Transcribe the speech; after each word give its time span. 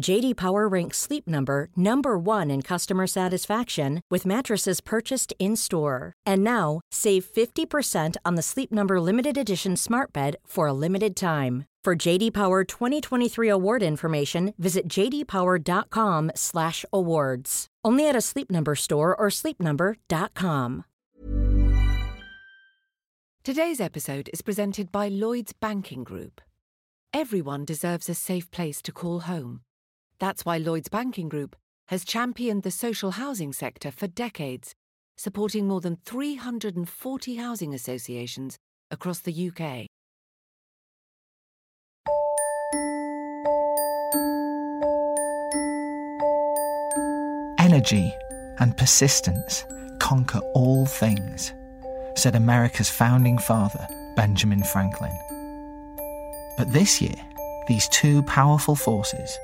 JD 0.00 0.36
Power 0.36 0.68
ranks 0.68 0.96
Sleep 0.98 1.28
Number 1.28 1.68
number 1.76 2.18
1 2.18 2.50
in 2.50 2.62
customer 2.62 3.06
satisfaction 3.06 4.00
with 4.10 4.26
mattresses 4.26 4.80
purchased 4.80 5.32
in-store. 5.38 6.14
And 6.24 6.42
now, 6.42 6.80
save 6.90 7.24
50% 7.24 8.16
on 8.24 8.34
the 8.34 8.42
Sleep 8.42 8.72
Number 8.72 9.00
limited 9.00 9.36
edition 9.36 9.76
Smart 9.76 10.12
Bed 10.12 10.34
for 10.46 10.66
a 10.66 10.72
limited 10.72 11.14
time. 11.14 11.66
For 11.84 11.94
JD 11.94 12.32
Power 12.32 12.64
2023 12.64 13.48
award 13.48 13.82
information, 13.82 14.54
visit 14.56 14.88
jdpower.com/awards. 14.88 17.66
Only 17.84 18.08
at 18.08 18.16
a 18.16 18.20
Sleep 18.20 18.50
Number 18.50 18.74
store 18.76 19.16
or 19.16 19.28
sleepnumber.com. 19.28 20.84
Today's 23.44 23.80
episode 23.80 24.30
is 24.32 24.42
presented 24.42 24.92
by 24.92 25.08
Lloyds 25.08 25.52
Banking 25.52 26.04
Group. 26.04 26.40
Everyone 27.12 27.64
deserves 27.64 28.08
a 28.08 28.14
safe 28.14 28.48
place 28.52 28.80
to 28.82 28.92
call 28.92 29.22
home. 29.22 29.62
That's 30.22 30.44
why 30.44 30.58
Lloyds 30.58 30.88
Banking 30.88 31.28
Group 31.28 31.56
has 31.88 32.04
championed 32.04 32.62
the 32.62 32.70
social 32.70 33.10
housing 33.10 33.52
sector 33.52 33.90
for 33.90 34.06
decades, 34.06 34.72
supporting 35.16 35.66
more 35.66 35.80
than 35.80 35.96
340 36.06 37.34
housing 37.34 37.74
associations 37.74 38.56
across 38.92 39.18
the 39.18 39.32
UK. 39.32 39.88
Energy 47.58 48.14
and 48.60 48.76
persistence 48.76 49.64
conquer 49.98 50.38
all 50.54 50.86
things, 50.86 51.52
said 52.14 52.36
America's 52.36 52.88
founding 52.88 53.38
father, 53.38 53.88
Benjamin 54.14 54.62
Franklin. 54.62 55.18
But 56.56 56.72
this 56.72 57.02
year, 57.02 57.16
these 57.66 57.88
two 57.88 58.22
powerful 58.22 58.76
forces, 58.76 59.36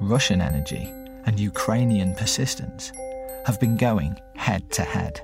Russian 0.00 0.40
energy 0.40 0.92
and 1.26 1.38
Ukrainian 1.38 2.14
persistence, 2.14 2.92
have 3.44 3.60
been 3.60 3.76
going 3.76 4.16
head 4.36 4.70
to 4.72 4.82
head. 4.82 5.20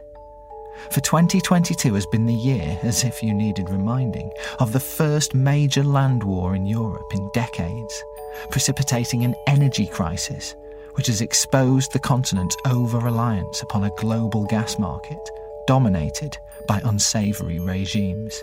For 0.91 1.00
2022 1.00 1.94
has 1.94 2.06
been 2.06 2.27
the 2.27 2.34
year, 2.34 2.78
as 2.83 3.02
if 3.02 3.22
you 3.22 3.33
needed 3.33 3.70
reminding, 3.70 4.30
of 4.58 4.72
the 4.72 4.80
first 4.80 5.34
major 5.34 5.83
land 5.83 6.22
war 6.22 6.55
in 6.55 6.66
Europe 6.66 7.10
in 7.14 7.30
decades, 7.33 8.05
precipitating 8.50 9.24
an 9.24 9.34
energy 9.46 9.86
crisis 9.86 10.55
which 10.96 11.08
has 11.08 11.20
exposed 11.20 11.92
the 11.92 11.98
continent's 11.98 12.56
over 12.66 12.98
reliance 12.98 13.62
upon 13.62 13.84
a 13.84 13.90
global 13.98 14.44
gas 14.46 14.78
market 14.78 15.18
dominated 15.66 16.36
by 16.66 16.80
unsavoury 16.84 17.61
regimes. 17.61 18.42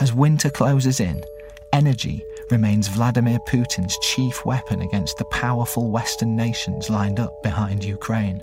As 0.00 0.14
winter 0.14 0.50
closes 0.50 0.98
in, 0.98 1.22
energy 1.72 2.24
remains 2.50 2.88
Vladimir 2.88 3.38
Putin's 3.48 3.98
chief 3.98 4.44
weapon 4.44 4.82
against 4.82 5.18
the 5.18 5.24
powerful 5.26 5.90
Western 5.90 6.36
nations 6.36 6.90
lined 6.90 7.20
up 7.20 7.42
behind 7.42 7.84
Ukraine. 7.84 8.42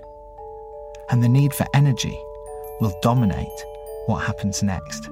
And 1.10 1.24
the 1.24 1.30
need 1.30 1.54
for 1.54 1.66
energy 1.74 2.18
will 2.80 2.98
dominate 3.02 3.48
what 4.08 4.24
happens 4.24 4.64
next. 4.64 5.10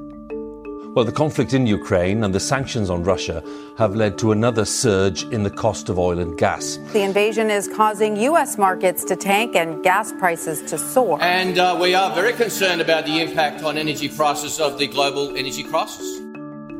Well, 0.93 1.05
the 1.05 1.13
conflict 1.13 1.53
in 1.53 1.65
Ukraine 1.65 2.25
and 2.25 2.35
the 2.35 2.39
sanctions 2.41 2.89
on 2.89 3.03
Russia 3.03 3.41
have 3.77 3.95
led 3.95 4.17
to 4.17 4.33
another 4.33 4.65
surge 4.65 5.23
in 5.23 5.43
the 5.43 5.49
cost 5.49 5.87
of 5.87 5.97
oil 5.97 6.19
and 6.19 6.37
gas. 6.37 6.79
The 6.91 7.03
invasion 7.03 7.49
is 7.49 7.69
causing 7.69 8.17
U.S. 8.17 8.57
markets 8.57 9.05
to 9.05 9.15
tank 9.15 9.55
and 9.55 9.81
gas 9.83 10.11
prices 10.11 10.61
to 10.69 10.77
soar. 10.77 11.17
And 11.21 11.57
uh, 11.57 11.77
we 11.79 11.95
are 11.95 12.13
very 12.13 12.33
concerned 12.33 12.81
about 12.81 13.05
the 13.05 13.21
impact 13.21 13.63
on 13.63 13.77
energy 13.77 14.09
prices 14.09 14.59
of 14.59 14.77
the 14.77 14.87
global 14.87 15.37
energy 15.37 15.63
crisis. 15.63 16.19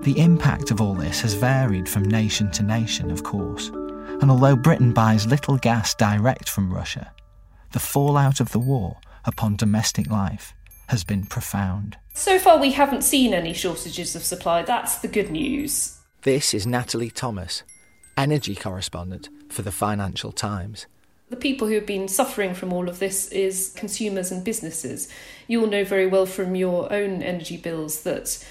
The 0.01 0.19
impact 0.19 0.71
of 0.71 0.81
all 0.81 0.95
this 0.95 1.21
has 1.21 1.35
varied 1.35 1.87
from 1.87 2.01
nation 2.03 2.49
to 2.53 2.63
nation, 2.63 3.11
of 3.11 3.21
course. 3.21 3.67
And 3.67 4.31
although 4.31 4.55
Britain 4.55 4.93
buys 4.93 5.27
little 5.27 5.57
gas 5.57 5.93
direct 5.93 6.49
from 6.49 6.73
Russia, 6.73 7.13
the 7.73 7.79
fallout 7.79 8.39
of 8.39 8.51
the 8.51 8.57
war 8.57 8.97
upon 9.25 9.57
domestic 9.57 10.09
life 10.09 10.55
has 10.87 11.03
been 11.03 11.27
profound. 11.27 11.97
So 12.15 12.39
far, 12.39 12.59
we 12.59 12.71
haven't 12.71 13.03
seen 13.03 13.31
any 13.31 13.53
shortages 13.53 14.15
of 14.15 14.23
supply. 14.23 14.63
That's 14.63 14.97
the 14.97 15.07
good 15.07 15.29
news. 15.29 15.99
This 16.23 16.55
is 16.55 16.65
Natalie 16.65 17.11
Thomas, 17.11 17.61
energy 18.17 18.55
correspondent 18.55 19.29
for 19.49 19.61
the 19.61 19.71
Financial 19.71 20.31
Times. 20.31 20.87
The 21.29 21.37
people 21.37 21.67
who 21.67 21.75
have 21.75 21.85
been 21.85 22.07
suffering 22.07 22.55
from 22.55 22.73
all 22.73 22.89
of 22.89 22.97
this 22.97 23.27
is 23.29 23.71
consumers 23.77 24.31
and 24.31 24.43
businesses. 24.43 25.09
You 25.47 25.61
all 25.61 25.67
know 25.67 25.85
very 25.85 26.07
well 26.07 26.25
from 26.25 26.55
your 26.55 26.91
own 26.91 27.21
energy 27.21 27.55
bills 27.55 28.01
that 28.01 28.43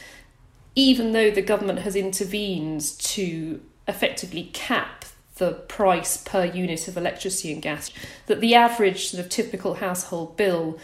even 0.80 1.12
though 1.12 1.30
the 1.30 1.42
government 1.42 1.80
has 1.80 1.94
intervened 1.94 2.80
to 2.98 3.60
effectively 3.86 4.44
cap 4.54 5.04
the 5.36 5.52
price 5.52 6.16
per 6.16 6.46
unit 6.46 6.88
of 6.88 6.96
electricity 6.96 7.52
and 7.52 7.60
gas, 7.60 7.90
that 8.26 8.40
the 8.40 8.54
average 8.54 9.08
sort 9.08 9.22
of 9.22 9.28
typical 9.28 9.74
household 9.74 10.38
bill 10.38 10.78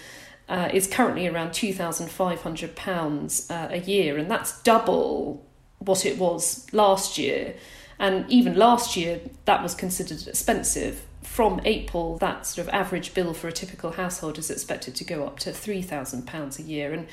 uh, 0.51 0.69
is 0.73 0.87
currently 0.87 1.27
around 1.27 1.49
£2,500 1.51 3.51
uh, 3.51 3.69
a 3.71 3.79
year, 3.79 4.19
and 4.19 4.31
that's 4.31 4.61
double 4.63 5.47
what 5.79 6.05
it 6.05 6.19
was 6.19 6.67
last 6.73 7.17
year. 7.17 7.55
And 7.99 8.31
even 8.31 8.55
last 8.55 8.97
year, 8.97 9.21
that 9.47 9.63
was 9.63 9.75
considered 9.75 10.29
expensive. 10.29 11.07
From 11.23 11.63
April, 11.65 12.19
that 12.19 12.47
sort 12.47 12.69
of 12.69 12.75
average 12.75 13.15
bill 13.15 13.33
for 13.33 13.49
a 13.49 13.53
typical 13.53 13.93
household 13.93 14.37
is 14.39 14.51
expected 14.51 14.95
to 14.97 15.05
go 15.05 15.27
up 15.27 15.39
to 15.41 15.51
£3,000 15.51 16.59
a 16.59 16.63
year. 16.63 16.93
And 16.93 17.07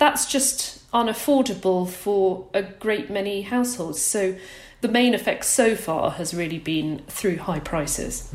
that's 0.00 0.24
just 0.24 0.90
unaffordable 0.92 1.86
for 1.86 2.46
a 2.54 2.62
great 2.62 3.10
many 3.10 3.42
households. 3.42 4.00
So 4.00 4.34
the 4.80 4.88
main 4.88 5.14
effect 5.14 5.44
so 5.44 5.76
far 5.76 6.12
has 6.12 6.32
really 6.32 6.58
been 6.58 7.02
through 7.06 7.36
high 7.36 7.60
prices. 7.60 8.32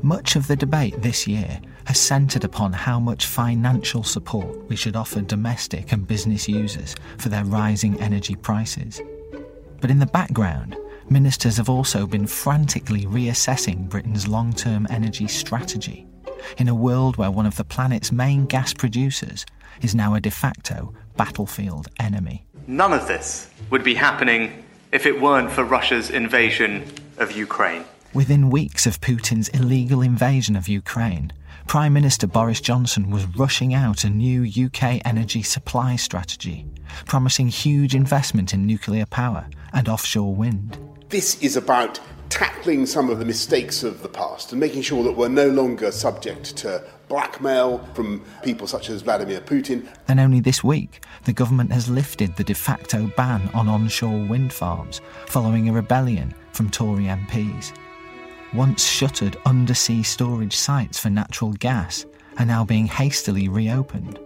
Much 0.00 0.34
of 0.34 0.46
the 0.46 0.56
debate 0.56 1.02
this 1.02 1.26
year 1.26 1.60
has 1.84 2.00
centred 2.00 2.44
upon 2.44 2.72
how 2.72 2.98
much 2.98 3.26
financial 3.26 4.02
support 4.02 4.56
we 4.70 4.76
should 4.76 4.96
offer 4.96 5.20
domestic 5.20 5.92
and 5.92 6.08
business 6.08 6.48
users 6.48 6.96
for 7.18 7.28
their 7.28 7.44
rising 7.44 8.00
energy 8.00 8.36
prices. 8.36 9.02
But 9.82 9.90
in 9.90 9.98
the 9.98 10.06
background, 10.06 10.78
ministers 11.10 11.58
have 11.58 11.68
also 11.68 12.06
been 12.06 12.26
frantically 12.26 13.04
reassessing 13.04 13.86
Britain's 13.90 14.26
long 14.26 14.54
term 14.54 14.86
energy 14.88 15.28
strategy 15.28 16.06
in 16.58 16.68
a 16.68 16.74
world 16.74 17.16
where 17.16 17.30
one 17.30 17.46
of 17.46 17.56
the 17.56 17.64
planet's 17.64 18.12
main 18.12 18.46
gas 18.46 18.72
producers 18.72 19.46
is 19.80 19.94
now 19.94 20.14
a 20.14 20.20
de 20.20 20.30
facto 20.30 20.92
battlefield 21.16 21.88
enemy. 21.98 22.44
None 22.66 22.92
of 22.92 23.06
this 23.08 23.50
would 23.70 23.84
be 23.84 23.94
happening 23.94 24.64
if 24.92 25.06
it 25.06 25.20
weren't 25.20 25.50
for 25.50 25.64
Russia's 25.64 26.10
invasion 26.10 26.84
of 27.18 27.32
Ukraine. 27.32 27.84
Within 28.14 28.50
weeks 28.50 28.86
of 28.86 29.00
Putin's 29.00 29.48
illegal 29.48 30.02
invasion 30.02 30.54
of 30.54 30.68
Ukraine, 30.68 31.32
Prime 31.66 31.92
Minister 31.92 32.26
Boris 32.26 32.60
Johnson 32.60 33.10
was 33.10 33.24
rushing 33.36 33.72
out 33.72 34.04
a 34.04 34.10
new 34.10 34.44
UK 34.44 35.00
energy 35.04 35.42
supply 35.42 35.96
strategy, 35.96 36.66
promising 37.06 37.48
huge 37.48 37.94
investment 37.94 38.52
in 38.52 38.66
nuclear 38.66 39.06
power 39.06 39.46
and 39.72 39.88
offshore 39.88 40.34
wind. 40.34 40.76
This 41.08 41.40
is 41.42 41.56
about 41.56 42.00
tackling 42.32 42.86
some 42.86 43.10
of 43.10 43.18
the 43.18 43.24
mistakes 43.26 43.82
of 43.82 44.02
the 44.02 44.08
past 44.08 44.52
and 44.52 44.60
making 44.60 44.80
sure 44.80 45.04
that 45.04 45.12
we're 45.12 45.28
no 45.28 45.48
longer 45.48 45.92
subject 45.92 46.56
to 46.56 46.82
blackmail 47.08 47.78
from 47.92 48.24
people 48.42 48.66
such 48.66 48.88
as 48.88 49.02
Vladimir 49.02 49.42
Putin. 49.42 49.86
Then 50.06 50.18
only 50.18 50.40
this 50.40 50.64
week, 50.64 51.04
the 51.24 51.34
government 51.34 51.70
has 51.72 51.90
lifted 51.90 52.34
the 52.36 52.44
de 52.44 52.54
facto 52.54 53.06
ban 53.18 53.50
on 53.52 53.68
onshore 53.68 54.26
wind 54.26 54.50
farms 54.50 55.02
following 55.26 55.68
a 55.68 55.72
rebellion 55.74 56.34
from 56.52 56.70
Tory 56.70 57.04
MPs 57.04 57.72
once 58.54 58.84
shuttered 58.86 59.36
undersea 59.46 60.02
storage 60.02 60.56
sites 60.56 60.98
for 60.98 61.10
natural 61.10 61.52
gas 61.54 62.06
are 62.38 62.46
now 62.46 62.64
being 62.64 62.86
hastily 62.86 63.48
reopened. 63.48 64.18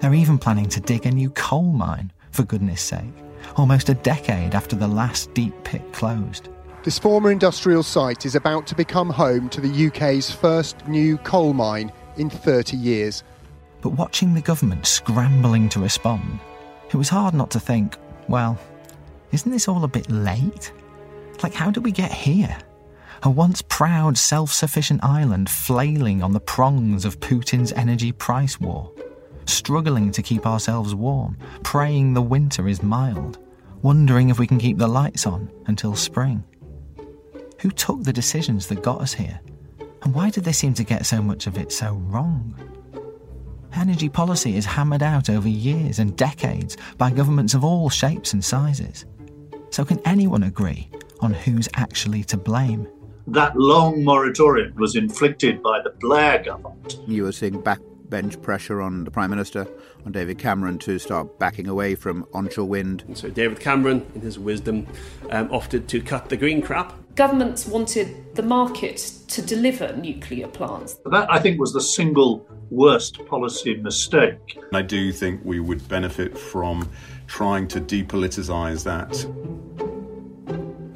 They're 0.00 0.14
even 0.14 0.38
planning 0.38 0.68
to 0.70 0.80
dig 0.80 1.06
a 1.06 1.10
new 1.10 1.30
coal 1.30 1.72
mine, 1.72 2.12
for 2.32 2.44
goodness 2.44 2.80
sake, 2.80 3.14
almost 3.56 3.88
a 3.88 3.94
decade 3.94 4.54
after 4.54 4.76
the 4.76 4.88
last 4.88 5.32
deep 5.34 5.54
pit 5.64 5.82
closed. 5.92 6.48
This 6.84 6.98
former 6.98 7.32
industrial 7.32 7.82
site 7.82 8.26
is 8.26 8.34
about 8.34 8.66
to 8.66 8.74
become 8.74 9.08
home 9.08 9.48
to 9.48 9.62
the 9.62 9.86
UK's 9.86 10.30
first 10.30 10.86
new 10.86 11.16
coal 11.16 11.54
mine 11.54 11.90
in 12.18 12.28
30 12.28 12.76
years. 12.76 13.24
But 13.80 13.94
watching 13.94 14.34
the 14.34 14.42
government 14.42 14.84
scrambling 14.84 15.70
to 15.70 15.80
respond, 15.80 16.40
it 16.88 16.94
was 16.94 17.08
hard 17.08 17.32
not 17.32 17.50
to 17.52 17.60
think, 17.60 17.96
well, 18.28 18.58
isn't 19.32 19.50
this 19.50 19.66
all 19.66 19.82
a 19.84 19.88
bit 19.88 20.10
late? 20.10 20.72
Like, 21.42 21.54
how 21.54 21.70
did 21.70 21.84
we 21.84 21.90
get 21.90 22.12
here? 22.12 22.56
a 23.22 23.30
once 23.30 23.62
proud 23.62 24.18
self 24.18 24.52
sufficient 24.52 25.02
island 25.02 25.48
flailing 25.48 26.22
on 26.22 26.32
the 26.32 26.40
prongs 26.40 27.06
of 27.06 27.18
Putin's 27.20 27.72
energy 27.72 28.12
price 28.12 28.60
war, 28.60 28.92
struggling 29.46 30.10
to 30.12 30.22
keep 30.22 30.46
ourselves 30.46 30.94
warm, 30.94 31.38
praying 31.62 32.12
the 32.12 32.20
winter 32.20 32.68
is 32.68 32.82
mild, 32.82 33.38
wondering 33.80 34.28
if 34.28 34.38
we 34.38 34.46
can 34.46 34.58
keep 34.58 34.76
the 34.76 34.86
lights 34.86 35.26
on 35.26 35.50
until 35.66 35.96
spring. 35.96 36.44
Who 37.64 37.70
took 37.70 38.02
the 38.02 38.12
decisions 38.12 38.66
that 38.66 38.82
got 38.82 39.00
us 39.00 39.14
here? 39.14 39.40
And 40.02 40.14
why 40.14 40.28
did 40.28 40.44
they 40.44 40.52
seem 40.52 40.74
to 40.74 40.84
get 40.84 41.06
so 41.06 41.22
much 41.22 41.46
of 41.46 41.56
it 41.56 41.72
so 41.72 41.94
wrong? 41.94 42.54
Energy 43.74 44.10
policy 44.10 44.54
is 44.58 44.66
hammered 44.66 45.02
out 45.02 45.30
over 45.30 45.48
years 45.48 45.98
and 45.98 46.14
decades 46.14 46.76
by 46.98 47.10
governments 47.10 47.54
of 47.54 47.64
all 47.64 47.88
shapes 47.88 48.34
and 48.34 48.44
sizes. 48.44 49.06
So, 49.70 49.82
can 49.82 49.98
anyone 50.04 50.42
agree 50.42 50.90
on 51.20 51.32
who's 51.32 51.66
actually 51.72 52.22
to 52.24 52.36
blame? 52.36 52.86
That 53.28 53.56
long 53.56 54.04
moratorium 54.04 54.74
was 54.74 54.94
inflicted 54.94 55.62
by 55.62 55.80
the 55.80 55.94
Blair 56.00 56.42
government. 56.42 56.98
You 57.06 57.22
were 57.22 57.32
seeing 57.32 57.62
backbench 57.62 58.42
pressure 58.42 58.82
on 58.82 59.04
the 59.04 59.10
Prime 59.10 59.30
Minister, 59.30 59.66
on 60.04 60.12
David 60.12 60.36
Cameron, 60.36 60.78
to 60.80 60.98
start 60.98 61.38
backing 61.38 61.68
away 61.68 61.94
from 61.94 62.26
onshore 62.34 62.66
wind. 62.68 63.04
And 63.06 63.16
so 63.16 63.30
David 63.30 63.58
Cameron, 63.58 64.04
in 64.14 64.20
his 64.20 64.38
wisdom, 64.38 64.86
um, 65.30 65.48
opted 65.50 65.88
to 65.88 66.02
cut 66.02 66.28
the 66.28 66.36
green 66.36 66.60
crap. 66.60 66.92
Governments 67.14 67.64
wanted 67.68 68.34
the 68.34 68.42
market 68.42 68.96
to 69.28 69.40
deliver 69.40 69.96
nuclear 69.96 70.48
plants. 70.48 70.98
That, 71.06 71.32
I 71.32 71.38
think, 71.38 71.60
was 71.60 71.72
the 71.72 71.80
single 71.80 72.44
worst 72.70 73.24
policy 73.26 73.76
mistake. 73.76 74.58
I 74.72 74.82
do 74.82 75.12
think 75.12 75.40
we 75.44 75.60
would 75.60 75.86
benefit 75.88 76.36
from 76.36 76.90
trying 77.28 77.68
to 77.68 77.80
depoliticise 77.80 78.82
that. 78.82 79.14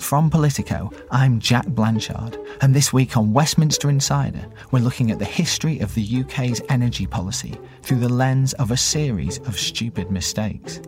From 0.03 0.29
Politico, 0.29 0.91
I'm 1.13 1.39
Jack 1.39 1.69
Blanchard, 1.69 2.37
and 2.63 2.75
this 2.75 2.93
week 2.93 3.17
on 3.17 3.33
Westminster 3.33 3.89
Insider, 3.89 4.45
we're 4.73 4.83
looking 4.83 5.13
at 5.13 5.21
the 5.21 5.25
history 5.25 5.79
of 5.79 5.95
the 5.95 6.23
UK's 6.23 6.61
energy 6.69 7.07
policy 7.07 7.57
through 7.83 8.01
the 8.01 8.09
lens 8.09 8.55
of 8.55 8.73
a 8.73 8.77
series 8.77 9.39
of 9.41 9.57
stupid 9.57 10.11
mistakes, 10.11 10.81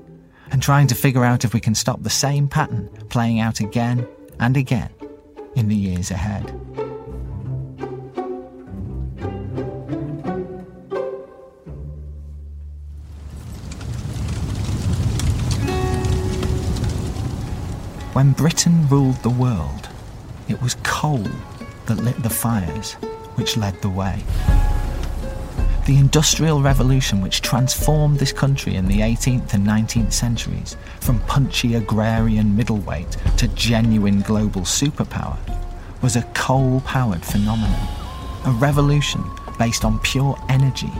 and 0.50 0.60
trying 0.60 0.88
to 0.88 0.96
figure 0.96 1.24
out 1.24 1.44
if 1.44 1.54
we 1.54 1.60
can 1.60 1.74
stop 1.76 2.02
the 2.02 2.10
same 2.10 2.48
pattern 2.48 2.88
playing 3.10 3.38
out 3.38 3.60
again 3.60 4.08
and 4.40 4.56
again 4.56 4.90
in 5.54 5.68
the 5.68 5.74
years 5.76 6.10
ahead. 6.10 6.50
When 18.12 18.32
Britain 18.32 18.86
ruled 18.88 19.16
the 19.22 19.30
world, 19.30 19.88
it 20.48 20.60
was 20.60 20.74
coal 20.82 21.24
that 21.86 21.96
lit 22.04 22.22
the 22.22 22.30
fires 22.30 22.94
which 23.36 23.56
led 23.56 23.80
the 23.80 23.88
way. 23.88 24.22
The 25.90 25.98
Industrial 25.98 26.62
Revolution, 26.62 27.20
which 27.20 27.42
transformed 27.42 28.20
this 28.20 28.32
country 28.32 28.76
in 28.76 28.86
the 28.86 29.00
18th 29.00 29.54
and 29.54 29.66
19th 29.66 30.12
centuries 30.12 30.76
from 31.00 31.18
punchy 31.22 31.74
agrarian 31.74 32.54
middleweight 32.54 33.16
to 33.38 33.48
genuine 33.48 34.20
global 34.20 34.60
superpower, 34.60 35.36
was 36.00 36.14
a 36.14 36.22
coal 36.32 36.80
powered 36.82 37.24
phenomenon. 37.24 37.88
A 38.44 38.52
revolution 38.52 39.24
based 39.58 39.84
on 39.84 39.98
pure 39.98 40.38
energy 40.48 40.92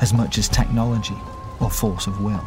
as 0.00 0.14
much 0.14 0.38
as 0.38 0.48
technology 0.48 1.18
or 1.58 1.68
force 1.68 2.06
of 2.06 2.20
will. 2.20 2.46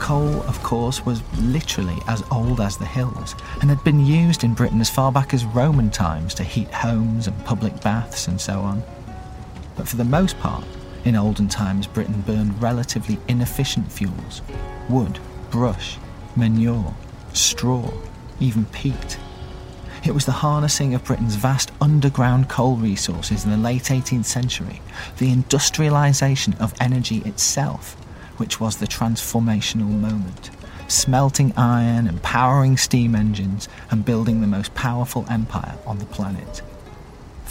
Coal, 0.00 0.42
of 0.48 0.60
course, 0.64 1.06
was 1.06 1.22
literally 1.38 2.02
as 2.08 2.24
old 2.32 2.60
as 2.60 2.76
the 2.76 2.86
hills 2.86 3.36
and 3.60 3.70
had 3.70 3.84
been 3.84 4.04
used 4.04 4.42
in 4.42 4.52
Britain 4.52 4.80
as 4.80 4.90
far 4.90 5.12
back 5.12 5.32
as 5.32 5.44
Roman 5.44 5.90
times 5.90 6.34
to 6.34 6.42
heat 6.42 6.74
homes 6.74 7.28
and 7.28 7.44
public 7.44 7.80
baths 7.82 8.26
and 8.26 8.40
so 8.40 8.58
on. 8.58 8.82
But 9.76 9.88
for 9.88 9.96
the 9.96 10.04
most 10.04 10.38
part, 10.38 10.64
in 11.04 11.16
olden 11.16 11.48
times, 11.48 11.86
Britain 11.86 12.20
burned 12.20 12.62
relatively 12.62 13.18
inefficient 13.28 13.90
fuels 13.90 14.42
wood, 14.88 15.18
brush, 15.50 15.98
manure, 16.36 16.94
straw, 17.32 17.90
even 18.40 18.64
peat. 18.66 19.18
It 20.04 20.12
was 20.12 20.26
the 20.26 20.32
harnessing 20.32 20.94
of 20.94 21.04
Britain's 21.04 21.36
vast 21.36 21.70
underground 21.80 22.48
coal 22.48 22.76
resources 22.76 23.44
in 23.44 23.50
the 23.50 23.56
late 23.56 23.84
18th 23.84 24.24
century, 24.24 24.80
the 25.18 25.32
industrialisation 25.32 26.60
of 26.60 26.74
energy 26.80 27.18
itself, 27.18 27.94
which 28.36 28.60
was 28.60 28.76
the 28.76 28.86
transformational 28.86 29.88
moment, 29.88 30.50
smelting 30.88 31.52
iron 31.56 32.08
and 32.08 32.20
powering 32.22 32.76
steam 32.76 33.14
engines 33.14 33.68
and 33.90 34.04
building 34.04 34.40
the 34.40 34.46
most 34.46 34.74
powerful 34.74 35.24
empire 35.30 35.78
on 35.86 35.98
the 35.98 36.06
planet. 36.06 36.62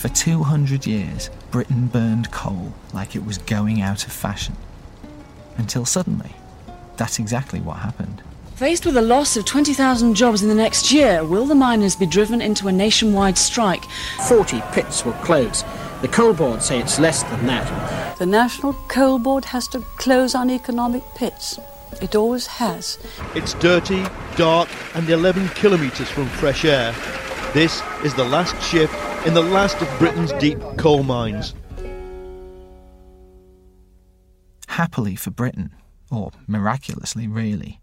For 0.01 0.09
200 0.09 0.88
years, 0.88 1.30
Britain 1.51 1.86
burned 1.86 2.31
coal 2.31 2.74
like 2.92 3.15
it 3.15 3.24
was 3.24 3.38
going 3.38 3.83
out 3.83 4.03
of 4.03 4.12
fashion. 4.12 4.56
Until 5.57 5.86
suddenly, 5.86 6.31
that's 6.98 7.19
exactly 7.19 7.59
what 7.62 7.77
happened. 7.77 8.24
Faced 8.56 8.83
with 8.83 8.98
a 8.98 9.01
loss 9.03 9.38
of 9.38 9.45
20,000 9.45 10.15
jobs 10.15 10.42
in 10.42 10.50
the 10.50 10.56
next 10.56 10.92
year, 10.92 11.24
will 11.24 11.45
the 11.45 11.53
miners 11.53 11.95
be 11.95 12.07
driven 12.07 12.42
into 12.42 12.68
a 12.68 12.71
nationwide 12.71 13.38
strike? 13.38 13.83
40 14.27 14.63
pits 14.71 15.06
will 15.06 15.13
close. 15.13 15.63
The 16.01 16.07
coal 16.07 16.33
board 16.33 16.63
say 16.63 16.80
it's 16.80 16.98
less 16.98 17.21
than 17.21 17.45
that. 17.45 18.18
The 18.18 18.25
National 18.25 18.74
Coal 18.88 19.19
Board 19.19 19.45
has 19.45 19.68
to 19.68 19.81
close 19.98 20.33
uneconomic 20.33 21.03
pits. 21.13 21.59
It 22.01 22.15
always 22.15 22.48
has. 22.48 22.98
It's 23.36 23.53
dirty, 23.53 24.03
dark, 24.36 24.68
and 24.95 25.07
11 25.07 25.50
kilometres 25.50 26.09
from 26.09 26.25
fresh 26.25 26.65
air. 26.65 26.92
This 27.53 27.83
is 28.03 28.15
the 28.15 28.25
last 28.25 28.59
shift 28.63 28.95
in 29.25 29.35
the 29.35 29.41
last 29.41 29.79
of 29.79 30.00
Britain's 30.00 30.31
deep 30.33 30.57
coal 30.77 31.03
mines. 31.03 31.53
Happily 34.68 35.15
for 35.15 35.29
Britain, 35.29 35.75
or 36.09 36.31
miraculously 36.47 37.27
really, 37.27 37.81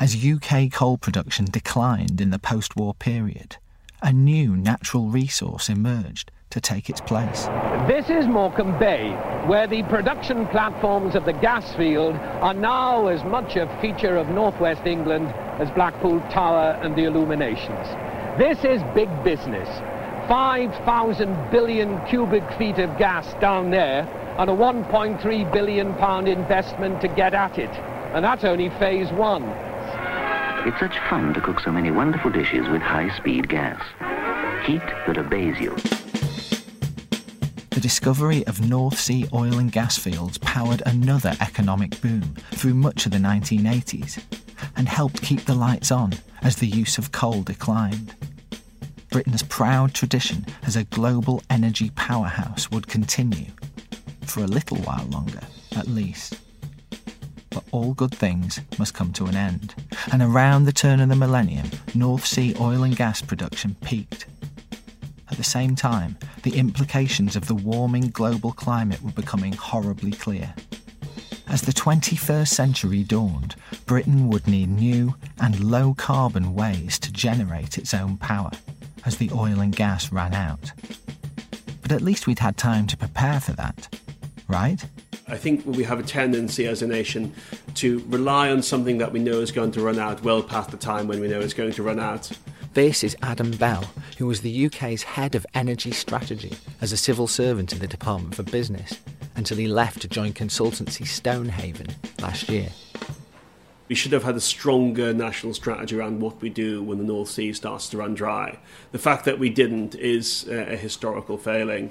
as 0.00 0.26
UK 0.26 0.72
coal 0.72 0.98
production 0.98 1.44
declined 1.44 2.20
in 2.20 2.30
the 2.30 2.40
post 2.40 2.74
war 2.74 2.92
period, 2.92 3.56
a 4.02 4.12
new 4.12 4.56
natural 4.56 5.06
resource 5.06 5.68
emerged 5.68 6.32
to 6.50 6.60
take 6.60 6.90
its 6.90 7.00
place. 7.00 7.44
This 7.86 8.10
is 8.10 8.26
Morecambe 8.26 8.76
Bay, 8.80 9.10
where 9.46 9.68
the 9.68 9.84
production 9.84 10.48
platforms 10.48 11.14
of 11.14 11.24
the 11.24 11.32
gas 11.34 11.72
field 11.76 12.16
are 12.16 12.54
now 12.54 13.06
as 13.06 13.22
much 13.22 13.54
a 13.54 13.68
feature 13.80 14.16
of 14.16 14.28
northwest 14.30 14.84
England 14.86 15.28
as 15.60 15.70
Blackpool 15.70 16.18
Tower 16.32 16.80
and 16.82 16.96
the 16.96 17.04
illuminations. 17.04 17.86
This 18.38 18.64
is 18.64 18.82
big 18.92 19.08
business. 19.22 19.68
5,000 20.30 21.50
billion 21.50 22.00
cubic 22.06 22.48
feet 22.52 22.78
of 22.78 22.96
gas 22.98 23.34
down 23.40 23.68
there 23.68 24.02
and 24.38 24.48
a 24.48 24.52
1.3 24.52 25.52
billion 25.52 25.92
pound 25.94 26.28
investment 26.28 27.00
to 27.00 27.08
get 27.08 27.34
at 27.34 27.58
it. 27.58 27.68
And 28.14 28.24
that's 28.24 28.44
only 28.44 28.68
phase 28.78 29.10
one. 29.10 29.42
It's 30.64 30.78
such 30.78 30.96
fun 31.10 31.34
to 31.34 31.40
cook 31.40 31.58
so 31.58 31.72
many 31.72 31.90
wonderful 31.90 32.30
dishes 32.30 32.68
with 32.68 32.80
high-speed 32.80 33.48
gas. 33.48 33.82
Heat 34.64 34.86
that 35.08 35.18
obeys 35.18 35.58
you. 35.58 35.74
The 37.70 37.80
discovery 37.80 38.46
of 38.46 38.60
North 38.60 39.00
Sea 39.00 39.26
oil 39.34 39.58
and 39.58 39.72
gas 39.72 39.98
fields 39.98 40.38
powered 40.38 40.84
another 40.86 41.34
economic 41.40 42.00
boom 42.00 42.36
through 42.52 42.74
much 42.74 43.04
of 43.04 43.10
the 43.10 43.18
1980s 43.18 44.22
and 44.76 44.88
helped 44.88 45.22
keep 45.22 45.40
the 45.46 45.56
lights 45.56 45.90
on 45.90 46.12
as 46.40 46.54
the 46.54 46.68
use 46.68 46.98
of 46.98 47.10
coal 47.10 47.42
declined. 47.42 48.14
Britain's 49.10 49.42
proud 49.42 49.92
tradition 49.92 50.46
as 50.62 50.76
a 50.76 50.84
global 50.84 51.42
energy 51.50 51.90
powerhouse 51.96 52.70
would 52.70 52.86
continue, 52.86 53.50
for 54.24 54.44
a 54.44 54.46
little 54.46 54.76
while 54.78 55.04
longer 55.06 55.40
at 55.76 55.88
least. 55.88 56.38
But 57.50 57.64
all 57.72 57.92
good 57.92 58.14
things 58.14 58.60
must 58.78 58.94
come 58.94 59.12
to 59.14 59.26
an 59.26 59.34
end, 59.34 59.74
and 60.12 60.22
around 60.22 60.64
the 60.64 60.72
turn 60.72 61.00
of 61.00 61.08
the 61.08 61.16
millennium, 61.16 61.68
North 61.92 62.24
Sea 62.24 62.54
oil 62.60 62.84
and 62.84 62.96
gas 62.96 63.20
production 63.20 63.74
peaked. 63.82 64.26
At 65.28 65.36
the 65.36 65.44
same 65.44 65.74
time, 65.74 66.16
the 66.44 66.56
implications 66.56 67.34
of 67.34 67.48
the 67.48 67.54
warming 67.56 68.10
global 68.10 68.52
climate 68.52 69.02
were 69.02 69.10
becoming 69.10 69.54
horribly 69.54 70.12
clear. 70.12 70.54
As 71.48 71.62
the 71.62 71.72
21st 71.72 72.46
century 72.46 73.02
dawned, 73.02 73.56
Britain 73.86 74.28
would 74.28 74.46
need 74.46 74.68
new 74.68 75.16
and 75.40 75.58
low 75.64 75.94
carbon 75.94 76.54
ways 76.54 76.96
to 77.00 77.12
generate 77.12 77.76
its 77.76 77.92
own 77.92 78.16
power 78.16 78.52
as 79.04 79.16
the 79.16 79.30
oil 79.32 79.60
and 79.60 79.74
gas 79.74 80.12
ran 80.12 80.34
out. 80.34 80.72
But 81.82 81.92
at 81.92 82.02
least 82.02 82.26
we'd 82.26 82.38
had 82.38 82.56
time 82.56 82.86
to 82.88 82.96
prepare 82.96 83.40
for 83.40 83.52
that, 83.52 83.88
right? 84.48 84.84
I 85.28 85.36
think 85.36 85.64
we 85.64 85.84
have 85.84 86.00
a 86.00 86.02
tendency 86.02 86.66
as 86.66 86.82
a 86.82 86.86
nation 86.86 87.32
to 87.74 88.02
rely 88.08 88.50
on 88.50 88.62
something 88.62 88.98
that 88.98 89.12
we 89.12 89.20
know 89.20 89.40
is 89.40 89.52
going 89.52 89.70
to 89.72 89.80
run 89.80 89.98
out 89.98 90.22
well 90.22 90.42
past 90.42 90.70
the 90.70 90.76
time 90.76 91.06
when 91.06 91.20
we 91.20 91.28
know 91.28 91.40
it's 91.40 91.54
going 91.54 91.72
to 91.72 91.82
run 91.82 92.00
out. 92.00 92.30
This 92.74 93.02
is 93.02 93.16
Adam 93.22 93.50
Bell, 93.52 93.84
who 94.18 94.26
was 94.26 94.42
the 94.42 94.66
UK's 94.66 95.02
head 95.02 95.34
of 95.34 95.46
energy 95.54 95.90
strategy 95.90 96.52
as 96.80 96.92
a 96.92 96.96
civil 96.96 97.26
servant 97.26 97.72
in 97.72 97.78
the 97.78 97.86
Department 97.86 98.34
for 98.34 98.42
Business 98.44 99.00
until 99.36 99.56
he 99.56 99.66
left 99.66 100.02
to 100.02 100.08
join 100.08 100.32
consultancy 100.32 101.06
Stonehaven 101.06 101.88
last 102.20 102.48
year. 102.48 102.68
We 103.90 103.96
should 103.96 104.12
have 104.12 104.22
had 104.22 104.36
a 104.36 104.40
stronger 104.40 105.12
national 105.12 105.52
strategy 105.52 105.96
around 105.96 106.20
what 106.20 106.40
we 106.40 106.48
do 106.48 106.80
when 106.80 106.98
the 106.98 107.04
North 107.04 107.28
Sea 107.28 107.52
starts 107.52 107.88
to 107.88 107.96
run 107.96 108.14
dry. 108.14 108.60
The 108.92 109.00
fact 109.00 109.24
that 109.24 109.40
we 109.40 109.50
didn't 109.50 109.96
is 109.96 110.46
uh, 110.48 110.66
a 110.68 110.76
historical 110.76 111.36
failing. 111.36 111.90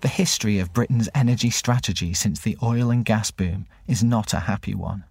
The 0.00 0.08
history 0.08 0.58
of 0.58 0.72
Britain's 0.72 1.08
energy 1.14 1.50
strategy 1.50 2.14
since 2.14 2.40
the 2.40 2.58
oil 2.64 2.90
and 2.90 3.04
gas 3.04 3.30
boom 3.30 3.68
is 3.86 4.02
not 4.02 4.34
a 4.34 4.40
happy 4.40 4.74
one. 4.74 5.04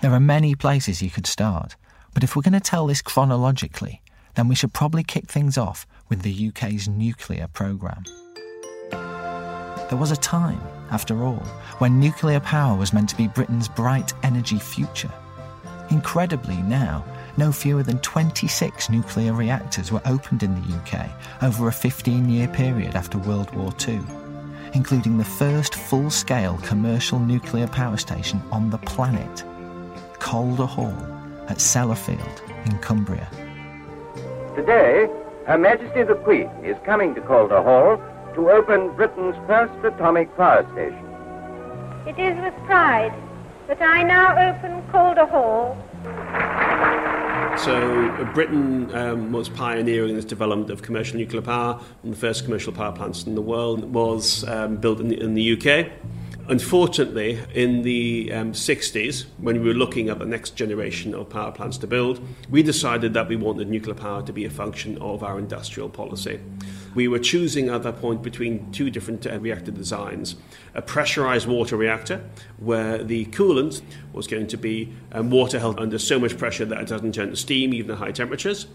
There 0.00 0.12
are 0.12 0.20
many 0.20 0.54
places 0.54 1.02
you 1.02 1.10
could 1.10 1.26
start, 1.26 1.74
but 2.14 2.22
if 2.22 2.36
we're 2.36 2.42
going 2.42 2.52
to 2.52 2.60
tell 2.60 2.86
this 2.86 3.02
chronologically, 3.02 4.00
then 4.36 4.46
we 4.46 4.54
should 4.54 4.72
probably 4.72 5.02
kick 5.02 5.26
things 5.26 5.58
off 5.58 5.88
with 6.08 6.22
the 6.22 6.48
UK's 6.50 6.86
nuclear 6.86 7.48
programme. 7.48 8.04
There 8.92 9.98
was 9.98 10.12
a 10.12 10.16
time, 10.16 10.62
after 10.92 11.24
all, 11.24 11.44
when 11.78 11.98
nuclear 11.98 12.38
power 12.38 12.78
was 12.78 12.92
meant 12.92 13.08
to 13.08 13.16
be 13.16 13.26
Britain's 13.26 13.68
bright 13.68 14.12
energy 14.22 14.60
future. 14.60 15.12
Incredibly, 15.90 16.56
now, 16.62 17.02
no 17.38 17.50
fewer 17.50 17.82
than 17.82 17.98
26 18.00 18.90
nuclear 18.90 19.32
reactors 19.32 19.90
were 19.90 20.02
opened 20.04 20.42
in 20.42 20.54
the 20.54 20.76
UK 20.76 21.08
over 21.42 21.68
a 21.68 21.72
15 21.72 22.28
year 22.28 22.46
period 22.48 22.94
after 22.94 23.16
World 23.16 23.54
War 23.54 23.72
II, 23.86 24.00
including 24.74 25.16
the 25.16 25.24
first 25.24 25.74
full 25.74 26.10
scale 26.10 26.58
commercial 26.62 27.18
nuclear 27.18 27.66
power 27.66 27.96
station 27.96 28.42
on 28.52 28.68
the 28.68 28.78
planet, 28.78 29.44
Calder 30.18 30.66
Hall 30.66 30.94
at 31.48 31.56
Sellafield 31.56 32.66
in 32.66 32.78
Cumbria. 32.78 33.28
Today, 34.56 35.08
Her 35.46 35.56
Majesty 35.56 36.02
the 36.02 36.16
Queen 36.16 36.50
is 36.62 36.76
coming 36.84 37.14
to 37.14 37.22
Calder 37.22 37.62
Hall 37.62 37.96
to 38.34 38.50
open 38.50 38.94
Britain's 38.94 39.36
first 39.46 39.72
atomic 39.84 40.36
power 40.36 40.66
station. 40.72 41.04
It 42.06 42.18
is 42.18 42.38
with 42.42 42.54
pride 42.66 43.14
that 43.68 43.82
I 43.82 44.02
now 44.02 44.32
open 44.32 44.82
Calder 44.90 45.26
Hall. 45.26 45.76
So 47.58 48.08
uh, 48.08 48.24
Britain 48.32 48.94
um, 48.94 49.30
was 49.30 49.50
pioneering 49.50 50.16
this 50.16 50.24
development 50.24 50.70
of 50.70 50.80
commercial 50.80 51.18
nuclear 51.18 51.42
power. 51.42 51.74
Of 52.02 52.10
the 52.10 52.16
first 52.16 52.44
commercial 52.44 52.72
power 52.72 52.92
plants 52.92 53.24
in 53.24 53.34
the 53.34 53.42
world 53.42 53.92
was 53.92 54.48
um, 54.48 54.76
built 54.76 55.00
in 55.00 55.08
the, 55.08 55.20
in 55.20 55.34
the 55.34 55.52
UK. 55.52 55.90
Unfortunately, 56.50 57.38
in 57.52 57.82
the 57.82 58.32
um, 58.32 58.52
60s, 58.52 59.26
when 59.36 59.60
we 59.60 59.68
were 59.68 59.74
looking 59.74 60.08
at 60.08 60.18
the 60.18 60.24
next 60.24 60.56
generation 60.56 61.14
of 61.14 61.28
power 61.28 61.52
plants 61.52 61.76
to 61.76 61.86
build, 61.86 62.26
we 62.48 62.62
decided 62.62 63.12
that 63.12 63.28
we 63.28 63.36
wanted 63.36 63.68
nuclear 63.68 63.94
power 63.94 64.22
to 64.22 64.32
be 64.32 64.46
a 64.46 64.50
function 64.50 64.96
of 64.96 65.22
our 65.22 65.38
industrial 65.38 65.90
policy. 65.90 66.40
We 66.94 67.06
were 67.06 67.18
choosing 67.18 67.68
at 67.68 67.82
that 67.82 68.00
point 68.00 68.22
between 68.22 68.72
two 68.72 68.88
different 68.88 69.26
uh, 69.26 69.38
reactor 69.38 69.72
designs 69.72 70.36
a 70.74 70.80
pressurized 70.80 71.46
water 71.46 71.76
reactor, 71.76 72.24
where 72.56 73.04
the 73.04 73.26
coolant 73.26 73.82
was 74.14 74.26
going 74.26 74.46
to 74.46 74.56
be 74.56 74.90
um, 75.12 75.28
water 75.28 75.58
held 75.58 75.78
under 75.78 75.98
so 75.98 76.18
much 76.18 76.38
pressure 76.38 76.64
that 76.64 76.80
it 76.80 76.88
doesn't 76.88 77.14
turn 77.14 77.28
to 77.28 77.36
steam, 77.36 77.74
even 77.74 77.90
at 77.90 77.98
high 77.98 78.12
temperatures 78.12 78.68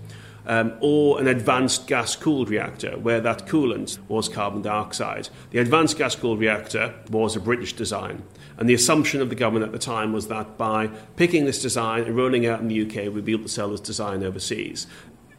um, 0.45 0.73
or 0.81 1.19
an 1.19 1.27
advanced 1.27 1.87
gas 1.87 2.15
cooled 2.15 2.49
reactor 2.49 2.97
where 2.97 3.21
that 3.21 3.47
coolant 3.47 3.97
was 4.07 4.29
carbon 4.29 4.61
dioxide. 4.61 5.29
The 5.51 5.59
advanced 5.59 5.97
gas 5.97 6.15
cooled 6.15 6.39
reactor 6.39 6.93
was 7.09 7.35
a 7.35 7.39
British 7.39 7.73
design. 7.73 8.23
And 8.57 8.69
the 8.69 8.73
assumption 8.73 9.21
of 9.21 9.29
the 9.29 9.35
government 9.35 9.65
at 9.65 9.71
the 9.71 9.79
time 9.79 10.13
was 10.13 10.27
that 10.27 10.57
by 10.57 10.87
picking 11.15 11.45
this 11.45 11.61
design 11.61 12.03
and 12.03 12.15
rolling 12.15 12.45
out 12.45 12.59
in 12.59 12.67
the 12.67 12.81
UK, 12.83 13.13
we'd 13.13 13.25
be 13.25 13.31
able 13.31 13.43
to 13.43 13.49
sell 13.49 13.69
this 13.69 13.79
design 13.79 14.23
overseas. 14.23 14.87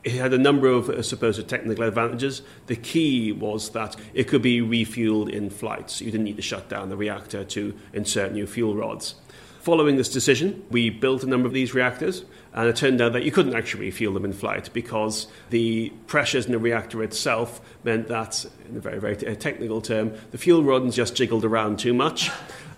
It 0.02 0.12
had 0.12 0.34
a 0.34 0.38
number 0.38 0.68
of 0.68 0.90
uh, 0.90 1.02
supposed 1.02 1.48
technical 1.48 1.84
advantages. 1.84 2.42
The 2.66 2.76
key 2.76 3.32
was 3.32 3.70
that 3.70 3.96
it 4.12 4.24
could 4.24 4.42
be 4.42 4.60
refueled 4.60 5.30
in 5.30 5.48
flight, 5.48 5.90
so 5.90 6.04
you 6.04 6.10
didn't 6.10 6.24
need 6.24 6.36
to 6.36 6.42
shut 6.42 6.68
down 6.68 6.90
the 6.90 6.96
reactor 6.96 7.42
to 7.44 7.74
insert 7.94 8.32
new 8.32 8.46
fuel 8.46 8.74
rods. 8.74 9.14
Following 9.60 9.96
this 9.96 10.10
decision, 10.10 10.62
we 10.70 10.90
built 10.90 11.22
a 11.22 11.26
number 11.26 11.46
of 11.46 11.54
these 11.54 11.72
reactors, 11.72 12.26
and 12.54 12.68
it 12.68 12.76
turned 12.76 13.00
out 13.00 13.12
that 13.12 13.24
you 13.24 13.32
couldn't 13.32 13.54
actually 13.54 13.86
refuel 13.86 14.14
them 14.14 14.24
in 14.24 14.32
flight 14.32 14.70
because 14.72 15.26
the 15.50 15.90
pressures 16.06 16.46
in 16.46 16.52
the 16.52 16.58
reactor 16.58 17.02
itself 17.02 17.60
meant 17.82 18.06
that, 18.08 18.46
in 18.68 18.76
a 18.76 18.80
very, 18.80 19.00
very 19.00 19.16
technical 19.16 19.80
term, 19.80 20.14
the 20.30 20.38
fuel 20.38 20.62
rods 20.62 20.94
just 20.94 21.16
jiggled 21.16 21.44
around 21.44 21.80
too 21.80 21.92
much. 21.92 22.30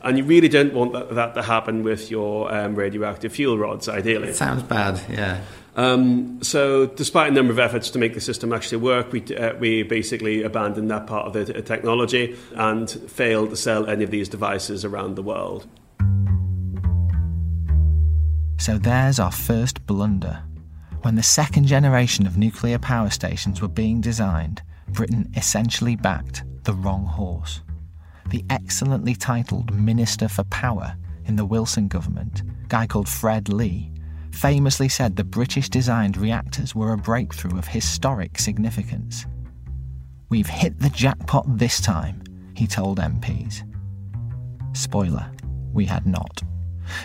And 0.03 0.17
you 0.17 0.25
really 0.25 0.49
don't 0.49 0.73
want 0.73 0.93
that, 0.93 1.15
that 1.15 1.35
to 1.35 1.43
happen 1.43 1.83
with 1.83 2.11
your 2.11 2.53
um, 2.55 2.75
radioactive 2.75 3.33
fuel 3.33 3.59
rods, 3.59 3.89
ideally. 3.89 4.29
It 4.29 4.37
sounds 4.37 4.63
bad, 4.63 5.01
yeah. 5.11 5.43
Um, 5.75 6.43
so, 6.43 6.87
despite 6.87 7.33
a 7.33 7.35
number 7.35 7.53
of 7.53 7.59
efforts 7.59 7.91
to 7.91 7.99
make 7.99 8.15
the 8.15 8.21
system 8.21 8.53
actually 8.53 8.79
work, 8.79 9.13
we, 9.13 9.23
uh, 9.37 9.55
we 9.57 9.83
basically 9.83 10.43
abandoned 10.43 10.91
that 10.91 11.07
part 11.07 11.27
of 11.27 11.33
the 11.35 11.53
t- 11.53 11.61
technology 11.63 12.37
and 12.55 12.91
failed 12.91 13.51
to 13.51 13.57
sell 13.57 13.87
any 13.87 14.05
of 14.05 14.11
these 14.11 14.29
devices 14.29 14.87
around 14.87 15.17
the 15.17 15.23
world. 15.23 15.67
So 18.59 18.79
there's 18.79 19.19
our 19.19 19.33
first 19.33 19.87
blunder. 19.87 20.43
When 21.03 21.15
the 21.15 21.23
second 21.23 21.67
generation 21.67 22.27
of 22.27 22.39
nuclear 22.39 22.79
power 22.79 23.11
stations 23.11 23.61
were 23.61 23.69
being 23.69 24.01
designed, 24.01 24.63
Britain 24.89 25.31
essentially 25.37 25.97
backed 25.97 26.43
the 26.65 26.73
wrong 26.73 27.05
horse. 27.05 27.61
The 28.31 28.45
excellently 28.51 29.15
titled 29.15 29.73
Minister 29.73 30.29
for 30.29 30.45
Power 30.45 30.97
in 31.27 31.37
the 31.37 31.45
Wilson 31.45 31.87
government, 31.89 32.43
a 32.43 32.69
guy 32.69 32.87
called 32.87 33.09
Fred 33.09 33.49
Lee, 33.49 33.93
famously 34.33 34.89
said 34.89 35.17
the 35.17 35.25
British 35.25 35.69
designed 35.69 36.17
reactors 36.17 36.75
were 36.75 36.93
a 36.93 36.99
breakthrough 36.99 37.59
of 37.59 37.69
historic 37.69 38.39
significance. 38.39 39.27
We've 40.29 40.49
hit 40.49 40.81
the 40.81 40.91
jackpot 40.91 41.45
this 41.47 41.81
time, 41.81 42.23
he 42.55 42.67
told 42.67 42.99
MPs. 42.99 43.63
Spoiler, 44.77 45.31
we 45.73 45.85
had 45.85 46.07
not. 46.07 46.43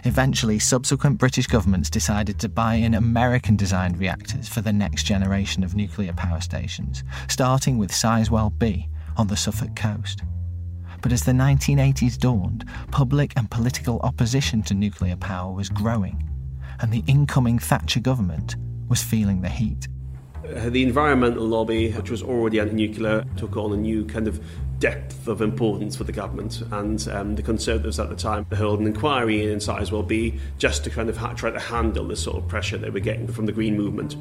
Eventually, 0.03 0.59
subsequent 0.59 1.17
British 1.17 1.47
governments 1.47 1.89
decided 1.89 2.39
to 2.39 2.49
buy 2.49 2.75
in 2.75 2.93
American 2.93 3.55
designed 3.55 3.97
reactors 3.97 4.47
for 4.47 4.61
the 4.61 4.73
next 4.73 5.03
generation 5.03 5.63
of 5.63 5.75
nuclear 5.75 6.13
power 6.13 6.41
stations, 6.41 7.03
starting 7.27 7.77
with 7.77 7.91
Sizewell 7.91 8.57
B 8.57 8.87
on 9.17 9.27
the 9.27 9.37
Suffolk 9.37 9.75
coast. 9.75 10.21
But 11.01 11.11
as 11.11 11.23
the 11.23 11.31
1980s 11.31 12.17
dawned, 12.17 12.65
public 12.91 13.33
and 13.35 13.49
political 13.49 13.99
opposition 14.01 14.61
to 14.63 14.73
nuclear 14.73 15.15
power 15.15 15.51
was 15.51 15.69
growing, 15.69 16.29
and 16.79 16.91
the 16.91 17.03
incoming 17.07 17.59
Thatcher 17.59 17.99
government 17.99 18.55
was 18.87 19.01
feeling 19.01 19.41
the 19.41 19.49
heat. 19.49 19.87
Uh, 20.43 20.69
the 20.69 20.83
environmental 20.83 21.45
lobby, 21.45 21.91
which 21.91 22.09
was 22.09 22.21
already 22.21 22.59
anti-nuclear, 22.59 23.25
took 23.37 23.57
on 23.57 23.73
a 23.73 23.77
new 23.77 24.05
kind 24.05 24.27
of 24.27 24.43
depth 24.81 25.27
of 25.27 25.41
importance 25.41 25.95
for 25.95 26.03
the 26.03 26.11
government. 26.11 26.61
And 26.71 27.07
um, 27.09 27.35
the 27.35 27.43
Conservatives 27.43 27.99
at 27.99 28.09
the 28.09 28.15
time 28.15 28.45
held 28.51 28.81
an 28.81 28.87
inquiry 28.87 29.49
in 29.49 29.59
Sizewell 29.59 30.05
B 30.05 30.39
just 30.57 30.83
to 30.83 30.89
kind 30.89 31.07
of 31.07 31.15
ha- 31.15 31.33
try 31.33 31.51
to 31.51 31.59
handle 31.59 32.07
the 32.07 32.17
sort 32.17 32.37
of 32.37 32.49
pressure 32.49 32.77
they 32.77 32.89
were 32.89 32.99
getting 32.99 33.27
from 33.27 33.45
the 33.45 33.53
Green 33.53 33.77
movement. 33.77 34.17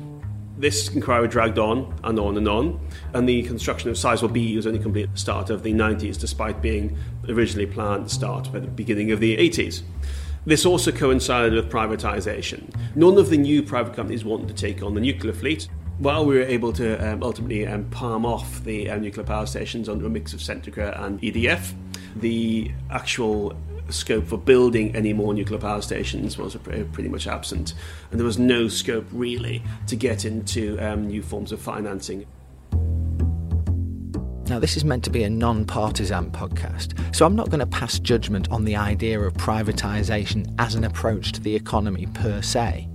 This 0.59 0.90
inquiry 0.90 1.26
dragged 1.26 1.59
on 1.59 1.99
and 2.05 2.19
on 2.19 2.37
and 2.37 2.47
on, 2.47 2.79
and 3.14 3.26
the 3.26 3.43
construction 3.45 3.88
of 3.88 3.97
Sizewell 3.97 4.33
B 4.33 4.55
was 4.55 4.67
only 4.67 4.79
complete 4.79 5.05
at 5.05 5.12
the 5.14 5.19
start 5.19 5.49
of 5.49 5.62
the 5.62 5.73
90s, 5.73 6.19
despite 6.19 6.61
being 6.61 6.99
originally 7.26 7.67
planned 7.67 8.09
to 8.09 8.14
start 8.14 8.55
at 8.55 8.61
the 8.61 8.69
beginning 8.69 9.11
of 9.11 9.21
the 9.21 9.38
80s. 9.38 9.83
This 10.45 10.67
also 10.67 10.93
coincided 10.93 11.55
with 11.55 11.71
privatisation. 11.71 12.75
None 12.95 13.17
of 13.17 13.31
the 13.31 13.38
new 13.38 13.62
private 13.62 13.95
companies 13.95 14.25
wanted 14.25 14.49
to 14.49 14.55
take 14.55 14.83
on 14.83 14.95
the 14.95 15.00
nuclear 15.00 15.33
fleet, 15.33 15.69
while 16.00 16.25
we 16.25 16.35
were 16.35 16.42
able 16.42 16.73
to 16.73 16.97
um, 16.97 17.23
ultimately 17.23 17.66
um, 17.66 17.85
palm 17.90 18.25
off 18.25 18.64
the 18.64 18.90
uh, 18.90 18.97
nuclear 18.97 19.25
power 19.25 19.45
stations 19.45 19.87
under 19.87 20.07
a 20.07 20.09
mix 20.09 20.33
of 20.33 20.40
Centrica 20.40 20.99
and 21.04 21.21
EDF, 21.21 21.75
the 22.16 22.73
actual 22.90 23.54
scope 23.90 24.26
for 24.26 24.38
building 24.38 24.97
any 24.97 25.12
more 25.12 25.35
nuclear 25.35 25.59
power 25.59 25.83
stations 25.83 26.38
was 26.38 26.57
pretty 26.57 27.09
much 27.09 27.26
absent, 27.26 27.75
and 28.11 28.19
there 28.19 28.25
was 28.25 28.38
no 28.38 28.66
scope 28.66 29.07
really 29.12 29.62
to 29.87 29.95
get 29.95 30.25
into 30.25 30.78
um, 30.78 31.07
new 31.07 31.23
forms 31.23 31.52
of 31.52 31.61
financing. 31.61 32.25
Now, 34.49 34.59
this 34.59 34.76
is 34.76 34.85
meant 34.85 35.04
to 35.04 35.11
be 35.11 35.23
a 35.25 35.30
non 35.30 35.66
partisan 35.66 36.30
podcast, 36.30 37.14
so 37.14 37.26
I'm 37.26 37.37
not 37.37 37.50
going 37.50 37.61
to 37.61 37.66
pass 37.66 37.99
judgment 37.99 38.50
on 38.50 38.64
the 38.64 38.75
idea 38.75 39.21
of 39.21 39.35
privatisation 39.35 40.52
as 40.59 40.75
an 40.75 40.85
approach 40.85 41.33
to 41.33 41.40
the 41.40 41.54
economy 41.54 42.07
per 42.14 42.40
se. 42.40 42.90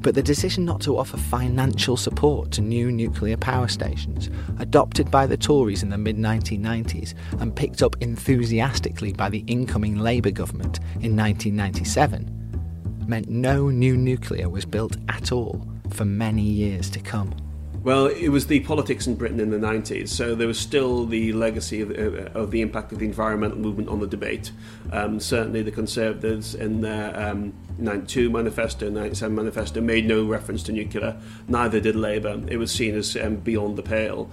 But 0.00 0.14
the 0.14 0.22
decision 0.22 0.64
not 0.64 0.80
to 0.82 0.96
offer 0.96 1.18
financial 1.18 1.96
support 1.96 2.50
to 2.52 2.62
new 2.62 2.90
nuclear 2.90 3.36
power 3.36 3.68
stations, 3.68 4.30
adopted 4.58 5.10
by 5.10 5.26
the 5.26 5.36
Tories 5.36 5.82
in 5.82 5.90
the 5.90 5.98
mid 5.98 6.16
1990s 6.16 7.14
and 7.40 7.54
picked 7.54 7.82
up 7.82 7.96
enthusiastically 8.00 9.12
by 9.12 9.28
the 9.28 9.44
incoming 9.46 9.98
Labour 9.98 10.30
government 10.30 10.78
in 11.00 11.16
1997, 11.16 13.04
meant 13.06 13.28
no 13.28 13.68
new 13.68 13.96
nuclear 13.96 14.48
was 14.48 14.64
built 14.64 14.96
at 15.08 15.32
all 15.32 15.66
for 15.90 16.04
many 16.04 16.42
years 16.42 16.88
to 16.90 17.00
come. 17.00 17.34
Well, 17.82 18.08
it 18.08 18.28
was 18.28 18.46
the 18.46 18.60
politics 18.60 19.06
in 19.06 19.14
Britain 19.14 19.40
in 19.40 19.50
the 19.50 19.56
90s, 19.56 20.08
so 20.08 20.34
there 20.34 20.46
was 20.46 20.58
still 20.58 21.06
the 21.06 21.32
legacy 21.32 21.80
of, 21.80 21.90
uh, 21.90 22.38
of 22.38 22.50
the 22.50 22.60
impact 22.60 22.92
of 22.92 22.98
the 22.98 23.06
environmental 23.06 23.56
movement 23.56 23.88
on 23.88 24.00
the 24.00 24.06
debate. 24.06 24.52
Um, 24.92 25.18
certainly, 25.18 25.62
the 25.62 25.70
Conservatives 25.70 26.54
in 26.54 26.82
their 26.82 27.18
um, 27.18 27.54
92 27.78 28.28
manifesto, 28.28 28.90
97 28.90 29.34
manifesto 29.34 29.80
made 29.80 30.06
no 30.06 30.26
reference 30.26 30.62
to 30.64 30.72
nuclear, 30.72 31.18
neither 31.48 31.80
did 31.80 31.96
Labour. 31.96 32.42
It 32.48 32.58
was 32.58 32.70
seen 32.70 32.94
as 32.94 33.16
um, 33.16 33.36
beyond 33.36 33.78
the 33.78 33.82
pale. 33.82 34.30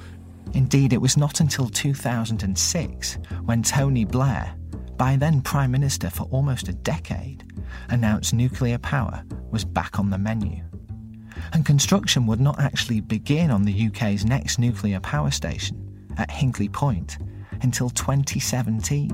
Indeed, 0.54 0.92
it 0.92 1.02
was 1.02 1.16
not 1.16 1.40
until 1.40 1.70
2006 1.70 3.18
when 3.46 3.64
Tony 3.64 4.04
Blair, 4.04 4.54
by 4.98 5.16
then 5.16 5.42
Prime 5.42 5.72
Minister 5.72 6.10
for 6.10 6.24
almost 6.32 6.68
a 6.68 6.74
decade, 6.74 7.46
announced 7.90 8.34
nuclear 8.34 8.78
power 8.78 9.24
was 9.52 9.64
back 9.64 10.00
on 10.00 10.10
the 10.10 10.18
menu. 10.18 10.64
And 11.54 11.66
construction 11.66 12.26
would 12.28 12.40
not 12.40 12.60
actually 12.60 13.02
begin 13.02 13.52
on 13.52 13.64
the 13.64 13.88
UK's 13.88 14.26
next 14.26 14.60
nuclear 14.60 15.00
power 15.00 15.32
station 15.32 15.84
at 16.18 16.30
Hinkley 16.30 16.72
Point 16.72 17.18
until 17.62 17.90
2017, 17.90 19.12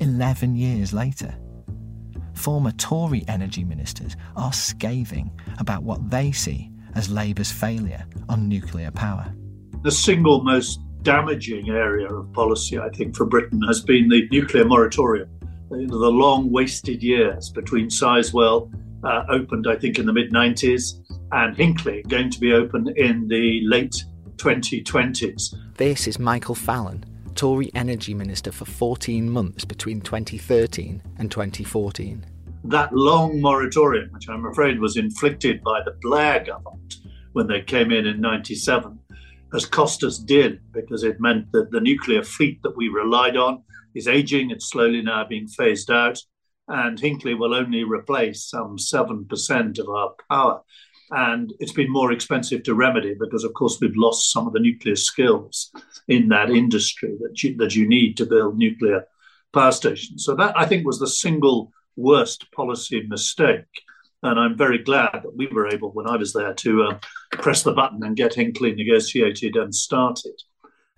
11 0.00 0.56
years 0.56 0.92
later. 0.92 1.34
Former 2.34 2.72
Tory 2.72 3.24
energy 3.28 3.64
ministers 3.64 4.16
are 4.36 4.52
scathing 4.52 5.30
about 5.58 5.82
what 5.82 6.10
they 6.10 6.32
see 6.32 6.70
as 6.94 7.08
Labour's 7.08 7.52
failure 7.52 8.04
on 8.28 8.48
nuclear 8.48 8.90
power. 8.90 9.32
The 9.82 9.90
single 9.90 10.42
most 10.42 10.80
damaging 11.02 11.68
area 11.68 12.08
of 12.08 12.32
policy, 12.32 12.78
I 12.78 12.88
think, 12.90 13.14
for 13.14 13.26
Britain 13.26 13.60
has 13.62 13.82
been 13.82 14.08
the 14.08 14.26
nuclear 14.30 14.64
moratorium. 14.64 15.28
The 15.70 16.10
long 16.10 16.50
wasted 16.50 17.02
years 17.02 17.50
between 17.50 17.88
Sizewell, 17.88 18.72
uh, 19.04 19.24
opened, 19.28 19.66
I 19.68 19.76
think, 19.76 19.98
in 19.98 20.06
the 20.06 20.12
mid 20.12 20.32
90s, 20.32 21.03
and 21.32 21.56
Hinkley, 21.56 22.06
going 22.08 22.30
to 22.30 22.40
be 22.40 22.52
open 22.52 22.92
in 22.96 23.28
the 23.28 23.60
late 23.64 24.04
2020s. 24.36 25.54
This 25.76 26.06
is 26.06 26.18
Michael 26.18 26.54
Fallon, 26.54 27.04
Tory 27.34 27.70
Energy 27.74 28.14
Minister 28.14 28.52
for 28.52 28.64
14 28.64 29.28
months 29.28 29.64
between 29.64 30.00
2013 30.00 31.02
and 31.18 31.30
2014. 31.30 32.24
That 32.64 32.92
long 32.92 33.40
moratorium, 33.40 34.10
which 34.12 34.28
I'm 34.28 34.46
afraid 34.46 34.80
was 34.80 34.96
inflicted 34.96 35.62
by 35.62 35.82
the 35.84 35.96
Blair 36.00 36.44
government 36.44 36.96
when 37.32 37.46
they 37.46 37.60
came 37.60 37.90
in 37.90 38.06
in 38.06 38.20
97, 38.20 38.98
has 39.52 39.66
cost 39.66 40.02
us 40.02 40.18
dearly 40.18 40.60
because 40.72 41.04
it 41.04 41.20
meant 41.20 41.50
that 41.52 41.70
the 41.70 41.80
nuclear 41.80 42.22
fleet 42.22 42.62
that 42.62 42.76
we 42.76 42.88
relied 42.88 43.36
on 43.36 43.62
is 43.94 44.08
aging, 44.08 44.50
it's 44.50 44.70
slowly 44.70 45.02
now 45.02 45.24
being 45.24 45.46
phased 45.46 45.90
out, 45.90 46.18
and 46.68 46.98
Hinkley 46.98 47.38
will 47.38 47.54
only 47.54 47.84
replace 47.84 48.44
some 48.44 48.76
7% 48.78 49.78
of 49.78 49.88
our 49.88 50.14
power. 50.30 50.62
And 51.10 51.52
it's 51.60 51.72
been 51.72 51.92
more 51.92 52.12
expensive 52.12 52.62
to 52.64 52.74
remedy 52.74 53.14
because, 53.18 53.44
of 53.44 53.54
course, 53.54 53.78
we've 53.80 53.96
lost 53.96 54.32
some 54.32 54.46
of 54.46 54.52
the 54.52 54.60
nuclear 54.60 54.96
skills 54.96 55.70
in 56.08 56.28
that 56.28 56.50
industry 56.50 57.14
that 57.20 57.42
you, 57.42 57.56
that 57.58 57.74
you 57.74 57.88
need 57.88 58.16
to 58.16 58.26
build 58.26 58.56
nuclear 58.56 59.04
power 59.52 59.72
stations. 59.72 60.24
So 60.24 60.34
that 60.34 60.58
I 60.58 60.66
think 60.66 60.86
was 60.86 60.98
the 60.98 61.06
single 61.06 61.72
worst 61.96 62.50
policy 62.52 63.06
mistake. 63.06 63.64
And 64.22 64.40
I'm 64.40 64.56
very 64.56 64.78
glad 64.78 65.20
that 65.22 65.36
we 65.36 65.46
were 65.48 65.68
able, 65.68 65.92
when 65.92 66.08
I 66.08 66.16
was 66.16 66.32
there, 66.32 66.54
to 66.54 66.82
uh, 66.84 66.98
press 67.32 67.62
the 67.62 67.72
button 67.72 68.02
and 68.02 68.16
get 68.16 68.32
Hinkley 68.32 68.74
negotiated 68.74 69.54
and 69.56 69.74
started. 69.74 70.42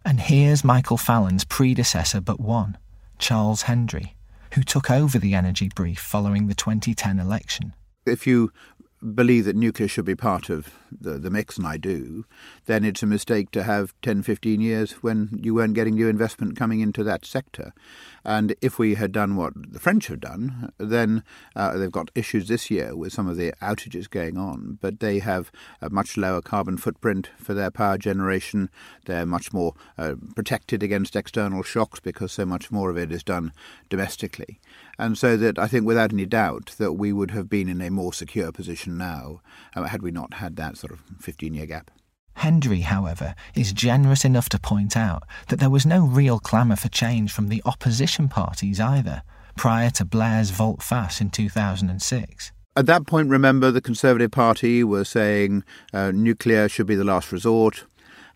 And 0.05 0.21
here's 0.21 0.63
Michael 0.63 0.97
Fallon's 0.97 1.45
predecessor 1.45 2.21
but 2.21 2.39
one, 2.39 2.79
Charles 3.19 3.63
Hendry, 3.63 4.15
who 4.55 4.63
took 4.63 4.91
over 4.91 5.19
the 5.19 5.35
energy 5.35 5.69
brief 5.75 5.99
following 5.99 6.47
the 6.47 6.55
2010 6.55 7.19
election. 7.19 7.75
If 8.07 8.25
you 8.25 8.53
believe 9.15 9.45
that 9.45 9.57
nuclear 9.57 9.89
should 9.89 10.05
be 10.05 10.15
part 10.15 10.51
of 10.51 10.73
the, 10.91 11.19
the 11.19 11.31
mix, 11.31 11.57
and 11.57 11.67
I 11.67 11.77
do, 11.77 12.25
then 12.67 12.85
it's 12.85 13.03
a 13.03 13.07
mistake 13.07 13.51
to 13.53 13.63
have 13.63 13.95
10, 14.03 14.23
15 14.23 14.61
years 14.61 14.93
when 15.03 15.39
you 15.43 15.55
weren't 15.55 15.75
getting 15.75 15.95
new 15.95 16.09
investment 16.09 16.57
coming 16.57 16.81
into 16.81 17.05
that 17.05 17.25
sector. 17.25 17.73
And 18.25 18.55
if 18.61 18.79
we 18.79 18.95
had 18.95 19.13
done 19.13 19.37
what 19.37 19.53
the 19.57 19.79
French 19.79 20.09
have 20.09 20.21
done, 20.21 20.73
then 20.79 21.23
uh, 21.55 21.77
they've 21.77 21.93
got 21.93 22.11
issues 22.15 22.49
this 22.49 22.71
year 22.71 22.97
with 22.97 23.13
some 23.13 23.29
of 23.29 23.37
the 23.37 23.53
outages 23.63 24.11
going 24.11 24.37
on, 24.37 24.79
but 24.81 25.01
they 25.01 25.21
have 25.21 25.53
a 25.81 25.91
much 25.91 26.17
lower 26.17 26.41
carbon 26.41 26.77
footprint 26.77 27.31
for 27.39 27.55
their 27.55 27.71
power 27.71 27.99
generation. 27.99 28.69
They're 29.05 29.27
much 29.27 29.53
more 29.53 29.75
uh, 29.97 30.15
protected 30.35 30.83
against 30.83 31.15
external 31.15 31.63
shocks 31.63 32.01
because 32.01 32.33
so 32.33 32.45
much 32.45 32.71
more 32.71 32.91
of 32.91 32.99
it 32.99 33.13
is 33.13 33.23
done 33.23 33.53
domestically. 33.89 34.61
And 34.99 35.19
so 35.19 35.37
that 35.37 35.59
I 35.59 35.67
think 35.67 35.87
without 35.87 36.13
any 36.13 36.27
doubt 36.27 36.75
that 36.79 36.93
we 36.93 37.13
would 37.13 37.31
have 37.33 37.49
been 37.49 37.69
in 37.69 37.81
a 37.81 37.91
more 37.91 38.13
secure 38.13 38.53
position 38.53 38.97
now 38.97 39.41
uh, 39.75 39.85
had 39.85 40.03
we 40.03 40.11
not 40.11 40.35
had 40.35 40.57
that 40.57 40.77
sort 40.77 40.93
of 40.93 41.01
15 41.21 41.55
year 41.55 41.67
gap. 41.67 41.91
Hendry, 42.37 42.81
however, 42.81 43.35
is 43.55 43.73
generous 43.73 44.25
enough 44.25 44.49
to 44.51 44.59
point 44.59 44.97
out 44.97 45.23
that 45.49 45.59
there 45.59 45.71
was 45.71 45.87
no 45.87 46.07
real 46.07 46.39
clamour 46.39 46.77
for 46.77 46.89
change 46.89 47.33
from 47.33 47.49
the 47.49 47.63
opposition 47.65 48.29
parties 48.29 48.79
either, 48.79 49.23
prior 49.57 49.89
to 49.91 50.05
Blair's 50.05 50.51
volte 50.51 50.83
face 50.83 51.21
in 51.21 51.31
2006. 51.31 52.53
At 52.77 52.85
that 52.85 53.07
point, 53.07 53.31
remember, 53.31 53.71
the 53.71 53.81
Conservative 53.81 54.31
Party 54.31 54.85
were 54.85 55.05
saying 55.05 55.65
uh, 55.95 56.13
nuclear 56.15 56.69
should 56.69 56.87
be 56.87 56.95
the 56.95 57.05
last 57.05 57.33
resort. 57.33 57.87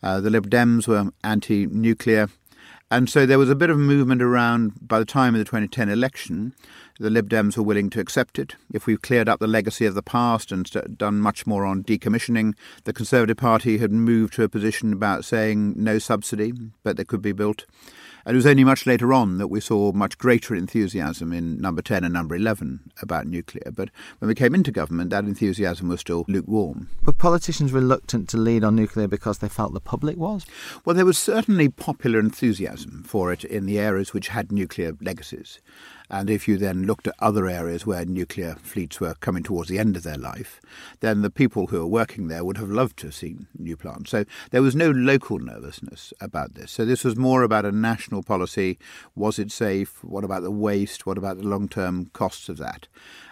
Uh, 0.03 0.19
the 0.19 0.31
Lib 0.31 0.49
Dems 0.49 0.89
were 0.89 1.11
anti 1.23 1.67
nuclear. 1.67 2.29
And 2.91 3.09
so 3.09 3.25
there 3.25 3.39
was 3.39 3.51
a 3.51 3.55
bit 3.55 3.71
of 3.71 3.79
movement 3.79 4.21
around 4.21 4.73
by 4.81 4.99
the 4.99 5.05
time 5.05 5.35
of 5.35 5.39
the 5.39 5.45
2010 5.45 5.89
election 5.89 6.55
the 7.01 7.09
Lib 7.09 7.31
Dems 7.31 7.57
were 7.57 7.63
willing 7.63 7.89
to 7.91 8.01
accept 8.01 8.39
it. 8.39 8.57
If 8.75 8.87
we've 8.87 9.01
cleared 9.01 9.27
up 9.27 9.41
the 9.41 9.47
legacy 9.47 9.87
of 9.87 9.95
the 9.95 10.03
past 10.03 10.53
and 10.53 10.71
done 10.99 11.19
much 11.19 11.47
more 11.47 11.65
on 11.65 11.83
decommissioning, 11.83 12.55
the 12.85 12.93
Conservative 12.93 13.39
Party 13.39 13.79
had 13.79 13.91
moved 13.91 14.35
to 14.35 14.43
a 14.43 14.51
position 14.51 14.93
about 14.93 15.25
saying 15.25 15.73
no 15.77 15.99
subsidy, 15.99 16.53
but 16.83 16.99
they 16.99 17.05
could 17.05 17.23
be 17.23 17.33
built. 17.33 17.65
And 18.25 18.35
it 18.35 18.37
was 18.37 18.47
only 18.47 18.65
much 18.65 18.87
later 18.87 19.13
on 19.13 19.39
that 19.39 19.49
we 19.49 19.61
saw 19.61 19.93
much 19.93 20.19
greater 20.19 20.55
enthusiasm 20.55 21.33
in 21.33 21.61
number 21.61 21.83
10 21.83 22.05
and 22.05 22.13
number 22.13 22.35
11 22.35 22.93
about 23.01 23.27
nuclear. 23.27 23.71
But 23.71 23.91
when 24.19 24.29
we 24.29 24.35
came 24.35 24.55
into 24.55 24.71
government, 24.71 25.11
that 25.11 25.25
enthusiasm 25.25 25.89
was 25.89 26.01
still 26.01 26.25
lukewarm. 26.29 26.89
Were 27.05 27.13
politicians 27.13 27.73
reluctant 27.73 28.29
to 28.31 28.37
lead 28.37 28.65
on 28.65 28.77
nuclear 28.77 29.09
because 29.09 29.39
they 29.39 29.49
felt 29.49 29.73
the 29.73 29.81
public 29.81 30.17
was? 30.17 30.45
Well, 30.85 30.97
there 30.97 31.07
was 31.07 31.19
certainly 31.19 31.69
popular 31.69 32.19
enthusiasm 32.19 33.05
for 33.07 33.33
it 33.33 33.45
in 33.45 33.67
the 33.67 33.79
areas 33.79 34.13
which 34.13 34.29
had 34.29 34.53
nuclear 34.53 34.97
legacies. 35.01 35.61
And 36.11 36.29
if 36.29 36.49
you 36.49 36.57
then 36.57 36.87
looked 36.87 37.07
at 37.07 37.15
other 37.21 37.47
areas 37.47 37.87
where 37.87 38.05
nuclear 38.05 38.57
fleets 38.57 39.01
were 39.01 39.15
coming 39.15 39.43
towards 39.43 39.69
the 39.69 39.79
end 39.79 39.97
of 39.97 40.03
their 40.03 40.19
life, 40.19 40.61
then 41.01 41.23
the 41.23 41.31
people 41.31 41.69
who 41.69 41.79
were 41.79 41.87
working 41.87 42.29
there 42.29 42.45
would 42.45 42.57
have 42.57 42.71
loved 42.71 42.99
to 42.99 43.07
have 43.07 43.15
seen 43.15 43.47
new 43.57 43.77
plants. 43.77 44.11
So 44.11 44.25
there 44.51 44.63
was 44.63 44.75
no 44.75 44.91
local 44.91 45.39
nervousness 45.39 46.13
about 46.21 46.55
this. 46.55 46.73
So 46.73 46.85
this 46.85 47.05
was 47.05 47.17
more 47.17 47.43
about 47.43 47.65
a 47.65 47.73
national 47.73 48.23
policy. 48.23 48.79
Was 49.15 49.39
it 49.39 49.53
safe? 49.53 50.03
What 50.03 50.25
about 50.25 50.43
the 50.43 50.51
waste? 50.51 51.07
What 51.07 51.19
about 51.19 51.39
the 51.39 51.47
long 51.47 51.69
term 51.69 52.07
costs 52.13 52.49
of 52.49 52.57
that? 52.59 52.89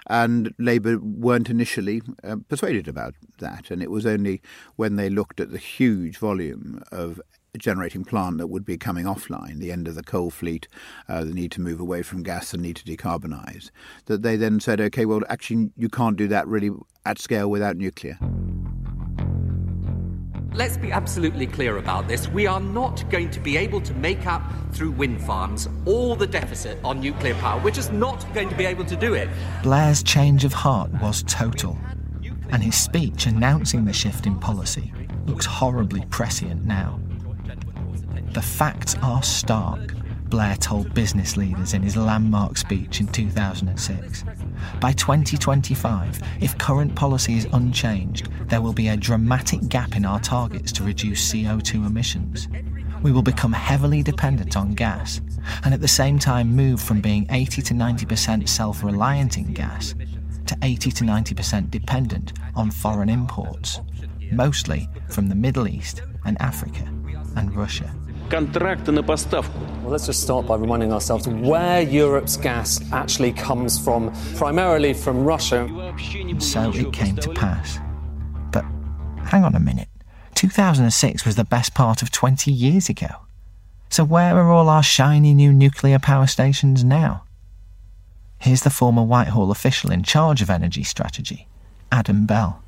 And 0.06 0.54
Labour 0.58 0.98
weren't 0.98 1.50
initially 1.50 2.00
uh, 2.22 2.36
persuaded 2.48 2.88
about 2.88 3.14
that. 3.38 3.70
And 3.70 3.82
it 3.82 3.90
was 3.90 4.06
only 4.06 4.40
when 4.76 4.96
they 4.96 5.10
looked 5.10 5.40
at 5.40 5.50
the 5.50 5.58
huge 5.58 6.16
volume 6.16 6.82
of 6.92 7.20
generating 7.56 8.04
plant 8.04 8.38
that 8.38 8.48
would 8.48 8.64
be 8.64 8.76
coming 8.76 9.06
offline, 9.06 9.58
the 9.58 9.72
end 9.72 9.88
of 9.88 9.94
the 9.94 10.02
coal 10.02 10.30
fleet, 10.30 10.68
uh, 11.08 11.24
the 11.24 11.32
need 11.32 11.52
to 11.52 11.60
move 11.60 11.80
away 11.80 12.02
from 12.02 12.22
gas, 12.22 12.50
the 12.50 12.58
need 12.58 12.76
to 12.76 12.84
decarbonise, 12.84 13.70
that 14.06 14.22
they 14.22 14.36
then 14.36 14.60
said, 14.60 14.80
okay, 14.80 15.06
well, 15.06 15.22
actually, 15.28 15.70
you 15.76 15.88
can't 15.88 16.16
do 16.16 16.28
that 16.28 16.46
really 16.46 16.70
at 17.06 17.18
scale 17.18 17.48
without 17.48 17.76
nuclear. 17.76 18.18
Let's 20.54 20.76
be 20.76 20.90
absolutely 20.90 21.46
clear 21.46 21.76
about 21.76 22.08
this. 22.08 22.26
We 22.28 22.46
are 22.46 22.58
not 22.58 23.08
going 23.10 23.30
to 23.30 23.40
be 23.40 23.56
able 23.56 23.80
to 23.82 23.94
make 23.94 24.26
up 24.26 24.42
through 24.72 24.90
wind 24.90 25.22
farms 25.22 25.68
all 25.86 26.16
the 26.16 26.26
deficit 26.26 26.78
on 26.82 27.00
nuclear 27.00 27.34
power. 27.34 27.62
We're 27.62 27.70
just 27.70 27.92
not 27.92 28.26
going 28.34 28.48
to 28.48 28.56
be 28.56 28.64
able 28.64 28.84
to 28.86 28.96
do 28.96 29.14
it. 29.14 29.28
Blair's 29.62 30.02
change 30.02 30.44
of 30.44 30.52
heart 30.52 30.90
was 31.00 31.22
total, 31.24 31.78
and 32.50 32.62
his 32.62 32.74
speech 32.74 33.26
announcing 33.26 33.84
the 33.84 33.92
shift 33.92 34.26
in 34.26 34.36
policy 34.38 34.92
looks 35.26 35.46
horribly 35.46 36.04
prescient 36.06 36.64
now. 36.64 36.98
The 38.38 38.42
facts 38.42 38.94
are 39.02 39.20
stark, 39.20 39.94
Blair 40.30 40.54
told 40.54 40.94
business 40.94 41.36
leaders 41.36 41.74
in 41.74 41.82
his 41.82 41.96
landmark 41.96 42.56
speech 42.56 43.00
in 43.00 43.08
2006. 43.08 44.24
By 44.80 44.92
2025, 44.92 46.22
if 46.40 46.56
current 46.56 46.94
policy 46.94 47.36
is 47.36 47.48
unchanged, 47.52 48.28
there 48.46 48.62
will 48.62 48.72
be 48.72 48.86
a 48.86 48.96
dramatic 48.96 49.68
gap 49.68 49.96
in 49.96 50.04
our 50.04 50.20
targets 50.20 50.70
to 50.74 50.84
reduce 50.84 51.32
CO2 51.32 51.84
emissions. 51.84 52.46
We 53.02 53.10
will 53.10 53.22
become 53.22 53.52
heavily 53.52 54.04
dependent 54.04 54.56
on 54.56 54.74
gas, 54.74 55.20
and 55.64 55.74
at 55.74 55.80
the 55.80 55.88
same 55.88 56.20
time 56.20 56.54
move 56.54 56.80
from 56.80 57.00
being 57.00 57.26
80 57.30 57.60
to 57.62 57.74
90% 57.74 58.48
self 58.48 58.84
reliant 58.84 59.36
in 59.36 59.52
gas 59.52 59.96
to 60.46 60.56
80 60.62 60.92
to 60.92 61.02
90% 61.02 61.72
dependent 61.72 62.34
on 62.54 62.70
foreign 62.70 63.08
imports, 63.08 63.80
mostly 64.30 64.88
from 65.08 65.28
the 65.28 65.34
Middle 65.34 65.66
East 65.66 66.02
and 66.24 66.40
Africa 66.40 66.84
and 67.34 67.52
Russia 67.56 67.92
контракты 68.29 68.91
на 68.91 69.03
поставку. 69.03 69.59
Well, 69.83 69.91
let's 69.91 70.07
just 70.07 70.21
start 70.21 70.47
by 70.47 70.55
reminding 70.55 70.93
ourselves 70.93 71.27
where 71.27 71.81
Europe's 71.81 72.37
gas 72.37 72.79
actually 72.91 73.33
comes 73.33 73.77
from, 73.77 74.11
primarily 74.37 74.93
from 74.93 75.25
Russia. 75.25 75.67
So 76.39 76.71
it 76.71 76.93
came 76.93 77.17
to 77.17 77.33
pass. 77.33 77.79
But 78.51 78.63
hang 79.25 79.43
on 79.43 79.55
a 79.55 79.59
minute. 79.59 79.89
2006 80.35 81.25
was 81.25 81.35
the 81.35 81.43
best 81.43 81.73
part 81.73 82.01
of 82.01 82.11
20 82.11 82.51
years 82.51 82.89
ago. 82.89 83.07
So 83.89 84.03
where 84.03 84.37
are 84.37 84.51
all 84.51 84.69
our 84.69 84.83
shiny 84.83 85.33
new 85.33 85.53
nuclear 85.53 85.99
power 85.99 86.25
stations 86.25 86.83
now? 86.83 87.23
Here's 88.39 88.63
the 88.63 88.69
former 88.69 89.03
Whitehall 89.03 89.51
official 89.51 89.91
in 89.91 90.03
charge 90.03 90.41
of 90.41 90.49
energy 90.49 90.83
strategy, 90.83 91.47
Adam 91.91 92.25
Bell. 92.25 92.63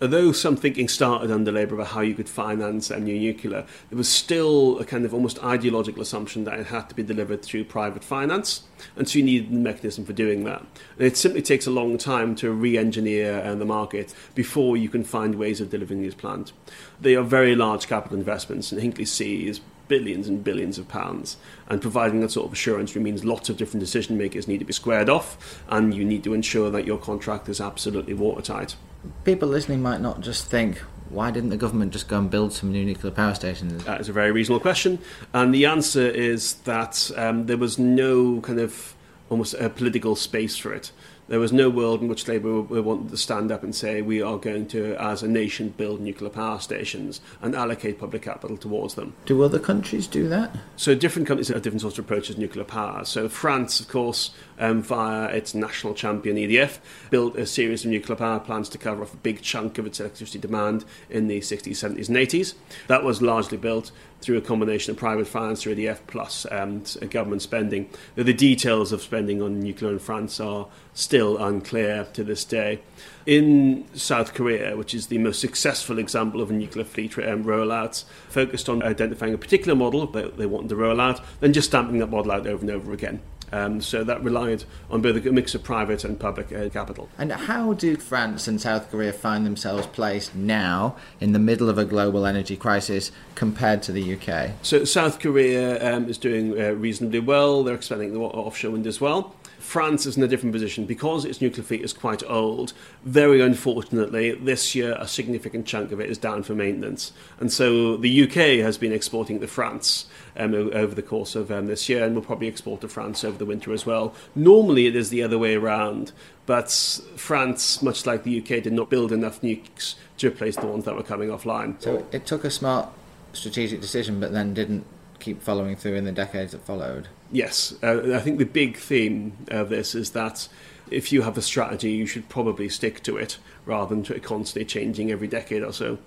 although 0.00 0.32
some 0.32 0.56
thinking 0.56 0.88
started 0.88 1.30
under 1.30 1.52
Labour 1.52 1.74
about 1.74 1.88
how 1.88 2.00
you 2.00 2.14
could 2.14 2.28
finance 2.28 2.90
a 2.90 2.98
new 2.98 3.18
nuclear, 3.18 3.64
there 3.90 3.98
was 3.98 4.08
still 4.08 4.78
a 4.78 4.84
kind 4.84 5.04
of 5.04 5.12
almost 5.12 5.42
ideological 5.44 6.02
assumption 6.02 6.44
that 6.44 6.58
it 6.58 6.66
had 6.66 6.88
to 6.88 6.94
be 6.94 7.02
delivered 7.02 7.42
through 7.42 7.64
private 7.64 8.02
finance, 8.02 8.62
and 8.96 9.08
so 9.08 9.18
you 9.18 9.24
needed 9.24 9.50
a 9.50 9.54
mechanism 9.54 10.04
for 10.04 10.12
doing 10.12 10.44
that. 10.44 10.60
And 10.96 11.06
it 11.06 11.16
simply 11.16 11.42
takes 11.42 11.66
a 11.66 11.70
long 11.70 11.98
time 11.98 12.34
to 12.36 12.50
re-engineer 12.50 13.40
uh, 13.40 13.54
the 13.54 13.64
market 13.64 14.14
before 14.34 14.76
you 14.76 14.88
can 14.88 15.04
find 15.04 15.34
ways 15.34 15.60
of 15.60 15.70
delivering 15.70 16.02
these 16.02 16.14
plans. 16.14 16.52
They 17.00 17.14
are 17.14 17.22
very 17.22 17.54
large 17.54 17.86
capital 17.86 18.16
investments, 18.16 18.72
and 18.72 18.80
Hinkley 18.80 19.06
C 19.06 19.46
is 19.46 19.60
billions 19.88 20.28
and 20.28 20.44
billions 20.44 20.78
of 20.78 20.86
pounds. 20.86 21.36
And 21.68 21.82
providing 21.82 22.20
that 22.20 22.30
sort 22.30 22.46
of 22.46 22.52
assurance 22.52 22.94
means 22.94 23.24
lots 23.24 23.48
of 23.48 23.56
different 23.56 23.80
decision 23.80 24.16
makers 24.16 24.46
need 24.46 24.58
to 24.58 24.64
be 24.64 24.72
squared 24.72 25.10
off, 25.10 25.62
and 25.68 25.92
you 25.92 26.04
need 26.04 26.24
to 26.24 26.32
ensure 26.32 26.70
that 26.70 26.86
your 26.86 26.98
contract 26.98 27.48
is 27.48 27.60
absolutely 27.60 28.14
watertight. 28.14 28.76
People 29.24 29.48
listening 29.48 29.82
might 29.82 30.00
not 30.00 30.20
just 30.20 30.46
think, 30.46 30.78
why 31.08 31.30
didn't 31.30 31.50
the 31.50 31.56
government 31.56 31.92
just 31.92 32.08
go 32.08 32.18
and 32.18 32.30
build 32.30 32.52
some 32.52 32.70
new 32.70 32.84
nuclear 32.84 33.12
power 33.12 33.34
stations? 33.34 33.84
That 33.84 34.00
is 34.00 34.08
a 34.08 34.12
very 34.12 34.30
reasonable 34.30 34.60
question. 34.60 34.98
And 35.32 35.52
the 35.54 35.66
answer 35.66 36.08
is 36.08 36.54
that 36.64 37.10
um, 37.16 37.46
there 37.46 37.56
was 37.56 37.78
no 37.78 38.40
kind 38.40 38.60
of 38.60 38.94
almost 39.28 39.54
a 39.54 39.68
political 39.68 40.16
space 40.16 40.56
for 40.56 40.72
it. 40.72 40.92
There 41.30 41.38
was 41.38 41.52
no 41.52 41.70
world 41.70 42.02
in 42.02 42.08
which 42.08 42.26
Labour 42.26 42.60
wanted 42.60 43.10
to 43.10 43.16
stand 43.16 43.52
up 43.52 43.62
and 43.62 43.72
say 43.72 44.02
we 44.02 44.20
are 44.20 44.36
going 44.36 44.66
to, 44.68 44.96
as 44.96 45.22
a 45.22 45.28
nation, 45.28 45.68
build 45.68 46.00
nuclear 46.00 46.28
power 46.28 46.58
stations 46.58 47.20
and 47.40 47.54
allocate 47.54 48.00
public 48.00 48.22
capital 48.22 48.56
towards 48.56 48.94
them. 48.94 49.14
Do 49.26 49.40
other 49.44 49.60
countries 49.60 50.08
do 50.08 50.28
that? 50.28 50.56
So 50.74 50.96
different 50.96 51.28
countries 51.28 51.46
have 51.46 51.62
different 51.62 51.82
sorts 51.82 51.98
of 51.98 52.04
approaches 52.04 52.34
to 52.34 52.40
nuclear 52.40 52.64
power. 52.64 53.04
So 53.04 53.28
France, 53.28 53.78
of 53.78 53.86
course, 53.86 54.32
um, 54.58 54.82
via 54.82 55.28
its 55.28 55.54
national 55.54 55.94
champion 55.94 56.34
EDF, 56.34 56.80
built 57.10 57.36
a 57.36 57.46
series 57.46 57.84
of 57.84 57.92
nuclear 57.92 58.16
power 58.16 58.40
plants 58.40 58.68
to 58.70 58.78
cover 58.78 59.00
off 59.00 59.14
a 59.14 59.18
big 59.18 59.40
chunk 59.40 59.78
of 59.78 59.86
its 59.86 60.00
electricity 60.00 60.40
demand 60.40 60.84
in 61.08 61.28
the 61.28 61.38
60s, 61.38 61.68
70s, 61.68 62.08
and 62.08 62.16
80s. 62.16 62.54
That 62.88 63.04
was 63.04 63.22
largely 63.22 63.56
built 63.56 63.92
through 64.20 64.38
a 64.38 64.40
combination 64.40 64.92
of 64.92 64.96
private 64.96 65.26
finance 65.26 65.62
through 65.62 65.74
EDF 65.74 65.98
plus 66.06 66.46
um, 66.50 66.82
government 67.10 67.42
spending. 67.42 67.88
The 68.14 68.32
details 68.32 68.92
of 68.92 69.02
spending 69.02 69.40
on 69.42 69.60
nuclear 69.60 69.92
in 69.92 69.98
France 69.98 70.40
are 70.40 70.68
still 70.94 71.38
unclear 71.38 72.06
to 72.12 72.24
this 72.24 72.44
day. 72.44 72.80
In 73.26 73.86
South 73.94 74.34
Korea, 74.34 74.76
which 74.76 74.94
is 74.94 75.06
the 75.06 75.18
most 75.18 75.40
successful 75.40 75.98
example 75.98 76.40
of 76.40 76.50
a 76.50 76.54
nuclear 76.54 76.84
fleet 76.84 77.16
um, 77.18 77.44
rollout, 77.44 78.04
focused 78.28 78.68
on 78.68 78.82
identifying 78.82 79.34
a 79.34 79.38
particular 79.38 79.74
model 79.74 80.06
that 80.08 80.36
they 80.36 80.46
wanted 80.46 80.68
to 80.70 80.76
roll 80.76 81.00
out, 81.00 81.20
then 81.40 81.52
just 81.52 81.68
stamping 81.68 81.98
that 81.98 82.08
model 82.08 82.32
out 82.32 82.46
over 82.46 82.62
and 82.62 82.70
over 82.70 82.92
again. 82.92 83.20
Um, 83.52 83.80
so 83.80 84.04
that 84.04 84.22
relied 84.22 84.64
on 84.90 85.02
both 85.02 85.24
a 85.24 85.32
mix 85.32 85.54
of 85.54 85.62
private 85.62 86.04
and 86.04 86.18
public 86.18 86.52
uh, 86.52 86.68
capital. 86.68 87.08
And 87.18 87.32
how 87.32 87.72
do 87.72 87.96
France 87.96 88.46
and 88.46 88.60
South 88.60 88.90
Korea 88.90 89.12
find 89.12 89.44
themselves 89.44 89.86
placed 89.86 90.34
now 90.34 90.96
in 91.20 91.32
the 91.32 91.38
middle 91.38 91.68
of 91.68 91.78
a 91.78 91.84
global 91.84 92.26
energy 92.26 92.56
crisis 92.56 93.10
compared 93.34 93.82
to 93.84 93.92
the 93.92 94.14
UK? 94.14 94.52
So 94.62 94.84
South 94.84 95.18
Korea 95.18 95.94
um, 95.94 96.08
is 96.08 96.18
doing 96.18 96.60
uh, 96.60 96.70
reasonably 96.72 97.20
well. 97.20 97.64
They're 97.64 97.74
expanding 97.74 98.12
the 98.12 98.20
offshore 98.20 98.72
wind 98.72 98.86
as 98.86 99.00
well. 99.00 99.34
France 99.70 100.04
is 100.04 100.16
in 100.16 100.22
a 100.24 100.26
different 100.26 100.52
position 100.52 100.84
because 100.84 101.24
its 101.24 101.40
nuclear 101.40 101.62
fleet 101.62 101.82
is 101.82 101.92
quite 101.92 102.24
old. 102.28 102.72
Very 103.04 103.40
unfortunately, 103.40 104.32
this 104.32 104.74
year 104.74 104.96
a 104.98 105.06
significant 105.06 105.64
chunk 105.64 105.92
of 105.92 106.00
it 106.00 106.10
is 106.10 106.18
down 106.18 106.42
for 106.42 106.56
maintenance, 106.56 107.12
and 107.38 107.52
so 107.52 107.96
the 107.96 108.24
UK 108.24 108.64
has 108.64 108.76
been 108.76 108.92
exporting 108.92 109.38
to 109.38 109.46
France 109.46 110.06
um, 110.36 110.54
over 110.54 110.92
the 110.92 111.04
course 111.04 111.36
of 111.36 111.52
um, 111.52 111.68
this 111.68 111.88
year, 111.88 112.04
and 112.04 112.16
will 112.16 112.22
probably 112.22 112.48
export 112.48 112.80
to 112.80 112.88
France 112.88 113.22
over 113.22 113.38
the 113.38 113.46
winter 113.46 113.72
as 113.72 113.86
well. 113.86 114.12
Normally, 114.34 114.88
it 114.88 114.96
is 114.96 115.10
the 115.10 115.22
other 115.22 115.38
way 115.38 115.54
around, 115.54 116.10
but 116.46 116.72
France, 117.14 117.80
much 117.80 118.04
like 118.04 118.24
the 118.24 118.40
UK, 118.40 118.64
did 118.64 118.72
not 118.72 118.90
build 118.90 119.12
enough 119.12 119.40
nukes 119.40 119.94
to 120.18 120.26
replace 120.26 120.56
the 120.56 120.66
ones 120.66 120.84
that 120.84 120.96
were 120.96 121.04
coming 121.04 121.28
offline. 121.28 121.80
So 121.80 122.04
it 122.10 122.26
took 122.26 122.42
a 122.42 122.50
smart 122.50 122.88
strategic 123.34 123.80
decision, 123.80 124.18
but 124.18 124.32
then 124.32 124.52
didn't 124.52 124.84
keep 125.20 125.40
following 125.40 125.76
through 125.76 125.94
in 125.94 126.06
the 126.06 126.10
decades 126.10 126.50
that 126.50 126.62
followed. 126.62 127.06
Yes, 127.32 127.74
uh, 127.82 128.14
I 128.14 128.18
think 128.20 128.38
the 128.38 128.44
big 128.44 128.76
theme 128.76 129.36
of 129.48 129.68
this 129.68 129.94
is 129.94 130.10
that 130.10 130.48
if 130.90 131.12
you 131.12 131.22
have 131.22 131.38
a 131.38 131.42
strategy, 131.42 131.92
you 131.92 132.06
should 132.06 132.28
probably 132.28 132.68
stick 132.68 133.02
to 133.04 133.16
it 133.16 133.38
rather 133.64 133.94
than 133.94 134.20
constantly 134.20 134.64
changing 134.64 135.10
every 135.10 135.28
decade 135.28 135.62
or 135.62 135.72
so. 135.72 135.98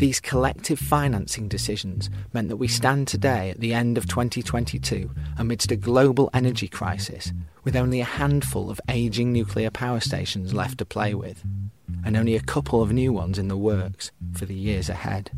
These 0.00 0.18
collective 0.18 0.78
financing 0.78 1.46
decisions 1.46 2.08
meant 2.32 2.48
that 2.48 2.56
we 2.56 2.68
stand 2.68 3.06
today 3.06 3.50
at 3.50 3.60
the 3.60 3.74
end 3.74 3.98
of 3.98 4.08
2022 4.08 5.10
amidst 5.36 5.70
a 5.70 5.76
global 5.76 6.30
energy 6.32 6.68
crisis 6.68 7.32
with 7.64 7.76
only 7.76 8.00
a 8.00 8.06
handful 8.06 8.70
of 8.70 8.80
ageing 8.88 9.30
nuclear 9.30 9.70
power 9.70 10.00
stations 10.00 10.54
left 10.54 10.78
to 10.78 10.86
play 10.86 11.12
with, 11.12 11.44
and 12.02 12.16
only 12.16 12.34
a 12.34 12.40
couple 12.40 12.80
of 12.80 12.92
new 12.92 13.12
ones 13.12 13.38
in 13.38 13.48
the 13.48 13.58
works 13.58 14.10
for 14.32 14.46
the 14.46 14.54
years 14.54 14.88
ahead. 14.88 15.30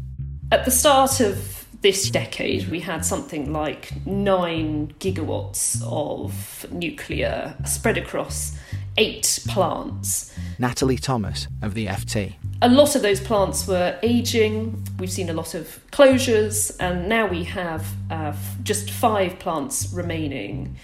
At 0.53 0.65
the 0.65 0.71
start 0.71 1.19
of 1.19 1.62
this 1.83 2.11
decade, 2.11 2.69
we 2.69 2.81
had 2.81 3.05
something 3.05 3.53
like 3.53 4.07
nine 4.07 4.95
gigawatts 5.01 5.83
of 5.85 6.71
nuclear 6.73 7.55
spread 7.67 7.99
across 7.99 8.57
eight 8.97 9.41
plants. 9.49 10.33
Natalie 10.59 10.97
Thomas 10.97 11.49
of 11.61 11.75
the 11.75 11.87
FT. 11.87 12.35
A 12.61 12.69
lot 12.69 12.95
of 12.95 13.03
those 13.03 13.21
plants 13.21 13.67
were 13.67 13.99
aging. 14.03 14.83
We've 14.99 15.11
seen 15.11 15.29
a 15.29 15.33
lot 15.33 15.55
of 15.55 15.81
closures, 15.91 16.77
and 16.79 17.09
now 17.09 17.27
we 17.27 17.43
have 17.45 17.87
uh, 18.11 18.35
just 18.63 18.91
five 18.91 19.39
plants 19.41 19.93
remaining. 19.93 20.77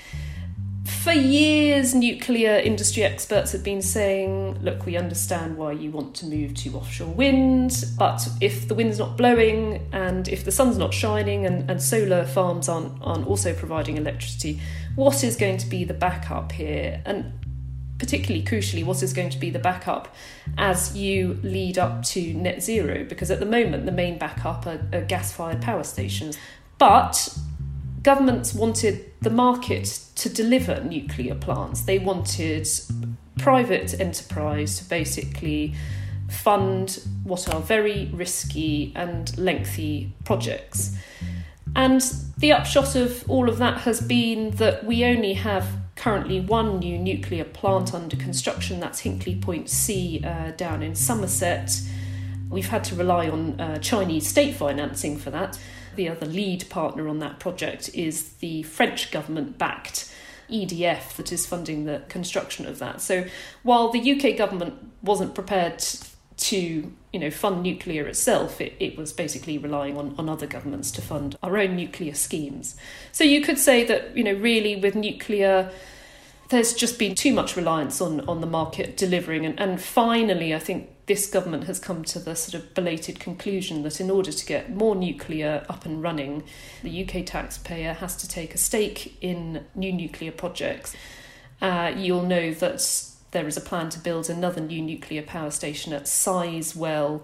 For 1.09 1.15
years, 1.15 1.95
nuclear 1.95 2.57
industry 2.57 3.03
experts 3.03 3.53
have 3.53 3.65
been 3.65 3.81
saying, 3.81 4.63
look, 4.63 4.85
we 4.85 4.99
understand 4.99 5.57
why 5.57 5.73
you 5.73 5.91
want 5.91 6.15
to 6.17 6.27
move 6.27 6.53
to 6.57 6.77
offshore 6.77 7.09
wind, 7.09 7.83
but 7.99 8.29
if 8.43 8.69
the 8.69 8.75
wind's 8.75 8.99
not 8.99 9.17
blowing 9.17 9.89
and 9.91 10.29
if 10.29 10.45
the 10.45 10.53
sun's 10.53 10.77
not 10.77 10.93
shining 10.93 11.47
and, 11.47 11.71
and 11.71 11.83
solar 11.83 12.27
farms 12.27 12.69
aren't, 12.69 12.93
aren't 13.01 13.27
also 13.27 13.55
providing 13.55 13.97
electricity, 13.97 14.61
what 14.97 15.25
is 15.25 15.35
going 15.35 15.57
to 15.57 15.67
be 15.67 15.83
the 15.83 15.95
backup 15.95 16.53
here? 16.53 17.01
And 17.07 17.33
particularly 17.99 18.45
crucially, 18.45 18.85
what 18.85 19.03
is 19.03 19.15
going 19.15 19.31
to 19.31 19.39
be 19.39 19.49
the 19.49 19.59
backup 19.59 20.15
as 20.59 20.95
you 20.95 21.41
lead 21.43 21.79
up 21.79 22.03
to 22.09 22.35
net 22.35 22.63
zero? 22.63 23.05
Because 23.05 23.31
at 23.31 23.41
the 23.41 23.47
moment, 23.47 23.87
the 23.87 23.93
main 23.93 24.19
backup 24.19 24.67
are, 24.67 24.87
are 24.93 25.01
gas 25.01 25.33
fired 25.33 25.63
power 25.63 25.85
stations. 25.85 26.37
But 26.77 27.35
governments 28.09 28.55
wanted 28.55 29.05
the 29.21 29.29
market 29.29 29.87
to 30.15 30.31
deliver 30.31 30.83
nuclear 30.83 31.35
plants. 31.35 31.83
They 31.83 31.99
wanted 31.99 32.67
private 33.37 34.01
enterprise 34.01 34.79
to 34.79 34.89
basically 34.89 35.75
fund 36.31 37.03
what 37.23 37.53
are 37.53 37.61
very 37.61 38.09
risky 38.15 38.95
and 38.97 39.37
lengthy 39.37 40.11
projects. 40.25 40.97
And 41.77 42.01
the 42.39 42.53
upshot 42.53 42.97
of 42.97 43.29
all 43.29 43.47
of 43.47 43.59
that 43.59 43.83
has 43.83 44.01
been 44.01 44.53
that 44.53 44.87
we 44.87 45.05
only 45.05 45.35
have 45.35 45.67
currently 45.95 46.41
one 46.41 46.79
new 46.79 46.97
nuclear 46.97 47.45
plant 47.45 47.93
under 47.93 48.17
construction, 48.17 48.81
that's 48.81 49.03
Hinkley 49.03 49.39
Point 49.39 49.69
C 49.69 50.25
uh, 50.25 50.53
down 50.53 50.83
in 50.83 50.95
Somerset. 50.95 51.79
We've 52.49 52.71
had 52.71 52.85
to 52.85 52.95
rely 52.95 53.29
on 53.29 53.61
uh, 53.61 53.79
Chinese 53.81 54.27
state 54.27 54.55
financing 54.55 55.19
for 55.19 55.31
that. 55.33 55.59
The 55.99 56.09
other 56.09 56.27
lead 56.27 56.71
partner 56.71 57.09
on 57.09 57.19
that 57.19 57.41
project 57.41 57.91
is 57.93 58.35
the 58.35 58.63
French 58.63 59.11
government 59.11 59.59
backed 59.59 60.09
EDF 60.49 61.17
that 61.17 61.33
is 61.33 61.45
funding 61.45 61.87
the 61.87 62.03
construction 62.09 62.67
of 62.67 62.79
that. 62.79 63.01
So 63.01 63.25
while 63.65 63.91
the 63.91 64.13
UK 64.13 64.39
government 64.39 64.75
wasn't 65.03 65.35
prepared 65.35 65.85
to 66.37 66.57
you 67.13 67.19
know 67.19 67.33
fund 67.33 67.65
nuclear 67.65 68.07
itself 68.07 68.61
it, 68.61 68.75
it 68.79 68.97
was 68.97 69.13
basically 69.13 69.59
relying 69.59 69.99
on, 69.99 70.15
on 70.19 70.29
other 70.29 70.47
governments 70.47 70.93
to 70.93 71.03
fund 71.03 71.37
our 71.43 71.59
own 71.59 71.75
nuclear 71.75 72.15
schemes 72.15 72.77
so 73.11 73.25
you 73.25 73.41
could 73.41 73.59
say 73.59 73.83
that 73.83 74.17
you 74.17 74.23
know 74.23 74.35
really 74.35 74.77
with 74.77 74.95
nuclear 74.95 75.69
there's 76.51 76.75
just 76.75 76.97
been 76.97 77.17
too 77.17 77.35
much 77.35 77.57
reliance 77.57 78.01
on 78.01 78.21
on 78.29 78.41
the 78.41 78.47
market 78.47 78.97
delivering 78.97 79.45
and, 79.45 79.59
and 79.59 79.81
finally 79.81 80.55
i 80.55 80.61
think 80.61 80.89
this 81.09 81.27
government 81.27 81.65
has 81.65 81.81
come 81.81 82.05
to 82.05 82.19
the 82.19 82.37
sort 82.37 82.55
of 82.55 82.75
belated 82.75 83.19
conclusion 83.19 83.83
that 83.83 84.01
in 84.01 84.11
order 84.11 84.31
to 84.31 84.47
get 84.47 84.71
more 84.71 84.95
nuclear 84.95 85.65
up 85.69 85.85
and 85.85 86.03
running 86.03 86.45
the 86.83 87.03
uk 87.03 87.27
taxpayer 87.27 87.95
has 87.95 88.15
to 88.15 88.29
take 88.29 88.55
a 88.55 88.59
stake 88.59 89.17
in 89.21 89.65
new 89.75 89.93
nuclear 89.93 90.31
projects. 90.31 90.95
Uh, 91.61 91.93
you'll 91.97 92.23
know 92.23 92.53
that 92.53 92.81
there 93.31 93.47
is 93.47 93.57
a 93.57 93.61
plan 93.61 93.89
to 93.91 93.99
build 93.99 94.31
another 94.31 94.61
new 94.61 94.81
nuclear 94.81 95.23
power 95.23 95.51
station 95.51 95.93
at 95.93 96.05
Sizewell 96.05 97.23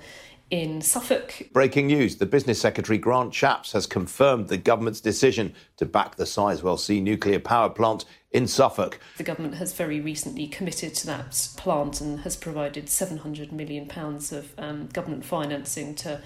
in 0.55 0.81
Suffolk. 0.81 1.49
Breaking 1.53 1.89
news 1.89 2.15
the 2.15 2.27
Business 2.27 2.61
Secretary 2.61 2.97
Grant 2.97 3.33
Shapps 3.33 3.73
has 3.73 3.89
confirmed 3.89 4.47
the 4.47 4.57
government's 4.57 5.01
decision 5.01 5.53
to 5.79 5.85
back 5.85 6.15
the 6.15 6.23
Sizewell 6.23 6.79
C 6.79 7.01
nuclear 7.01 7.41
power 7.41 7.69
plant 7.69 8.05
in 8.31 8.47
Suffolk. 8.47 9.01
The 9.17 9.25
government 9.25 9.57
has 9.57 9.73
very 9.73 10.01
recently 10.01 10.47
committed 10.47 10.95
to 10.95 11.07
that 11.09 11.49
plant 11.57 12.01
and 12.01 12.21
has 12.21 12.37
provided 12.37 12.87
£700 12.87 13.51
million 13.51 13.91
of 13.91 14.53
um, 14.57 14.87
government 14.93 15.25
financing 15.25 15.97
to 15.97 16.23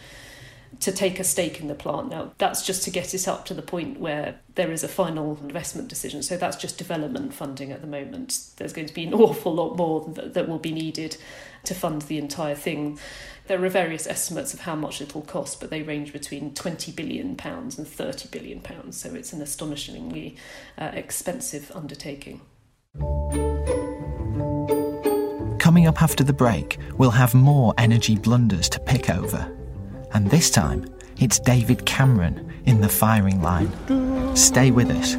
to 0.81 0.93
take 0.93 1.19
a 1.19 1.25
stake 1.25 1.61
in 1.61 1.69
the 1.69 1.75
plant. 1.75 2.11
Now, 2.11 2.33
that's 2.39 2.65
just 2.65 2.85
to 2.85 2.91
get 2.91 3.13
it 3.13 3.27
up 3.27 3.45
to 3.47 3.55
the 3.55 3.63
point 3.63 3.99
where 3.99 4.39
there 4.55 4.71
is 4.71 4.85
a 4.85 4.89
final 4.89 5.39
investment 5.43 5.89
decision. 5.89 6.23
So 6.23 6.37
that's 6.37 6.57
just 6.57 6.79
development 6.79 7.35
funding 7.35 7.73
at 7.73 7.81
the 7.81 7.87
moment. 7.87 8.39
There's 8.57 8.73
going 8.73 8.87
to 8.87 8.95
be 8.95 9.05
an 9.05 9.15
awful 9.15 9.55
lot 9.55 9.77
more 9.77 10.07
that, 10.15 10.35
that 10.35 10.49
will 10.49 10.59
be 10.59 10.73
needed 10.73 11.17
to 11.65 11.75
fund 11.75 12.03
the 12.03 12.19
entire 12.19 12.55
thing. 12.55 12.99
There 13.49 13.63
are 13.65 13.69
various 13.69 14.07
estimates 14.07 14.55
of 14.55 14.61
how 14.61 14.77
much 14.77 15.01
it 15.01 15.15
will 15.15 15.23
cost, 15.23 15.61
but 15.61 15.71
they 15.71 15.83
range 15.83 16.13
between 16.13 16.53
£20 16.53 16.95
billion 16.95 17.31
and 17.31 17.39
£30 17.39 18.31
billion. 18.31 18.93
So 18.93 19.15
it's 19.15 19.33
an 19.33 19.43
astonishingly 19.43 20.37
uh, 20.77 20.91
expensive 20.93 21.73
undertaking. 21.75 22.41
Coming 25.59 25.87
up 25.87 26.03
after 26.03 26.25
the 26.25 26.33
break, 26.33 26.79
we'll 26.97 27.11
have 27.11 27.35
more 27.35 27.75
energy 27.79 28.17
blunders 28.17 28.69
to 28.71 28.81
pick 28.81 29.11
over. 29.11 29.58
And 30.15 30.31
this 30.31 30.51
time, 30.51 30.87
it's 31.19 31.39
David 31.39 31.85
Cameron 31.87 32.53
in 32.65 32.81
the 32.81 32.89
firing 32.89 33.43
line. 33.43 33.71
Stay 34.37 34.71
with 34.71 34.91
us. 34.91 35.17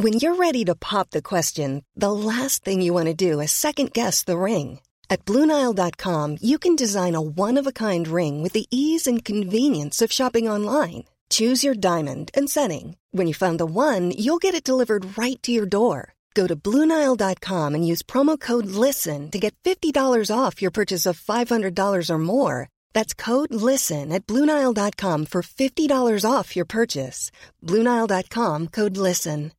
When 0.00 0.20
you're 0.22 0.36
ready 0.36 0.64
to 0.66 0.76
pop 0.76 1.10
the 1.10 1.22
question, 1.22 1.84
the 1.96 2.12
last 2.12 2.64
thing 2.64 2.80
you 2.80 2.94
want 2.94 3.06
to 3.06 3.14
do 3.14 3.40
is 3.40 3.50
second 3.50 3.92
guess 3.92 4.22
the 4.22 4.38
ring. 4.38 4.78
At 5.10 5.24
Bluenile.com, 5.24 6.36
you 6.40 6.58
can 6.58 6.76
design 6.76 7.16
a 7.16 7.20
one 7.20 7.58
of 7.58 7.66
a 7.66 7.72
kind 7.72 8.06
ring 8.06 8.40
with 8.40 8.52
the 8.52 8.66
ease 8.70 9.06
and 9.08 9.24
convenience 9.24 10.00
of 10.00 10.12
shopping 10.12 10.48
online. 10.48 11.04
Choose 11.28 11.64
your 11.64 11.74
diamond 11.74 12.30
and 12.34 12.48
setting. 12.48 12.96
When 13.10 13.26
you 13.26 13.34
find 13.34 13.58
the 13.58 13.66
one, 13.66 14.12
you'll 14.12 14.44
get 14.46 14.54
it 14.54 14.62
delivered 14.62 15.18
right 15.18 15.42
to 15.42 15.50
your 15.50 15.66
door. 15.66 16.14
Go 16.34 16.46
to 16.46 16.54
Bluenile.com 16.54 17.74
and 17.74 17.84
use 17.84 18.04
promo 18.04 18.38
code 18.38 18.66
LISTEN 18.66 19.32
to 19.32 19.40
get 19.40 19.56
$50 19.64 20.30
off 20.30 20.62
your 20.62 20.70
purchase 20.70 21.04
of 21.04 21.18
$500 21.18 22.10
or 22.10 22.18
more. 22.18 22.68
That's 22.92 23.12
code 23.12 23.52
LISTEN 23.52 24.12
at 24.12 24.26
Bluenile.com 24.28 25.26
for 25.26 25.42
$50 25.42 26.30
off 26.30 26.54
your 26.54 26.64
purchase. 26.64 27.32
Bluenile.com 27.64 28.68
code 28.68 28.96
LISTEN. 28.96 29.52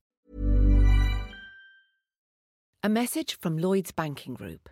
A 2.82 2.88
message 2.88 3.38
from 3.42 3.58
Lloyds 3.58 3.92
Banking 3.92 4.34
Group. 4.34 4.70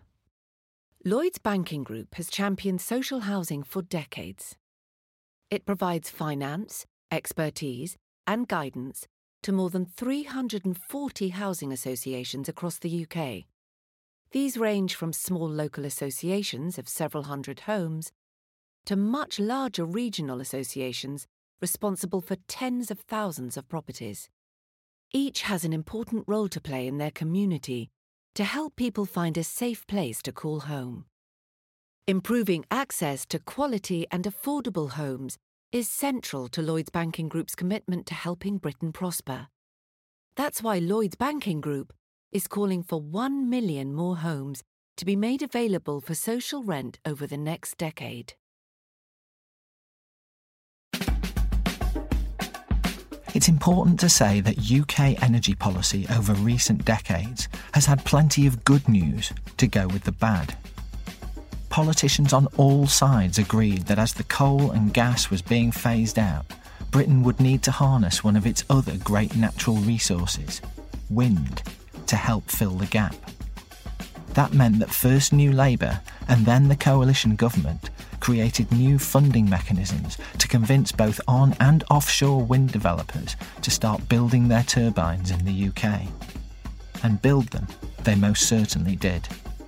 Lloyds 1.04 1.40
Banking 1.40 1.84
Group 1.84 2.16
has 2.16 2.30
championed 2.30 2.80
social 2.80 3.20
housing 3.20 3.64
for 3.64 3.82
decades. 3.82 4.56
It 5.50 5.66
provides 5.66 6.10
finance, 6.10 6.86
expertise, 7.10 7.96
and 8.26 8.48
guidance 8.48 9.08
to 9.44 9.54
more 9.54 9.70
than 9.70 9.86
340 9.86 11.30
housing 11.30 11.72
associations 11.72 12.50
across 12.50 12.80
the 12.80 13.06
UK. 13.06 13.46
These 14.32 14.58
range 14.58 14.96
from 14.96 15.14
small 15.14 15.48
local 15.48 15.86
associations 15.86 16.78
of 16.78 16.90
several 16.90 17.24
hundred 17.24 17.62
homes 17.62 18.12
to 18.88 18.98
much 18.98 19.40
larger 19.40 19.86
regional 19.86 20.42
associations 20.42 21.28
responsible 21.62 22.20
for 22.20 22.36
tens 22.50 22.92
of 22.92 23.00
thousands 23.00 23.56
of 23.56 23.70
properties. 23.70 24.30
Each 25.14 25.44
has 25.44 25.64
an 25.64 25.72
important 25.72 26.26
role 26.28 26.50
to 26.50 26.60
play 26.60 26.88
in 26.88 26.98
their 26.98 27.12
community 27.12 27.90
to 28.36 28.44
help 28.44 28.76
people 28.76 29.06
find 29.06 29.38
a 29.38 29.44
safe 29.44 29.88
place 29.88 30.22
to 30.24 30.34
call 30.34 30.62
home. 30.62 31.06
Improving 32.10 32.64
access 32.72 33.26
to 33.26 33.38
quality 33.38 34.06
and 34.14 34.24
affordable 34.24 34.92
homes 34.92 35.38
is 35.74 35.90
central 35.90 36.48
to 36.48 36.62
Lloyds 36.62 36.90
Banking 36.90 37.28
Group's 37.28 37.54
commitment 37.54 38.06
to 38.06 38.14
helping 38.14 38.60
Britain 38.60 38.94
prosper. 38.94 39.50
That's 40.38 40.64
why 40.64 40.80
Lloyds 40.80 41.18
Banking 41.18 41.60
Group 41.60 41.92
is 42.32 42.48
calling 42.48 42.82
for 42.82 43.02
1 43.02 43.50
million 43.50 43.94
more 43.94 44.16
homes 44.16 44.64
to 44.96 45.04
be 45.04 45.18
made 45.18 45.42
available 45.42 46.00
for 46.00 46.16
social 46.16 46.64
rent 46.64 46.98
over 47.06 47.28
the 47.28 47.36
next 47.36 47.78
decade. 47.78 48.36
It's 53.34 53.50
important 53.50 54.00
to 54.00 54.08
say 54.08 54.40
that 54.40 54.72
UK 54.72 55.22
energy 55.22 55.56
policy 55.56 56.08
over 56.16 56.34
recent 56.36 56.86
decades 56.86 57.50
has 57.74 57.86
had 57.86 58.06
plenty 58.06 58.48
of 58.48 58.64
good 58.64 58.88
news 58.88 59.34
to 59.58 59.68
go 59.68 59.88
with 59.88 60.06
the 60.06 60.14
bad. 60.14 60.56
Politicians 61.78 62.34
on 62.34 62.48
all 62.58 62.88
sides 62.88 63.38
agreed 63.38 63.84
that 63.84 64.00
as 64.00 64.12
the 64.12 64.24
coal 64.24 64.72
and 64.72 64.92
gas 64.92 65.30
was 65.30 65.44
being 65.44 65.72
phased 65.72 66.18
out, 66.18 66.48
Britain 66.90 67.22
would 67.22 67.40
need 67.40 67.62
to 67.62 67.72
harness 67.72 68.24
one 68.24 68.36
of 68.36 68.48
its 68.48 68.64
other 68.68 68.98
great 69.04 69.36
natural 69.36 69.76
resources, 69.76 70.60
wind, 71.12 71.62
to 72.08 72.16
help 72.16 72.50
fill 72.50 72.72
the 72.72 72.88
gap. 72.88 73.16
That 74.34 74.54
meant 74.54 74.80
that 74.80 74.90
first 74.90 75.32
New 75.32 75.52
Labour 75.52 76.02
and 76.28 76.48
then 76.48 76.68
the 76.68 76.76
coalition 76.76 77.36
government 77.36 77.92
created 78.22 78.72
new 78.72 78.98
funding 78.98 79.48
mechanisms 79.48 80.18
to 80.40 80.48
convince 80.48 80.92
both 80.92 81.22
on 81.28 81.56
and 81.60 81.84
offshore 81.92 82.42
wind 82.42 82.72
developers 82.72 83.36
to 83.62 83.70
start 83.70 84.10
building 84.10 84.48
their 84.48 84.64
turbines 84.64 85.30
in 85.30 85.46
the 85.46 85.68
UK. 85.68 86.02
And 87.04 87.22
build 87.22 87.50
them, 87.50 87.68
they 88.04 88.16
most 88.16 88.48
certainly 88.48 88.96
did. 88.96 89.28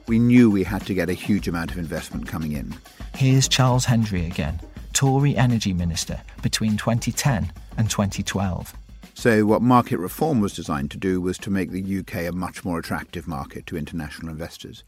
We 0.09 0.17
knew 0.17 0.49
we 0.49 0.63
had 0.63 0.87
to 0.87 0.95
get 0.95 1.07
a 1.07 1.13
huge 1.13 1.47
amount 1.47 1.69
of 1.69 1.77
investment 1.77 2.27
coming 2.27 2.53
in. 2.53 2.75
Here's 3.13 3.47
Charles 3.47 3.85
Hendry 3.85 4.25
again, 4.25 4.59
Tory 4.91 5.37
Energy 5.37 5.71
Minister 5.71 6.19
between 6.41 6.77
2010 6.77 7.53
and 7.77 7.91
2012. 7.91 8.73
So, 9.13 9.45
what 9.45 9.61
market 9.61 9.99
reform 9.99 10.41
was 10.41 10.55
designed 10.55 10.89
to 10.91 10.97
do 10.97 11.21
was 11.21 11.37
to 11.37 11.51
make 11.51 11.69
the 11.69 11.99
UK 11.99 12.27
a 12.27 12.31
much 12.31 12.65
more 12.65 12.79
attractive 12.79 13.27
market 13.27 13.67
to 13.67 13.77
international 13.77 14.31
investors. 14.31 14.83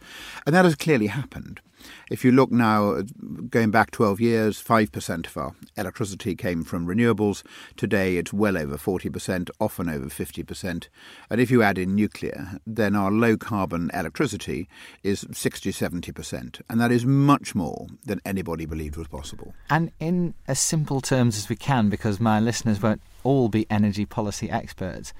And 0.47 0.55
that 0.55 0.65
has 0.65 0.73
clearly 0.73 1.05
happened. 1.05 1.61
If 2.09 2.23
you 2.25 2.31
look 2.31 2.51
now, 2.51 2.91
uh, 2.91 3.03
going 3.49 3.71
back 3.71 3.91
12 3.91 4.21
years, 4.21 4.61
5% 4.61 5.27
of 5.27 5.37
our 5.37 5.53
electricity 5.77 6.35
came 6.35 6.63
from 6.63 6.87
renewables. 6.87 7.43
Today 7.77 8.17
it's 8.17 8.33
well 8.33 8.57
over 8.57 8.77
40%, 8.77 9.49
often 9.59 9.89
over 9.89 10.05
50%. 10.05 10.87
And 11.29 11.41
if 11.41 11.51
you 11.51 11.63
add 11.63 11.77
in 11.77 11.95
nuclear, 11.95 12.59
then 12.65 12.95
our 12.95 13.11
low 13.11 13.37
carbon 13.37 13.91
electricity 13.93 14.67
is 15.03 15.25
60 15.31 15.71
70%. 15.71 16.61
And 16.69 16.79
that 16.81 16.91
is 16.91 17.05
much 17.05 17.55
more 17.55 17.87
than 18.05 18.21
anybody 18.25 18.65
believed 18.65 18.97
was 18.97 19.07
possible. 19.07 19.53
And 19.69 19.91
in 19.99 20.33
as 20.47 20.59
simple 20.59 21.01
terms 21.01 21.37
as 21.37 21.49
we 21.49 21.55
can, 21.55 21.89
because 21.89 22.19
my 22.19 22.39
listeners 22.39 22.81
won't 22.81 23.01
all 23.23 23.49
be 23.49 23.65
energy 23.69 24.05
policy 24.05 24.49
experts. 24.49 25.13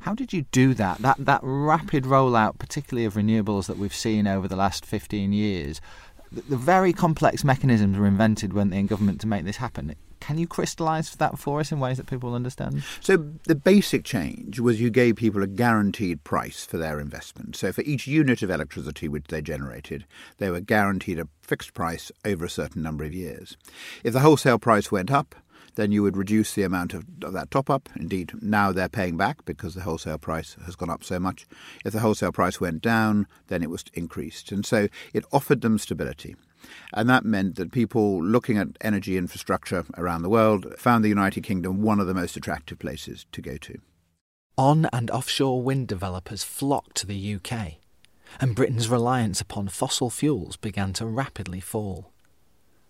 How 0.00 0.14
did 0.14 0.32
you 0.32 0.42
do 0.50 0.74
that? 0.74 0.98
That 0.98 1.16
that 1.18 1.40
rapid 1.42 2.04
rollout, 2.04 2.58
particularly 2.58 3.04
of 3.04 3.14
renewables 3.14 3.66
that 3.66 3.78
we've 3.78 3.94
seen 3.94 4.26
over 4.26 4.48
the 4.48 4.56
last 4.56 4.84
15 4.86 5.32
years, 5.32 5.80
the, 6.32 6.42
the 6.42 6.56
very 6.56 6.92
complex 6.92 7.44
mechanisms 7.44 7.98
were 7.98 8.06
invented 8.06 8.52
weren't 8.52 8.70
they, 8.70 8.78
in 8.78 8.86
government 8.86 9.20
to 9.20 9.26
make 9.26 9.44
this 9.44 9.58
happen. 9.58 9.94
Can 10.20 10.36
you 10.36 10.46
crystallise 10.46 11.16
that 11.16 11.38
for 11.38 11.60
us 11.60 11.72
in 11.72 11.80
ways 11.80 11.96
that 11.96 12.06
people 12.06 12.28
will 12.28 12.36
understand? 12.36 12.84
So 13.00 13.16
the 13.44 13.54
basic 13.54 14.04
change 14.04 14.60
was 14.60 14.80
you 14.80 14.90
gave 14.90 15.16
people 15.16 15.42
a 15.42 15.46
guaranteed 15.46 16.24
price 16.24 16.64
for 16.64 16.76
their 16.76 17.00
investment. 17.00 17.56
So 17.56 17.72
for 17.72 17.80
each 17.82 18.06
unit 18.06 18.42
of 18.42 18.50
electricity 18.50 19.08
which 19.08 19.28
they 19.28 19.40
generated, 19.40 20.04
they 20.36 20.50
were 20.50 20.60
guaranteed 20.60 21.18
a 21.18 21.28
fixed 21.40 21.72
price 21.72 22.12
over 22.24 22.44
a 22.44 22.50
certain 22.50 22.82
number 22.82 23.04
of 23.04 23.14
years. 23.14 23.56
If 24.04 24.12
the 24.12 24.20
wholesale 24.20 24.58
price 24.58 24.92
went 24.92 25.10
up, 25.10 25.34
then 25.74 25.92
you 25.92 26.02
would 26.02 26.16
reduce 26.16 26.54
the 26.54 26.62
amount 26.62 26.94
of, 26.94 27.04
of 27.22 27.32
that 27.32 27.50
top 27.50 27.70
up. 27.70 27.88
Indeed, 27.96 28.32
now 28.42 28.72
they're 28.72 28.88
paying 28.88 29.16
back 29.16 29.44
because 29.44 29.74
the 29.74 29.82
wholesale 29.82 30.18
price 30.18 30.56
has 30.64 30.76
gone 30.76 30.90
up 30.90 31.04
so 31.04 31.18
much. 31.18 31.46
If 31.84 31.92
the 31.92 32.00
wholesale 32.00 32.32
price 32.32 32.60
went 32.60 32.82
down, 32.82 33.26
then 33.48 33.62
it 33.62 33.70
was 33.70 33.84
increased. 33.94 34.52
And 34.52 34.64
so 34.64 34.88
it 35.12 35.24
offered 35.32 35.60
them 35.60 35.78
stability. 35.78 36.36
And 36.92 37.08
that 37.08 37.24
meant 37.24 37.56
that 37.56 37.72
people 37.72 38.22
looking 38.22 38.58
at 38.58 38.68
energy 38.80 39.16
infrastructure 39.16 39.84
around 39.96 40.22
the 40.22 40.28
world 40.28 40.74
found 40.78 41.04
the 41.04 41.08
United 41.08 41.42
Kingdom 41.42 41.82
one 41.82 42.00
of 42.00 42.06
the 42.06 42.14
most 42.14 42.36
attractive 42.36 42.78
places 42.78 43.26
to 43.32 43.40
go 43.40 43.56
to. 43.58 43.78
On 44.58 44.86
and 44.92 45.10
offshore 45.10 45.62
wind 45.62 45.88
developers 45.88 46.42
flocked 46.42 46.96
to 46.96 47.06
the 47.06 47.34
UK, 47.36 47.76
and 48.40 48.54
Britain's 48.54 48.88
reliance 48.88 49.40
upon 49.40 49.68
fossil 49.68 50.10
fuels 50.10 50.56
began 50.56 50.92
to 50.94 51.06
rapidly 51.06 51.60
fall. 51.60 52.12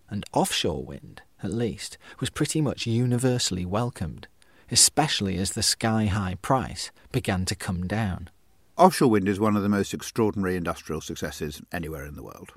And 0.09 0.25
offshore 0.33 0.83
wind 0.83 1.21
at 1.43 1.51
least, 1.51 1.97
was 2.19 2.29
pretty 2.29 2.61
much 2.61 2.87
universally 2.87 3.65
welcomed, 3.65 4.27
especially 4.69 5.37
as 5.37 5.51
the 5.51 5.63
sky 5.63 6.05
high 6.05 6.35
price 6.41 6.91
began 7.11 7.45
to 7.45 7.55
come 7.55 7.87
down. 7.87 8.29
Offshore 8.77 9.09
wind 9.09 9.27
is 9.27 9.39
one 9.39 9.55
of 9.55 9.63
the 9.63 9.69
most 9.69 9.93
extraordinary 9.93 10.55
industrial 10.55 11.01
successes 11.01 11.61
anywhere 11.71 12.05
in 12.05 12.15
the 12.15 12.23
world. 12.23 12.53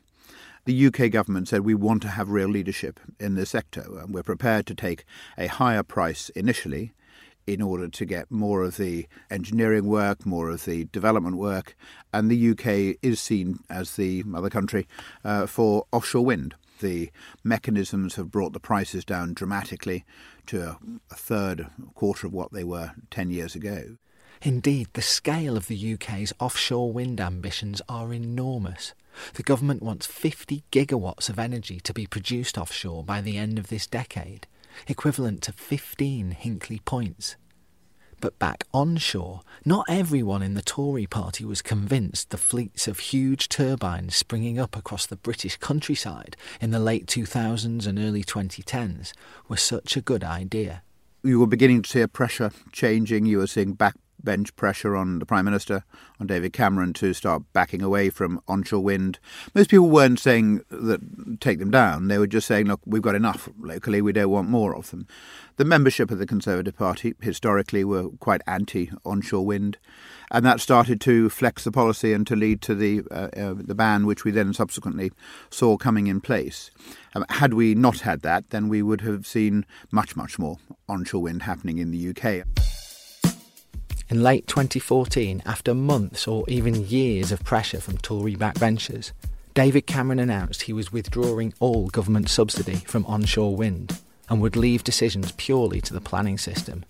The 0.64 0.86
UK 0.86 1.10
government 1.10 1.48
said 1.48 1.60
we 1.60 1.74
want 1.74 2.00
to 2.02 2.08
have 2.08 2.30
real 2.30 2.48
leadership 2.48 2.98
in 3.20 3.34
the 3.34 3.44
sector 3.44 3.84
and 3.98 4.14
we're 4.14 4.22
prepared 4.22 4.66
to 4.66 4.74
take 4.74 5.04
a 5.36 5.46
higher 5.46 5.82
price 5.82 6.30
initially 6.30 6.94
in 7.46 7.60
order 7.60 7.88
to 7.88 8.04
get 8.06 8.30
more 8.30 8.62
of 8.62 8.78
the 8.78 9.06
engineering 9.30 9.86
work, 9.86 10.24
more 10.24 10.48
of 10.48 10.64
the 10.64 10.84
development 10.86 11.36
work. 11.36 11.76
And 12.12 12.30
the 12.30 12.50
UK 12.50 12.96
is 13.02 13.20
seen 13.20 13.58
as 13.68 13.96
the 13.96 14.22
mother 14.22 14.48
country 14.48 14.88
uh, 15.24 15.46
for 15.46 15.84
offshore 15.92 16.24
wind 16.24 16.54
the 16.84 17.10
mechanisms 17.42 18.16
have 18.16 18.30
brought 18.30 18.52
the 18.52 18.60
prices 18.60 19.06
down 19.06 19.32
dramatically 19.32 20.04
to 20.46 20.60
a, 20.60 20.78
a 21.10 21.14
third, 21.14 21.60
a 21.60 21.70
quarter 21.94 22.26
of 22.26 22.34
what 22.34 22.52
they 22.52 22.62
were 22.62 22.92
10 23.10 23.30
years 23.30 23.54
ago. 23.54 23.96
Indeed, 24.42 24.88
the 24.92 25.00
scale 25.00 25.56
of 25.56 25.66
the 25.66 25.94
UK's 25.94 26.34
offshore 26.38 26.92
wind 26.92 27.22
ambitions 27.22 27.80
are 27.88 28.12
enormous. 28.12 28.92
The 29.32 29.42
government 29.42 29.82
wants 29.82 30.06
50 30.06 30.64
gigawatts 30.70 31.30
of 31.30 31.38
energy 31.38 31.80
to 31.80 31.94
be 31.94 32.06
produced 32.06 32.58
offshore 32.58 33.02
by 33.02 33.22
the 33.22 33.38
end 33.38 33.58
of 33.58 33.68
this 33.68 33.86
decade, 33.86 34.46
equivalent 34.86 35.40
to 35.44 35.52
15 35.52 36.36
Hinkley 36.38 36.84
points. 36.84 37.36
But 38.24 38.38
back 38.38 38.64
onshore, 38.72 39.42
not 39.66 39.84
everyone 39.86 40.42
in 40.42 40.54
the 40.54 40.62
Tory 40.62 41.04
party 41.04 41.44
was 41.44 41.60
convinced 41.60 42.30
the 42.30 42.38
fleets 42.38 42.88
of 42.88 42.98
huge 42.98 43.50
turbines 43.50 44.16
springing 44.16 44.58
up 44.58 44.74
across 44.74 45.04
the 45.04 45.16
British 45.16 45.58
countryside 45.58 46.34
in 46.58 46.70
the 46.70 46.80
late 46.80 47.04
2000s 47.04 47.86
and 47.86 47.98
early 47.98 48.24
2010s 48.24 49.12
were 49.46 49.58
such 49.58 49.94
a 49.94 50.00
good 50.00 50.24
idea. 50.24 50.82
You 51.22 51.38
were 51.38 51.46
beginning 51.46 51.82
to 51.82 51.90
see 51.90 52.00
a 52.00 52.08
pressure 52.08 52.50
changing. 52.72 53.26
You 53.26 53.36
were 53.36 53.46
seeing 53.46 53.76
backbench 53.76 54.56
pressure 54.56 54.96
on 54.96 55.18
the 55.18 55.26
Prime 55.26 55.44
Minister, 55.44 55.84
on 56.18 56.26
David 56.26 56.54
Cameron, 56.54 56.94
to 56.94 57.12
start 57.12 57.42
backing 57.52 57.82
away 57.82 58.08
from 58.08 58.40
onshore 58.48 58.82
wind. 58.82 59.18
Most 59.54 59.68
people 59.68 59.90
weren't 59.90 60.18
saying 60.18 60.62
that 60.70 61.40
take 61.40 61.58
them 61.58 61.70
down. 61.70 62.08
They 62.08 62.16
were 62.16 62.26
just 62.26 62.46
saying, 62.46 62.68
look, 62.68 62.80
we've 62.86 63.02
got 63.02 63.16
enough 63.16 63.50
locally, 63.60 64.00
we 64.00 64.14
don't 64.14 64.30
want 64.30 64.48
more 64.48 64.74
of 64.74 64.90
them. 64.92 65.08
The 65.56 65.64
membership 65.64 66.10
of 66.10 66.18
the 66.18 66.26
Conservative 66.26 66.76
Party 66.76 67.14
historically 67.20 67.84
were 67.84 68.08
quite 68.18 68.42
anti 68.44 68.90
onshore 69.04 69.46
wind, 69.46 69.78
and 70.32 70.44
that 70.44 70.60
started 70.60 71.00
to 71.02 71.30
flex 71.30 71.62
the 71.62 71.70
policy 71.70 72.12
and 72.12 72.26
to 72.26 72.34
lead 72.34 72.60
to 72.62 72.74
the 72.74 73.02
uh, 73.08 73.28
uh, 73.36 73.54
the 73.56 73.74
ban, 73.76 74.04
which 74.04 74.24
we 74.24 74.32
then 74.32 74.52
subsequently 74.52 75.12
saw 75.50 75.76
coming 75.76 76.08
in 76.08 76.20
place. 76.20 76.72
Um, 77.14 77.24
had 77.28 77.54
we 77.54 77.76
not 77.76 78.00
had 78.00 78.22
that, 78.22 78.50
then 78.50 78.68
we 78.68 78.82
would 78.82 79.02
have 79.02 79.28
seen 79.28 79.64
much, 79.92 80.16
much 80.16 80.40
more 80.40 80.58
onshore 80.88 81.22
wind 81.22 81.44
happening 81.44 81.78
in 81.78 81.92
the 81.92 82.08
UK. 82.08 82.44
In 84.08 84.24
late 84.24 84.48
2014, 84.48 85.40
after 85.46 85.72
months 85.72 86.26
or 86.26 86.44
even 86.48 86.84
years 86.84 87.30
of 87.30 87.44
pressure 87.44 87.80
from 87.80 87.98
Tory 87.98 88.34
backbenchers, 88.34 89.12
David 89.54 89.86
Cameron 89.86 90.18
announced 90.18 90.62
he 90.62 90.72
was 90.72 90.92
withdrawing 90.92 91.54
all 91.60 91.86
government 91.86 92.28
subsidy 92.28 92.78
from 92.86 93.06
onshore 93.06 93.54
wind 93.54 93.96
and 94.28 94.40
would 94.40 94.56
leave 94.56 94.84
decisions 94.84 95.32
purely 95.32 95.80
to 95.80 95.92
the 95.92 96.00
planning 96.00 96.38
system. 96.38 96.84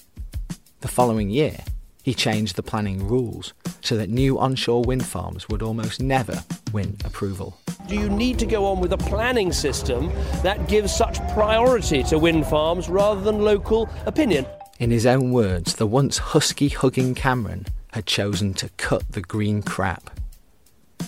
The 0.80 0.88
following 0.88 1.30
year, 1.30 1.58
he 2.02 2.12
changed 2.12 2.56
the 2.56 2.62
planning 2.62 3.08
rules 3.08 3.54
so 3.80 3.96
that 3.96 4.10
new 4.10 4.38
onshore 4.38 4.82
wind 4.82 5.06
farms 5.06 5.48
would 5.48 5.62
almost 5.62 6.00
never 6.00 6.44
win 6.72 6.96
approval. 7.04 7.58
Do 7.88 7.96
you 7.96 8.10
need 8.10 8.38
to 8.40 8.46
go 8.46 8.66
on 8.66 8.80
with 8.80 8.92
a 8.92 8.98
planning 8.98 9.52
system 9.52 10.12
that 10.42 10.68
gives 10.68 10.94
such 10.94 11.26
priority 11.32 12.02
to 12.04 12.18
wind 12.18 12.46
farms 12.46 12.88
rather 12.88 13.20
than 13.20 13.40
local 13.42 13.88
opinion? 14.06 14.46
In 14.78 14.90
his 14.90 15.06
own 15.06 15.32
words, 15.32 15.76
the 15.76 15.86
once 15.86 16.18
husky 16.18 16.68
hugging 16.68 17.14
Cameron 17.14 17.66
had 17.92 18.06
chosen 18.06 18.54
to 18.54 18.68
cut 18.76 19.12
the 19.12 19.20
green 19.20 19.62
crap. 19.62 20.10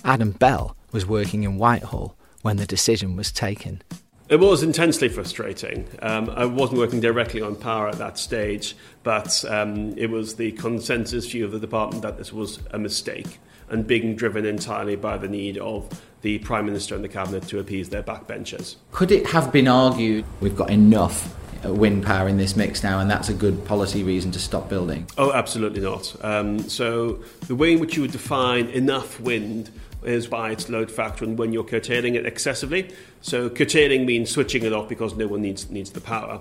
Adam 0.04 0.30
Bell 0.30 0.76
was 0.92 1.04
working 1.04 1.42
in 1.42 1.58
Whitehall 1.58 2.16
when 2.42 2.56
the 2.56 2.66
decision 2.66 3.16
was 3.16 3.32
taken. 3.32 3.82
It 4.28 4.40
was 4.40 4.64
intensely 4.64 5.08
frustrating. 5.08 5.86
Um, 6.02 6.30
I 6.30 6.46
wasn't 6.46 6.80
working 6.80 6.98
directly 6.98 7.40
on 7.40 7.54
power 7.54 7.88
at 7.88 7.98
that 7.98 8.18
stage, 8.18 8.74
but 9.04 9.44
um, 9.44 9.96
it 9.96 10.10
was 10.10 10.34
the 10.34 10.50
consensus 10.52 11.30
view 11.30 11.44
of 11.44 11.52
the 11.52 11.60
department 11.60 12.02
that 12.02 12.18
this 12.18 12.32
was 12.32 12.58
a 12.72 12.78
mistake 12.78 13.38
and 13.68 13.86
being 13.86 14.16
driven 14.16 14.44
entirely 14.44 14.96
by 14.96 15.16
the 15.16 15.28
need 15.28 15.58
of 15.58 16.02
the 16.22 16.38
Prime 16.40 16.66
Minister 16.66 16.96
and 16.96 17.04
the 17.04 17.08
Cabinet 17.08 17.44
to 17.48 17.60
appease 17.60 17.90
their 17.90 18.02
backbenchers. 18.02 18.76
Could 18.90 19.12
it 19.12 19.28
have 19.28 19.52
been 19.52 19.68
argued 19.68 20.24
we've 20.40 20.56
got 20.56 20.70
enough 20.70 21.32
wind 21.64 22.04
power 22.04 22.28
in 22.28 22.36
this 22.36 22.56
mix 22.56 22.82
now, 22.82 22.98
and 22.98 23.10
that's 23.10 23.28
a 23.28 23.34
good 23.34 23.64
policy 23.64 24.02
reason 24.02 24.32
to 24.32 24.38
stop 24.38 24.68
building? 24.68 25.06
Oh, 25.18 25.32
absolutely 25.32 25.80
not. 25.80 26.14
Um, 26.24 26.60
so, 26.68 27.22
the 27.46 27.54
way 27.54 27.72
in 27.72 27.80
which 27.80 27.96
you 27.96 28.02
would 28.02 28.12
define 28.12 28.66
enough 28.68 29.20
wind 29.20 29.70
is 30.06 30.26
by 30.26 30.50
its 30.50 30.68
load 30.68 30.90
factor 30.90 31.24
and 31.24 31.38
when 31.38 31.52
you're 31.52 31.64
curtailing 31.64 32.14
it 32.14 32.26
excessively. 32.26 32.90
So, 33.20 33.48
curtailing 33.50 34.06
means 34.06 34.30
switching 34.30 34.64
it 34.64 34.72
off 34.72 34.88
because 34.88 35.14
no 35.14 35.26
one 35.26 35.42
needs, 35.42 35.70
needs 35.70 35.90
the 35.90 36.00
power. 36.00 36.40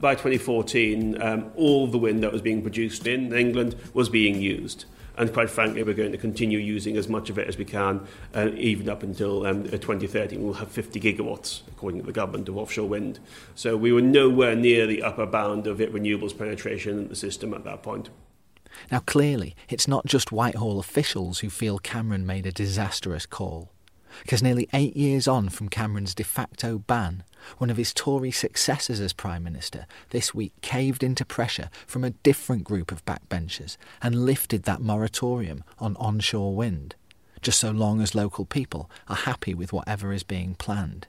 By 0.00 0.14
2014, 0.14 1.20
um, 1.22 1.52
all 1.54 1.86
the 1.86 1.98
wind 1.98 2.22
that 2.22 2.32
was 2.32 2.42
being 2.42 2.62
produced 2.62 3.06
in 3.06 3.32
England 3.32 3.76
was 3.94 4.08
being 4.08 4.40
used 4.40 4.86
and 5.16 5.32
quite 5.32 5.50
frankly, 5.50 5.82
we're 5.82 5.94
going 5.94 6.12
to 6.12 6.18
continue 6.18 6.58
using 6.58 6.96
as 6.96 7.08
much 7.08 7.28
of 7.28 7.38
it 7.38 7.46
as 7.46 7.58
we 7.58 7.64
can, 7.64 8.06
uh, 8.34 8.50
even 8.56 8.88
up 8.88 9.02
until 9.02 9.46
um, 9.46 9.64
2030. 9.64 10.38
We'll 10.38 10.54
have 10.54 10.70
50 10.70 11.00
gigawatts, 11.00 11.62
according 11.68 12.00
to 12.00 12.06
the 12.06 12.12
government, 12.12 12.48
of 12.48 12.56
offshore 12.56 12.88
wind. 12.88 13.18
So 13.54 13.76
we 13.76 13.92
were 13.92 14.00
nowhere 14.00 14.56
near 14.56 14.86
the 14.86 15.02
upper 15.02 15.26
bound 15.26 15.66
of 15.66 15.80
it 15.80 15.92
renewables 15.92 16.36
penetration 16.36 16.98
in 16.98 17.08
the 17.08 17.16
system 17.16 17.52
at 17.52 17.64
that 17.64 17.82
point. 17.82 18.08
Now, 18.90 19.00
clearly, 19.00 19.54
it's 19.68 19.88
not 19.88 20.06
just 20.06 20.32
Whitehall 20.32 20.78
officials 20.78 21.40
who 21.40 21.50
feel 21.50 21.78
Cameron 21.78 22.26
made 22.26 22.46
a 22.46 22.52
disastrous 22.52 23.26
call 23.26 23.70
because 24.22 24.42
nearly 24.42 24.68
eight 24.72 24.96
years 24.96 25.26
on 25.26 25.48
from 25.48 25.68
Cameron's 25.68 26.14
de 26.14 26.24
facto 26.24 26.78
ban, 26.78 27.24
one 27.58 27.70
of 27.70 27.76
his 27.76 27.92
Tory 27.92 28.30
successors 28.30 29.00
as 29.00 29.12
Prime 29.12 29.42
Minister 29.42 29.86
this 30.10 30.34
week 30.34 30.52
caved 30.60 31.02
into 31.02 31.24
pressure 31.24 31.70
from 31.86 32.04
a 32.04 32.10
different 32.10 32.64
group 32.64 32.92
of 32.92 33.04
backbenchers 33.04 33.76
and 34.00 34.24
lifted 34.24 34.64
that 34.64 34.80
moratorium 34.80 35.64
on 35.78 35.96
onshore 35.96 36.54
wind, 36.54 36.94
just 37.40 37.58
so 37.58 37.70
long 37.70 38.00
as 38.00 38.14
local 38.14 38.44
people 38.44 38.90
are 39.08 39.16
happy 39.16 39.54
with 39.54 39.72
whatever 39.72 40.12
is 40.12 40.22
being 40.22 40.54
planned. 40.54 41.06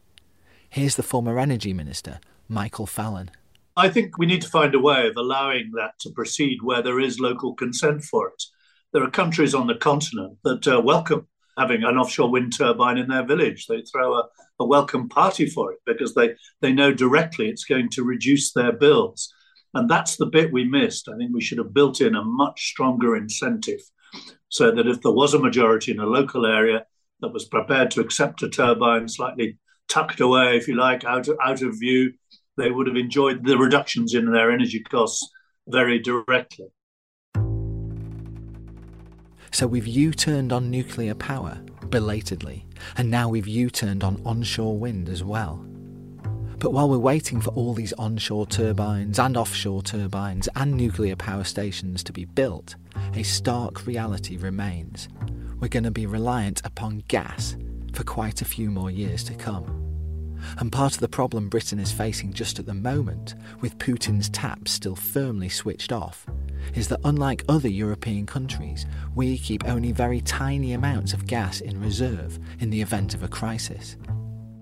Here's 0.70 0.96
the 0.96 1.04
former 1.04 1.38
Energy 1.38 1.74
Minister, 1.74 2.20
Michael 2.50 2.88
Fallon. 2.88 3.30
I 3.76 3.90
think 3.90 4.18
we 4.18 4.28
need 4.28 4.42
to 4.44 4.50
find 4.50 4.76
a 4.76 4.80
way 4.80 5.08
of 5.08 5.18
allowing 5.18 5.72
that 5.76 5.98
to 6.02 6.12
proceed 6.12 6.62
where 6.62 6.84
there 6.84 7.00
is 7.00 7.20
local 7.20 7.56
consent 7.56 8.04
for 8.04 8.28
it. 8.28 8.44
There 8.92 9.04
are 9.04 9.10
countries 9.10 9.56
on 9.56 9.66
the 9.66 9.76
continent 9.76 10.38
that 10.44 10.68
uh, 10.68 10.80
welcome 10.80 11.28
having 11.58 11.84
an 11.84 11.98
offshore 11.98 12.32
wind 12.32 12.54
turbine 12.56 12.98
in 12.98 13.08
their 13.08 13.26
village. 13.26 13.68
They 13.68 13.82
throw 13.82 14.16
a, 14.16 14.28
a 14.60 14.66
welcome 14.66 15.10
party 15.10 15.48
for 15.48 15.72
it 15.72 15.80
because 15.86 16.14
they, 16.14 16.34
they 16.62 16.72
know 16.72 16.94
directly 16.94 17.50
it's 17.50 17.64
going 17.66 17.90
to 17.90 18.04
reduce 18.04 18.54
their 18.54 18.72
bills. 18.72 19.32
And 19.74 19.90
that's 19.90 20.18
the 20.18 20.28
bit 20.28 20.52
we 20.52 20.66
missed. 20.66 21.10
I 21.10 21.18
think 21.18 21.32
we 21.34 21.42
should 21.42 21.58
have 21.58 21.74
built 21.74 22.02
in 22.02 22.16
a 22.16 22.24
much 22.24 22.70
stronger 22.70 23.16
incentive 23.16 23.82
so 24.50 24.72
that 24.72 24.88
if 24.88 25.02
there 25.02 25.12
was 25.12 25.34
a 25.34 25.40
majority 25.40 25.92
in 25.92 26.00
a 26.00 26.06
local 26.06 26.46
area 26.46 26.86
that 27.22 27.34
was 27.34 27.46
prepared 27.46 27.90
to 27.92 28.02
accept 28.02 28.44
a 28.44 28.50
turbine 28.50 29.08
slightly 29.08 29.58
tucked 29.90 30.22
away, 30.22 30.58
if 30.58 30.68
you 30.68 30.76
like, 30.76 31.04
out 31.06 31.28
out 31.44 31.62
of 31.64 31.80
view, 31.80 32.14
they 32.58 32.72
would 32.72 32.88
have 32.88 32.96
enjoyed 32.96 33.46
the 33.46 33.58
reductions 33.58 34.14
in 34.14 34.32
their 34.32 34.52
energy 34.52 34.80
costs 34.82 35.30
very 35.68 36.00
directly. 36.00 36.68
So 39.52 39.68
we've 39.68 39.88
U 39.88 40.12
turned 40.12 40.52
on 40.52 40.72
nuclear 40.72 41.14
power, 41.14 41.62
belatedly, 41.90 42.66
and 42.98 43.12
now 43.12 43.30
we've 43.30 43.48
U 43.48 43.70
turned 43.70 44.04
on 44.04 44.22
onshore 44.26 44.78
wind 44.78 45.10
as 45.10 45.24
well. 45.24 45.64
But 46.58 46.72
while 46.72 46.90
we're 46.90 46.98
waiting 46.98 47.42
for 47.42 47.50
all 47.52 47.74
these 47.74 47.94
onshore 47.94 48.48
turbines 48.48 49.20
and 49.20 49.36
offshore 49.36 49.84
turbines 49.84 50.50
and 50.56 50.76
nuclear 50.76 51.16
power 51.16 51.44
stations 51.44 52.04
to 52.06 52.14
be 52.14 52.26
built, 52.26 52.76
a 53.14 53.24
stark 53.24 53.86
reality 53.86 54.38
remains. 54.38 55.10
We're 55.60 55.68
going 55.68 55.84
to 55.84 55.92
be 55.92 56.06
reliant 56.06 56.66
upon 56.66 57.04
gas 57.08 57.58
for 57.94 58.04
quite 58.04 58.42
a 58.42 58.46
few 58.46 58.72
more 58.72 58.90
years 58.90 59.24
to 59.26 59.36
come. 59.36 59.83
And 60.58 60.72
part 60.72 60.94
of 60.94 61.00
the 61.00 61.08
problem 61.08 61.50
Britain 61.50 61.80
is 61.80 61.92
facing 61.92 62.34
just 62.34 62.60
at 62.60 62.66
the 62.66 62.74
moment, 62.74 63.36
with 63.62 63.78
Putin's 63.78 64.30
taps 64.30 64.72
still 64.72 64.96
firmly 64.96 65.50
switched 65.50 65.92
off, 65.92 66.26
is 66.74 66.88
that 66.88 67.00
unlike 67.04 67.44
other 67.50 67.70
European 67.70 68.26
countries, 68.26 68.86
we 69.16 69.38
keep 69.38 69.68
only 69.68 69.92
very 69.92 70.22
tiny 70.22 70.74
amounts 70.74 71.14
of 71.14 71.28
gas 71.28 71.62
in 71.62 71.80
reserve 71.80 72.40
in 72.60 72.70
the 72.70 72.82
event 72.82 73.14
of 73.14 73.24
a 73.24 73.28
crisis. 73.28 73.98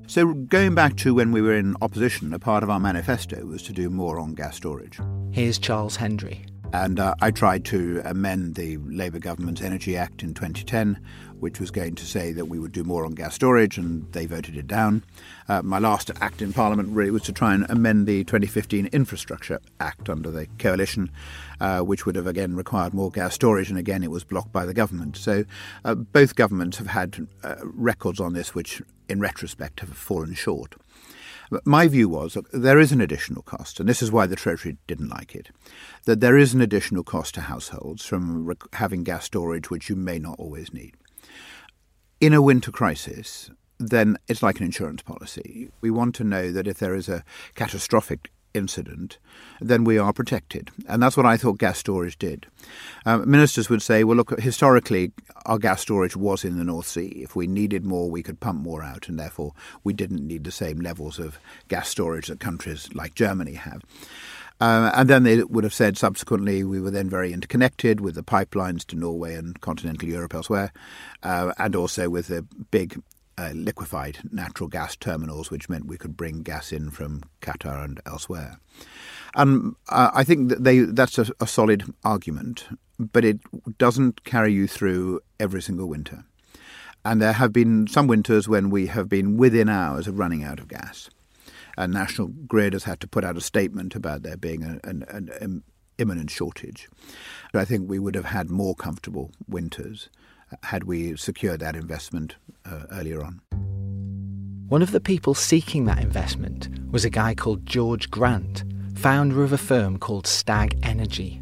So, 0.07 0.33
going 0.33 0.75
back 0.75 0.97
to 0.97 1.13
when 1.13 1.31
we 1.31 1.41
were 1.41 1.55
in 1.55 1.75
opposition, 1.81 2.33
a 2.33 2.39
part 2.39 2.63
of 2.63 2.69
our 2.69 2.81
manifesto 2.81 3.45
was 3.45 3.63
to 3.63 3.71
do 3.71 3.89
more 3.89 4.19
on 4.19 4.35
gas 4.35 4.57
storage. 4.57 4.99
Here's 5.31 5.57
Charles 5.57 5.95
Hendry. 5.95 6.45
And 6.73 7.01
uh, 7.01 7.15
I 7.21 7.31
tried 7.31 7.65
to 7.65 8.01
amend 8.05 8.55
the 8.55 8.77
Labour 8.77 9.19
government's 9.19 9.61
Energy 9.61 9.97
Act 9.97 10.23
in 10.23 10.33
2010, 10.33 10.99
which 11.39 11.59
was 11.59 11.69
going 11.69 11.95
to 11.95 12.05
say 12.05 12.31
that 12.31 12.45
we 12.45 12.59
would 12.59 12.71
do 12.71 12.85
more 12.85 13.03
on 13.03 13.11
gas 13.11 13.35
storage, 13.35 13.77
and 13.77 14.09
they 14.13 14.25
voted 14.25 14.55
it 14.55 14.67
down. 14.67 15.03
Uh, 15.49 15.61
my 15.61 15.79
last 15.79 16.11
act 16.21 16.41
in 16.41 16.53
Parliament 16.53 16.87
really 16.89 17.11
was 17.11 17.23
to 17.23 17.33
try 17.33 17.53
and 17.53 17.65
amend 17.69 18.07
the 18.07 18.23
2015 18.23 18.85
Infrastructure 18.93 19.59
Act 19.81 20.09
under 20.09 20.31
the 20.31 20.47
coalition, 20.59 21.11
uh, 21.59 21.81
which 21.81 22.05
would 22.05 22.15
have 22.15 22.27
again 22.27 22.55
required 22.55 22.93
more 22.93 23.11
gas 23.11 23.33
storage, 23.33 23.69
and 23.69 23.77
again 23.77 24.01
it 24.01 24.11
was 24.11 24.23
blocked 24.23 24.53
by 24.53 24.65
the 24.65 24.73
government. 24.73 25.17
So 25.17 25.43
uh, 25.83 25.95
both 25.95 26.35
governments 26.35 26.77
have 26.77 26.87
had 26.87 27.27
uh, 27.43 27.55
records 27.63 28.21
on 28.21 28.31
this 28.31 28.55
which, 28.55 28.81
in 29.09 29.19
retrospect, 29.19 29.81
have 29.81 29.89
fallen 29.89 30.35
short. 30.35 30.75
My 31.65 31.87
view 31.87 32.07
was 32.07 32.35
that 32.35 32.49
there 32.53 32.79
is 32.79 32.91
an 32.91 33.01
additional 33.01 33.41
cost, 33.41 33.79
and 33.79 33.89
this 33.89 34.01
is 34.01 34.11
why 34.11 34.25
the 34.25 34.37
Treasury 34.37 34.77
didn't 34.87 35.09
like 35.09 35.35
it, 35.35 35.49
that 36.05 36.21
there 36.21 36.37
is 36.37 36.53
an 36.53 36.61
additional 36.61 37.03
cost 37.03 37.35
to 37.35 37.41
households 37.41 38.05
from 38.05 38.53
having 38.73 39.03
gas 39.03 39.25
storage 39.25 39.69
which 39.69 39.89
you 39.89 39.95
may 39.95 40.17
not 40.17 40.39
always 40.39 40.73
need. 40.73 40.95
In 42.21 42.33
a 42.33 42.41
winter 42.41 42.71
crisis, 42.71 43.49
then 43.79 44.17
it's 44.27 44.43
like 44.43 44.59
an 44.59 44.65
insurance 44.65 45.01
policy. 45.01 45.69
We 45.81 45.91
want 45.91 46.15
to 46.15 46.23
know 46.23 46.51
that 46.51 46.67
if 46.67 46.77
there 46.77 46.95
is 46.95 47.09
a 47.09 47.25
catastrophic 47.55 48.31
incident, 48.53 49.17
then 49.59 49.83
we 49.83 49.97
are 49.97 50.13
protected. 50.13 50.71
And 50.87 51.01
that's 51.01 51.17
what 51.17 51.25
I 51.25 51.37
thought 51.37 51.57
gas 51.57 51.77
storage 51.77 52.17
did. 52.17 52.47
Um, 53.05 53.29
ministers 53.29 53.69
would 53.69 53.81
say, 53.81 54.03
well, 54.03 54.17
look, 54.17 54.39
historically, 54.39 55.11
our 55.45 55.57
gas 55.57 55.81
storage 55.81 56.15
was 56.15 56.43
in 56.43 56.57
the 56.57 56.63
North 56.63 56.87
Sea. 56.87 57.07
If 57.07 57.35
we 57.35 57.47
needed 57.47 57.85
more, 57.85 58.09
we 58.09 58.23
could 58.23 58.39
pump 58.39 58.61
more 58.61 58.83
out, 58.83 59.07
and 59.07 59.19
therefore 59.19 59.53
we 59.83 59.93
didn't 59.93 60.25
need 60.25 60.43
the 60.43 60.51
same 60.51 60.79
levels 60.79 61.19
of 61.19 61.39
gas 61.67 61.89
storage 61.89 62.27
that 62.27 62.39
countries 62.39 62.89
like 62.93 63.15
Germany 63.15 63.53
have. 63.53 63.81
Uh, 64.59 64.91
and 64.93 65.09
then 65.09 65.23
they 65.23 65.43
would 65.43 65.63
have 65.63 65.73
said 65.73 65.97
subsequently 65.97 66.63
we 66.63 66.79
were 66.79 66.91
then 66.91 67.09
very 67.09 67.33
interconnected 67.33 67.99
with 67.99 68.13
the 68.13 68.21
pipelines 68.21 68.85
to 68.85 68.95
Norway 68.95 69.33
and 69.33 69.59
continental 69.59 70.07
Europe 70.07 70.35
elsewhere, 70.35 70.71
uh, 71.23 71.51
and 71.57 71.75
also 71.75 72.09
with 72.09 72.27
the 72.27 72.43
big 72.69 73.01
uh, 73.41 73.51
liquefied 73.53 74.19
natural 74.31 74.69
gas 74.69 74.95
terminals, 74.95 75.49
which 75.49 75.69
meant 75.69 75.87
we 75.87 75.97
could 75.97 76.15
bring 76.15 76.43
gas 76.43 76.71
in 76.71 76.91
from 76.91 77.23
Qatar 77.41 77.83
and 77.83 77.99
elsewhere. 78.05 78.59
And 79.33 79.75
uh, 79.89 80.11
I 80.13 80.23
think 80.23 80.49
that 80.49 80.63
they 80.63 80.79
that's 80.79 81.17
a, 81.17 81.25
a 81.39 81.47
solid 81.47 81.83
argument, 82.03 82.67
but 82.99 83.25
it 83.25 83.39
doesn't 83.77 84.23
carry 84.23 84.53
you 84.53 84.67
through 84.67 85.21
every 85.39 85.61
single 85.61 85.87
winter. 85.87 86.23
And 87.03 87.19
there 87.19 87.33
have 87.33 87.51
been 87.51 87.87
some 87.87 88.05
winters 88.05 88.47
when 88.47 88.69
we 88.69 88.87
have 88.87 89.09
been 89.09 89.37
within 89.37 89.69
hours 89.69 90.07
of 90.07 90.19
running 90.19 90.43
out 90.43 90.59
of 90.59 90.67
gas. 90.67 91.09
And 91.77 91.93
National 91.93 92.27
Grid 92.27 92.73
has 92.73 92.83
had 92.83 92.99
to 92.99 93.07
put 93.07 93.23
out 93.23 93.37
a 93.37 93.41
statement 93.41 93.95
about 93.95 94.21
there 94.21 94.37
being 94.37 94.61
an, 94.61 94.79
an, 94.83 95.31
an 95.39 95.63
imminent 95.97 96.29
shortage. 96.29 96.89
But 97.51 97.61
I 97.61 97.65
think 97.65 97.89
we 97.89 97.97
would 97.97 98.13
have 98.13 98.25
had 98.25 98.51
more 98.51 98.75
comfortable 98.75 99.31
winters 99.47 100.09
had 100.63 100.85
we 100.85 101.15
secured 101.17 101.59
that 101.59 101.75
investment 101.75 102.35
uh, 102.65 102.83
earlier 102.91 103.23
on. 103.23 103.41
One 104.67 104.81
of 104.81 104.91
the 104.91 105.01
people 105.01 105.33
seeking 105.33 105.85
that 105.85 105.99
investment 105.99 106.69
was 106.91 107.03
a 107.03 107.09
guy 107.09 107.35
called 107.35 107.65
George 107.65 108.09
Grant, 108.09 108.63
founder 108.95 109.43
of 109.43 109.51
a 109.51 109.57
firm 109.57 109.99
called 109.99 110.25
Stag 110.25 110.79
Energy. 110.83 111.41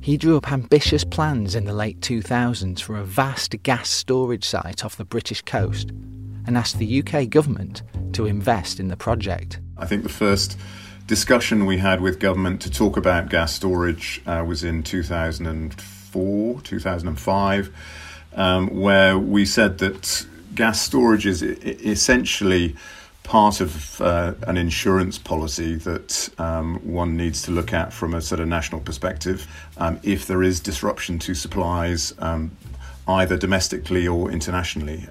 He 0.00 0.16
drew 0.16 0.36
up 0.36 0.52
ambitious 0.52 1.04
plans 1.04 1.54
in 1.54 1.64
the 1.64 1.72
late 1.72 2.00
2000s 2.00 2.80
for 2.80 2.96
a 2.96 3.04
vast 3.04 3.54
gas 3.62 3.88
storage 3.88 4.44
site 4.44 4.84
off 4.84 4.96
the 4.96 5.04
British 5.04 5.42
coast 5.42 5.90
and 6.46 6.56
asked 6.56 6.78
the 6.78 7.02
UK 7.02 7.28
government 7.28 7.82
to 8.12 8.26
invest 8.26 8.80
in 8.80 8.88
the 8.88 8.96
project. 8.96 9.60
I 9.76 9.86
think 9.86 10.02
the 10.02 10.08
first 10.08 10.56
discussion 11.06 11.66
we 11.66 11.78
had 11.78 12.00
with 12.00 12.18
government 12.18 12.60
to 12.62 12.70
talk 12.70 12.96
about 12.96 13.28
gas 13.28 13.52
storage 13.54 14.20
uh, 14.26 14.44
was 14.46 14.64
in 14.64 14.82
2004, 14.82 16.60
2005 16.62 17.72
um, 18.36 18.68
where 18.68 19.18
we 19.18 19.44
said 19.44 19.78
that 19.78 20.26
gas 20.54 20.80
storage 20.80 21.26
is 21.26 21.42
essentially 21.42 22.76
part 23.26 23.60
of 23.60 24.00
uh, 24.00 24.34
an 24.46 24.56
insurance 24.56 25.18
policy 25.18 25.74
that 25.74 26.28
um, 26.38 26.76
one 26.84 27.16
needs 27.16 27.42
to 27.42 27.50
look 27.50 27.72
at 27.72 27.92
from 27.92 28.14
a 28.14 28.20
sort 28.20 28.40
of 28.40 28.46
national 28.46 28.80
perspective. 28.80 29.46
Um, 29.78 29.98
if 30.04 30.26
there 30.26 30.42
is 30.44 30.60
disruption 30.60 31.18
to 31.20 31.34
supplies, 31.34 32.14
um, 32.20 32.52
either 33.08 33.36
domestically 33.36 34.06
or 34.06 34.30
internationally, 34.30 35.08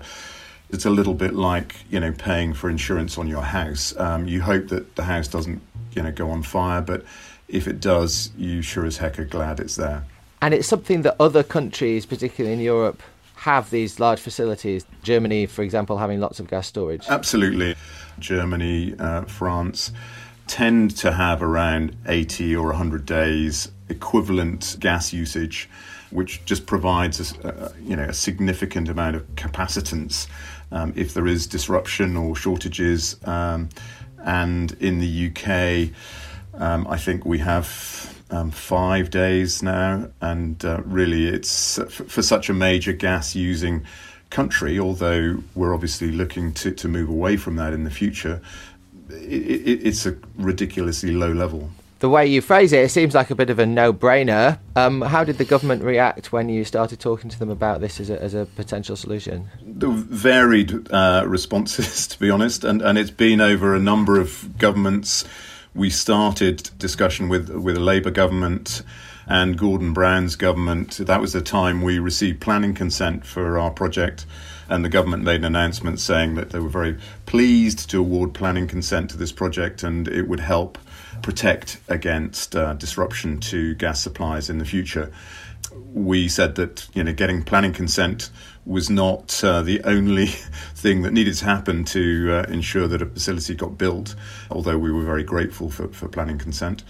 it's 0.70 0.86
a 0.86 0.90
little 0.90 1.14
bit 1.14 1.34
like 1.34 1.76
you 1.90 2.00
know 2.00 2.14
paying 2.14 2.54
for 2.54 2.70
insurance 2.70 3.18
on 3.18 3.28
your 3.28 3.42
house. 3.42 3.94
Um, 3.98 4.28
you 4.28 4.42
hope 4.42 4.70
that 4.70 4.96
the 4.96 5.04
house 5.04 5.28
doesn't 5.28 5.62
you 5.94 6.02
know 6.02 6.12
go 6.12 6.30
on 6.32 6.42
fire, 6.42 6.82
but 6.82 7.04
if 7.48 7.68
it 7.68 7.80
does, 7.80 8.32
you 8.38 8.62
sure 8.62 8.86
as 8.86 8.98
heck 8.98 9.20
are 9.20 9.26
glad 9.26 9.60
it's 9.60 9.76
there. 9.76 10.06
And 10.42 10.54
it's 10.54 10.68
something 10.68 11.02
that 11.04 11.16
other 11.20 11.44
countries, 11.44 12.06
particularly 12.06 12.54
in 12.54 12.60
Europe, 12.60 13.02
have 13.46 13.70
these 13.70 14.00
large 14.00 14.20
facilities. 14.20 14.88
Germany, 15.04 15.46
for 15.46 15.62
example, 15.62 16.00
having 16.00 16.20
lots 16.20 16.40
of 16.40 16.48
gas 16.48 16.66
storage. 16.66 17.06
Absolutely. 17.08 17.76
Germany, 18.18 18.96
uh, 18.98 19.22
France 19.26 19.92
tend 20.48 20.98
to 20.98 21.12
have 21.12 21.44
around 21.44 21.96
80 22.08 22.56
or 22.56 22.68
100 22.70 23.06
days 23.06 23.72
equivalent 23.88 24.78
gas 24.80 25.14
usage, 25.14 25.70
which 26.10 26.44
just 26.46 26.66
provides 26.66 27.38
a, 27.44 27.72
you 27.84 27.96
know, 27.96 28.06
a 28.06 28.14
significant 28.14 28.90
amount 28.90 29.16
of 29.16 29.28
capacitance 29.36 30.28
um, 30.72 30.92
if 30.96 31.14
there 31.14 31.28
is 31.28 31.46
disruption 31.46 32.18
or 32.18 32.36
shortages. 32.36 33.16
Um, 33.26 33.70
and 34.24 34.76
in 34.80 34.98
the 34.98 35.30
UK, 35.30 35.92
um, 36.60 36.88
I 36.88 36.98
think 36.98 37.26
we 37.26 37.38
have 37.38 38.15
um, 38.30 38.52
five 38.52 39.10
days 39.10 39.62
now, 39.62 40.10
and 40.22 40.64
uh, 40.66 40.82
really, 40.86 41.28
it's 41.28 41.80
uh, 41.80 41.86
for 41.86 42.22
such 42.22 42.50
a 42.50 42.54
major 42.54 42.94
gas 42.94 43.36
using 43.36 43.86
country. 44.30 44.80
Although 44.80 45.44
we're 45.54 45.74
obviously 45.74 46.12
looking 46.12 46.54
to, 46.54 46.72
to 46.72 46.88
move 46.88 47.10
away 47.10 47.38
from 47.38 47.56
that 47.58 47.74
in 47.74 47.84
the 47.84 47.92
future, 47.92 48.42
it, 49.10 49.16
it, 49.16 49.88
it's 49.88 50.06
a 50.06 50.16
ridiculously 50.38 51.12
low 51.12 51.32
level. 51.32 51.70
The 52.00 52.10
way 52.10 52.28
you 52.28 52.42
phrase 52.42 52.74
it, 52.74 52.84
it 52.84 52.90
seems 52.90 53.16
like 53.16 53.32
a 53.32 53.36
bit 53.36 53.50
of 53.50 53.58
a 53.58 53.66
no-brainer. 53.66 54.60
Um, 54.76 55.02
how 55.02 55.24
did 55.24 55.38
the 55.38 55.46
government 55.46 55.82
react 55.82 56.32
when 56.34 56.50
you 56.50 56.66
started 56.66 57.00
talking 57.00 57.30
to 57.30 57.40
them 57.40 57.50
about 57.50 57.80
this 57.80 58.02
as 58.02 58.10
a, 58.10 58.22
as 58.22 58.34
a 58.34 58.46
potential 58.46 58.98
solution? 58.98 59.48
The 59.66 59.90
varied 59.90 60.92
uh, 60.92 61.24
responses, 61.26 62.06
to 62.10 62.20
be 62.20 62.30
honest, 62.30 62.64
and, 62.64 62.82
and 62.82 62.98
it's 62.98 63.12
been 63.12 63.40
over 63.40 63.74
a 63.74 63.80
number 63.80 64.20
of 64.20 64.58
governments 64.58 65.24
we 65.76 65.90
started 65.90 66.70
discussion 66.80 67.28
with 67.28 67.50
with 67.50 67.76
a 67.76 67.82
Labour 67.82 68.10
government 68.10 68.82
and 69.28 69.58
Gordon 69.58 69.92
Brown's 69.94 70.36
government. 70.36 70.98
That 70.98 71.20
was 71.20 71.34
the 71.34 71.42
time 71.42 71.82
we 71.82 72.00
received 72.00 72.40
planning 72.40 72.74
consent 72.74 73.26
for 73.26 73.60
our 73.60 73.72
project, 73.72 74.26
and 74.70 74.86
the 74.86 74.90
government 74.90 75.24
made 75.24 75.42
an 75.42 75.46
announcement 75.46 76.00
saying 76.00 76.36
that 76.36 76.52
they 76.52 76.60
were 76.60 76.70
very 76.70 76.98
pleased 77.26 77.90
to 77.90 78.00
award 78.00 78.34
planning 78.34 78.68
consent 78.68 79.10
to 79.12 79.18
this 79.18 79.34
project, 79.34 79.84
and 79.84 80.08
it 80.08 80.28
would 80.30 80.40
help 80.40 80.78
protect 81.22 81.80
against 81.90 82.56
uh, 82.56 82.74
disruption 82.74 83.40
to 83.40 83.76
gas 83.76 84.00
supplies 84.00 84.50
in 84.50 84.60
the 84.60 84.66
future. 84.66 85.12
We 85.94 86.28
said 86.28 86.56
that 86.56 86.88
you 86.94 87.04
know 87.04 87.14
getting 87.14 87.44
planning 87.44 87.74
consent 87.74 88.30
was 88.66 88.90
not 88.90 89.44
uh, 89.44 89.62
the 89.62 89.82
only 89.84 90.26
thing 90.76 91.04
that 91.04 91.14
needed 91.14 91.36
to 91.36 91.46
happen 91.46 91.84
to 91.86 92.32
uh, 92.32 92.52
ensure 92.52 92.88
that 92.88 93.02
a 93.02 93.06
facility 93.06 93.56
got 93.56 93.78
built, 93.78 94.16
although 94.50 94.78
we 94.78 94.92
were 94.92 95.04
very 95.04 95.24
grateful 95.24 95.70
for, 95.70 95.88
for 95.90 96.08
planning 96.08 96.38
consent. 96.38 96.84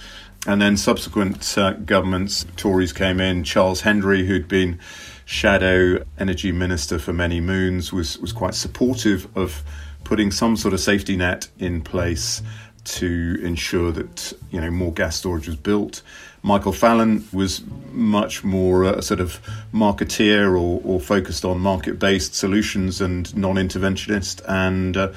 And 0.47 0.61
then 0.61 0.77
subsequent 0.77 1.57
uh, 1.57 1.73
governments, 1.73 2.45
Tories 2.55 2.93
came 2.93 3.19
in. 3.19 3.43
Charles 3.43 3.81
Hendry, 3.81 4.25
who'd 4.25 4.47
been 4.47 4.79
shadow 5.25 6.05
energy 6.19 6.51
minister 6.51 6.99
for 6.99 7.13
many 7.13 7.41
moons, 7.41 7.91
was, 7.91 8.19
was 8.19 8.31
quite 8.31 8.53
supportive 8.53 9.27
of 9.35 9.63
putting 10.03 10.31
some 10.31 10.55
sort 10.55 10.73
of 10.73 10.79
safety 10.79 11.17
net 11.17 11.49
in 11.57 11.81
place 11.81 12.43
to 12.83 13.39
ensure 13.41 13.91
that 13.91 14.31
you 14.51 14.61
know 14.61 14.69
more 14.69 14.93
gas 14.93 15.17
storage 15.17 15.47
was 15.47 15.55
built. 15.55 16.03
Michael 16.45 16.73
Fallon 16.73 17.27
was 17.33 17.63
much 17.91 18.43
more 18.43 18.83
a 18.83 19.01
sort 19.01 19.19
of 19.19 19.39
marketeer 19.73 20.51
or, 20.51 20.79
or 20.83 20.99
focused 20.99 21.43
on 21.43 21.59
market 21.59 21.97
based 21.97 22.35
solutions 22.35 23.01
and 23.01 23.35
non 23.35 23.55
interventionist, 23.55 24.43
and 24.47 24.95
uh, 24.95 25.11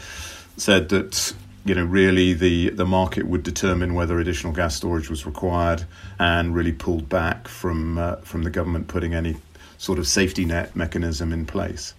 said 0.56 0.88
that 0.88 1.34
you 1.66 1.74
know 1.74 1.84
really 1.84 2.32
the 2.32 2.70
the 2.70 2.86
market 2.86 3.26
would 3.26 3.42
determine 3.42 3.92
whether 3.92 4.18
additional 4.18 4.54
gas 4.54 4.74
storage 4.74 5.10
was 5.10 5.26
required, 5.26 5.84
and 6.18 6.54
really 6.54 6.72
pulled 6.72 7.10
back 7.10 7.46
from 7.46 7.98
uh, 7.98 8.16
from 8.22 8.44
the 8.44 8.50
government 8.50 8.88
putting 8.88 9.12
any 9.12 9.36
sort 9.76 9.98
of 9.98 10.08
safety 10.08 10.46
net 10.46 10.74
mechanism 10.74 11.30
in 11.30 11.44
place. 11.44 11.92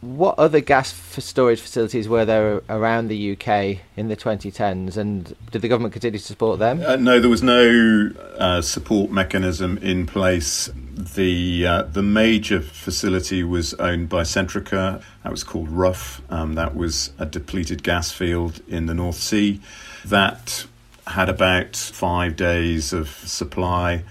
What 0.00 0.38
other 0.38 0.60
gas 0.60 0.92
storage 0.92 1.60
facilities 1.60 2.08
were 2.08 2.24
there 2.24 2.62
around 2.68 3.08
the 3.08 3.32
UK 3.32 3.80
in 3.96 4.06
the 4.06 4.16
2010s, 4.16 4.96
and 4.96 5.34
did 5.50 5.60
the 5.60 5.66
government 5.66 5.92
continue 5.92 6.20
to 6.20 6.24
support 6.24 6.60
them? 6.60 6.80
Uh, 6.86 6.94
no, 6.94 7.18
there 7.18 7.28
was 7.28 7.42
no 7.42 8.12
uh, 8.38 8.62
support 8.62 9.10
mechanism 9.10 9.76
in 9.78 10.06
place. 10.06 10.70
The 10.94 11.66
uh, 11.66 11.82
the 11.82 12.02
major 12.02 12.60
facility 12.60 13.42
was 13.42 13.74
owned 13.74 14.08
by 14.08 14.22
Centrica. 14.22 15.02
That 15.24 15.32
was 15.32 15.42
called 15.42 15.68
Rough. 15.68 16.22
Um, 16.30 16.54
that 16.54 16.76
was 16.76 17.10
a 17.18 17.26
depleted 17.26 17.82
gas 17.82 18.12
field 18.12 18.60
in 18.68 18.86
the 18.86 18.94
North 18.94 19.18
Sea. 19.18 19.60
That 20.04 20.66
had 21.08 21.28
about 21.28 21.74
five 21.74 22.36
days 22.36 22.92
of 22.92 23.08
supply 23.08 24.04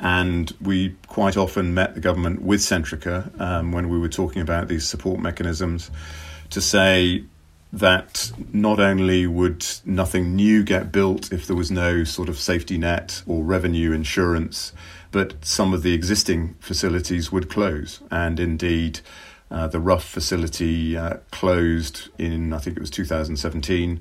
and 0.00 0.54
we 0.60 0.96
quite 1.06 1.36
often 1.36 1.74
met 1.74 1.94
the 1.94 2.00
government 2.00 2.42
with 2.42 2.60
Centrica 2.60 3.38
um, 3.40 3.72
when 3.72 3.88
we 3.88 3.98
were 3.98 4.08
talking 4.08 4.42
about 4.42 4.68
these 4.68 4.86
support 4.86 5.20
mechanisms 5.20 5.90
to 6.50 6.60
say 6.60 7.24
that 7.72 8.32
not 8.52 8.80
only 8.80 9.26
would 9.26 9.66
nothing 9.84 10.34
new 10.34 10.62
get 10.62 10.90
built 10.90 11.32
if 11.32 11.46
there 11.46 11.56
was 11.56 11.70
no 11.70 12.04
sort 12.04 12.28
of 12.28 12.38
safety 12.38 12.78
net 12.78 13.22
or 13.26 13.42
revenue 13.44 13.92
insurance, 13.92 14.72
but 15.10 15.44
some 15.44 15.74
of 15.74 15.82
the 15.82 15.92
existing 15.92 16.54
facilities 16.60 17.30
would 17.30 17.50
close. 17.50 18.00
And 18.10 18.40
indeed, 18.40 19.00
uh, 19.50 19.66
the 19.66 19.80
Rough 19.80 20.04
facility 20.04 20.96
uh, 20.96 21.18
closed 21.30 22.08
in, 22.18 22.52
I 22.52 22.58
think 22.58 22.76
it 22.76 22.80
was 22.80 22.90
2017 22.90 24.00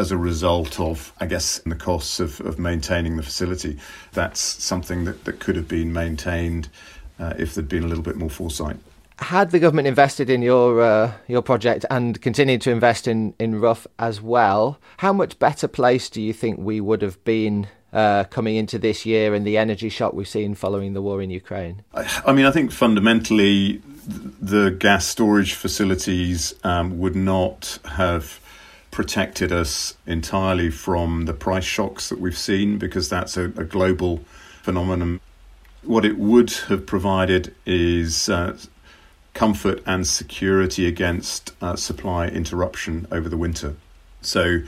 as 0.00 0.10
a 0.10 0.16
result 0.16 0.80
of, 0.80 1.12
I 1.20 1.26
guess, 1.26 1.58
the 1.66 1.74
costs 1.74 2.20
of, 2.20 2.40
of 2.40 2.58
maintaining 2.58 3.18
the 3.18 3.22
facility. 3.22 3.76
That's 4.12 4.40
something 4.40 5.04
that, 5.04 5.24
that 5.26 5.40
could 5.40 5.56
have 5.56 5.68
been 5.68 5.92
maintained 5.92 6.70
uh, 7.18 7.34
if 7.38 7.54
there'd 7.54 7.68
been 7.68 7.84
a 7.84 7.86
little 7.86 8.02
bit 8.02 8.16
more 8.16 8.30
foresight. 8.30 8.78
Had 9.18 9.50
the 9.50 9.58
government 9.58 9.86
invested 9.86 10.30
in 10.30 10.40
your 10.40 10.80
uh, 10.80 11.12
your 11.28 11.42
project 11.42 11.84
and 11.90 12.18
continued 12.22 12.62
to 12.62 12.70
invest 12.70 13.06
in, 13.06 13.34
in 13.38 13.60
Rough 13.60 13.86
as 13.98 14.22
well, 14.22 14.80
how 14.96 15.12
much 15.12 15.38
better 15.38 15.68
place 15.68 16.08
do 16.08 16.22
you 16.22 16.32
think 16.32 16.58
we 16.58 16.80
would 16.80 17.02
have 17.02 17.22
been 17.24 17.68
uh, 17.92 18.24
coming 18.24 18.56
into 18.56 18.78
this 18.78 19.04
year 19.04 19.34
and 19.34 19.46
the 19.46 19.58
energy 19.58 19.90
shock 19.90 20.14
we've 20.14 20.26
seen 20.26 20.54
following 20.54 20.94
the 20.94 21.02
war 21.02 21.20
in 21.20 21.28
Ukraine? 21.28 21.82
I 21.92 22.32
mean, 22.32 22.46
I 22.46 22.50
think 22.50 22.72
fundamentally 22.72 23.82
the 24.06 24.70
gas 24.70 25.06
storage 25.06 25.52
facilities 25.52 26.54
um, 26.64 26.98
would 26.98 27.14
not 27.14 27.78
have 27.84 28.39
protected 28.90 29.52
us 29.52 29.96
entirely 30.06 30.70
from 30.70 31.26
the 31.26 31.32
price 31.32 31.64
shocks 31.64 32.08
that 32.08 32.20
we've 32.20 32.38
seen 32.38 32.78
because 32.78 33.08
that's 33.08 33.36
a, 33.36 33.44
a 33.44 33.64
global 33.64 34.18
phenomenon. 34.62 35.20
What 35.82 36.04
it 36.04 36.18
would 36.18 36.50
have 36.68 36.86
provided 36.86 37.54
is 37.64 38.28
uh, 38.28 38.58
comfort 39.32 39.82
and 39.86 40.06
security 40.06 40.86
against 40.86 41.52
uh, 41.62 41.76
supply 41.76 42.26
interruption 42.26 43.06
over 43.10 43.28
the 43.28 43.36
winter. 43.36 43.76
So 44.22 44.60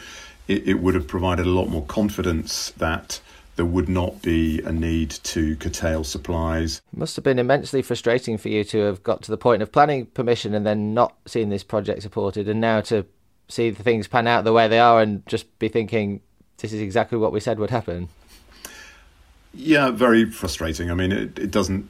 it, 0.49 0.69
it 0.69 0.75
would 0.75 0.95
have 0.95 1.07
provided 1.07 1.47
a 1.47 1.51
lot 1.51 1.69
more 1.69 1.85
confidence 1.85 2.71
that 2.79 3.21
there 3.57 3.67
would 3.67 3.89
not 3.89 4.23
be 4.23 4.61
a 4.63 4.73
need 4.73 5.11
to 5.11 5.57
curtail 5.57 6.05
supplies. 6.05 6.81
It 6.93 6.99
must 6.99 7.17
have 7.17 7.25
been 7.25 7.39
immensely 7.39 7.83
frustrating 7.83 8.39
for 8.39 8.49
you 8.49 8.65
to 8.65 8.79
have 8.79 9.03
got 9.03 9.23
to 9.23 9.31
the 9.31 9.37
point 9.37 9.63
of 9.63 9.71
planning 9.71 10.07
permission 10.07 10.55
and 10.55 10.65
then 10.65 10.95
not 10.95 11.15
seeing 11.27 11.51
this 11.51 11.63
project 11.63 12.03
supported, 12.03 12.49
and 12.49 12.61
now 12.61 12.81
to 12.83 13.05
see 13.53 13.71
the 13.71 13.83
things 13.83 14.09
pan 14.09 14.27
out 14.27 14.45
the 14.45 14.53
way 14.53 14.69
they 14.69 14.79
are 14.79 15.01
and 15.01 15.27
just 15.27 15.59
be 15.59 15.69
thinking, 15.69 16.21
this 16.59 16.73
is 16.73 16.81
exactly 16.81 17.19
what 17.19 17.33
we 17.33 17.41
said 17.41 17.59
would 17.59 17.71
happen. 17.71 18.09
Yeah, 19.55 19.91
very 19.91 20.31
frustrating. 20.31 20.91
I 20.91 20.95
mean, 20.95 21.13
it, 21.13 21.39
it 21.39 21.51
doesn't 21.51 21.89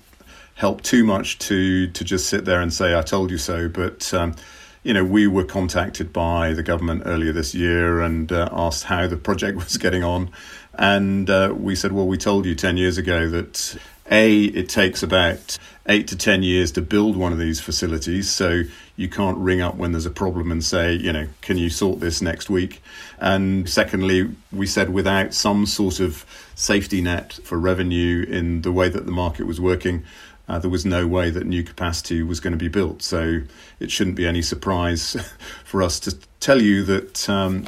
help 0.55 0.83
too 0.83 1.05
much 1.05 1.39
to 1.39 1.87
to 1.89 2.05
just 2.05 2.29
sit 2.29 2.45
there 2.45 2.61
and 2.61 2.73
say 2.73 2.97
I 2.97 3.03
told 3.03 3.31
you 3.31 3.39
so. 3.39 3.69
But 3.69 4.13
um, 4.13 4.35
you 4.83 4.93
know, 4.93 5.05
we 5.05 5.27
were 5.29 5.45
contacted 5.45 6.13
by 6.13 6.53
the 6.53 6.63
government 6.63 7.03
earlier 7.07 7.33
this 7.33 7.55
year 7.55 8.01
and 8.01 8.31
uh, 8.33 8.49
asked 8.51 8.85
how 8.85 9.07
the 9.07 9.17
project 9.17 9.59
was 9.65 9.77
getting 9.77 10.03
on, 10.03 10.31
and 10.75 11.31
uh, 11.31 11.55
we 11.57 11.77
said, 11.77 11.93
well, 11.93 12.07
we 12.07 12.19
told 12.19 12.47
you 12.47 12.55
ten 12.55 12.77
years 12.77 12.99
ago 12.99 13.29
that 13.29 13.77
a 14.13 14.45
it 14.45 14.69
takes 14.69 15.03
about 15.03 15.59
eight 15.87 16.07
to 16.09 16.17
ten 16.17 16.43
years 16.43 16.71
to 16.73 16.83
build 16.83 17.17
one 17.17 17.33
of 17.33 17.39
these 17.39 17.61
facilities, 17.61 18.31
so 18.31 18.63
you 18.95 19.09
can't 19.09 19.39
ring 19.39 19.61
up 19.61 19.75
when 19.77 19.93
there's 19.93 20.07
a 20.07 20.11
problem 20.11 20.53
and 20.53 20.63
say, 20.63 20.93
you 20.93 21.13
know, 21.13 21.27
can 21.41 21.57
you 21.57 21.71
sort 21.71 21.99
this 21.99 22.21
next 22.21 22.51
week? 22.51 22.83
And 23.19 23.69
secondly, 23.69 24.31
we 24.53 24.67
said 24.67 24.91
without 24.91 25.35
some 25.35 25.67
sort 25.67 25.99
of 25.99 26.27
safety 26.55 27.01
net 27.01 27.41
for 27.43 27.59
revenue 27.59 28.25
in 28.29 28.63
the 28.63 28.71
way 28.71 28.89
that 28.91 29.07
the 29.07 29.13
market 29.13 29.47
was 29.47 29.61
working, 29.61 30.05
uh, 30.49 30.59
there 30.59 30.71
was 30.71 30.85
no 30.85 31.07
way 31.07 31.31
that 31.31 31.47
new 31.47 31.63
capacity 31.63 32.23
was 32.23 32.39
going 32.39 32.53
to 32.53 32.59
be 32.59 32.69
built. 32.69 33.03
So 33.03 33.41
it 33.81 33.91
shouldn't 33.91 34.17
be 34.17 34.27
any 34.27 34.43
surprise 34.43 35.17
for 35.65 35.83
us 35.83 35.99
to 36.01 36.17
tell 36.39 36.61
you 36.61 36.85
that 36.85 37.29
um, 37.29 37.67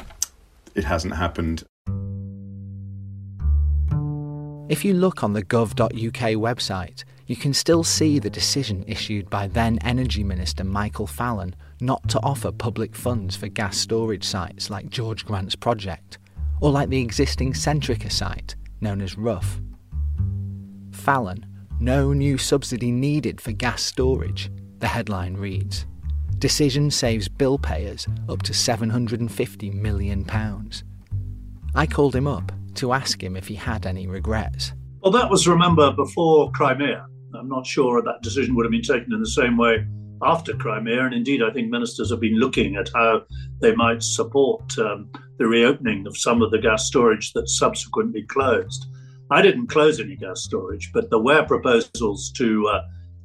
it 0.75 0.83
hasn't 0.83 1.15
happened. 1.15 1.63
If 4.67 4.83
you 4.83 4.95
look 4.95 5.23
on 5.23 5.33
the 5.33 5.43
gov.uk 5.43 5.89
website, 5.91 7.03
you 7.27 7.35
can 7.35 7.53
still 7.53 7.83
see 7.83 8.17
the 8.17 8.31
decision 8.31 8.83
issued 8.87 9.29
by 9.29 9.47
then 9.47 9.77
Energy 9.83 10.23
Minister 10.23 10.63
Michael 10.63 11.05
Fallon 11.05 11.55
not 11.81 12.07
to 12.09 12.19
offer 12.23 12.51
public 12.51 12.95
funds 12.95 13.35
for 13.35 13.47
gas 13.47 13.77
storage 13.77 14.23
sites 14.23 14.71
like 14.71 14.89
George 14.89 15.23
Grant's 15.23 15.55
project, 15.55 16.17
or 16.61 16.71
like 16.71 16.89
the 16.89 17.01
existing 17.01 17.53
Centrica 17.53 18.11
site, 18.11 18.55
known 18.81 19.01
as 19.01 19.17
Rough. 19.17 19.61
Fallon 20.91 21.45
no 21.79 22.13
new 22.13 22.37
subsidy 22.37 22.91
needed 22.91 23.41
for 23.41 23.51
gas 23.51 23.83
storage, 23.83 24.49
the 24.79 24.87
headline 24.87 25.35
reads. 25.35 25.85
Decision 26.39 26.89
saves 26.89 27.27
bill 27.27 27.57
payers 27.57 28.07
up 28.29 28.41
to 28.43 28.53
£750 28.53 29.73
million. 29.73 30.25
I 31.75 31.85
called 31.85 32.15
him 32.15 32.27
up 32.27 32.51
to 32.77 32.93
ask 32.93 33.21
him 33.23 33.35
if 33.35 33.47
he 33.47 33.55
had 33.55 33.85
any 33.85 34.07
regrets. 34.07 34.73
Well, 35.01 35.11
that 35.11 35.29
was, 35.29 35.47
remember, 35.47 35.91
before 35.91 36.51
Crimea. 36.51 37.05
I'm 37.33 37.49
not 37.49 37.65
sure 37.65 38.01
that 38.01 38.21
decision 38.21 38.55
would 38.55 38.65
have 38.65 38.71
been 38.71 38.81
taken 38.81 39.13
in 39.13 39.19
the 39.19 39.29
same 39.29 39.57
way 39.57 39.85
after 40.23 40.55
Crimea. 40.55 41.05
And 41.05 41.13
indeed, 41.13 41.43
I 41.43 41.51
think 41.51 41.69
ministers 41.69 42.09
have 42.09 42.19
been 42.19 42.39
looking 42.39 42.75
at 42.75 42.89
how 42.93 43.23
they 43.59 43.75
might 43.75 44.01
support 44.01 44.77
um, 44.79 45.09
the 45.37 45.47
reopening 45.47 46.07
of 46.07 46.17
some 46.17 46.41
of 46.41 46.51
the 46.51 46.59
gas 46.59 46.87
storage 46.87 47.33
that 47.33 47.49
subsequently 47.49 48.23
closed. 48.23 48.85
I 49.31 49.41
didn't 49.41 49.67
close 49.67 49.99
any 49.99 50.15
gas 50.15 50.43
storage, 50.43 50.91
but 50.93 51.09
there 51.09 51.19
were 51.19 51.45
proposals 51.45 52.31
to 52.33 52.67
uh, 52.67 52.81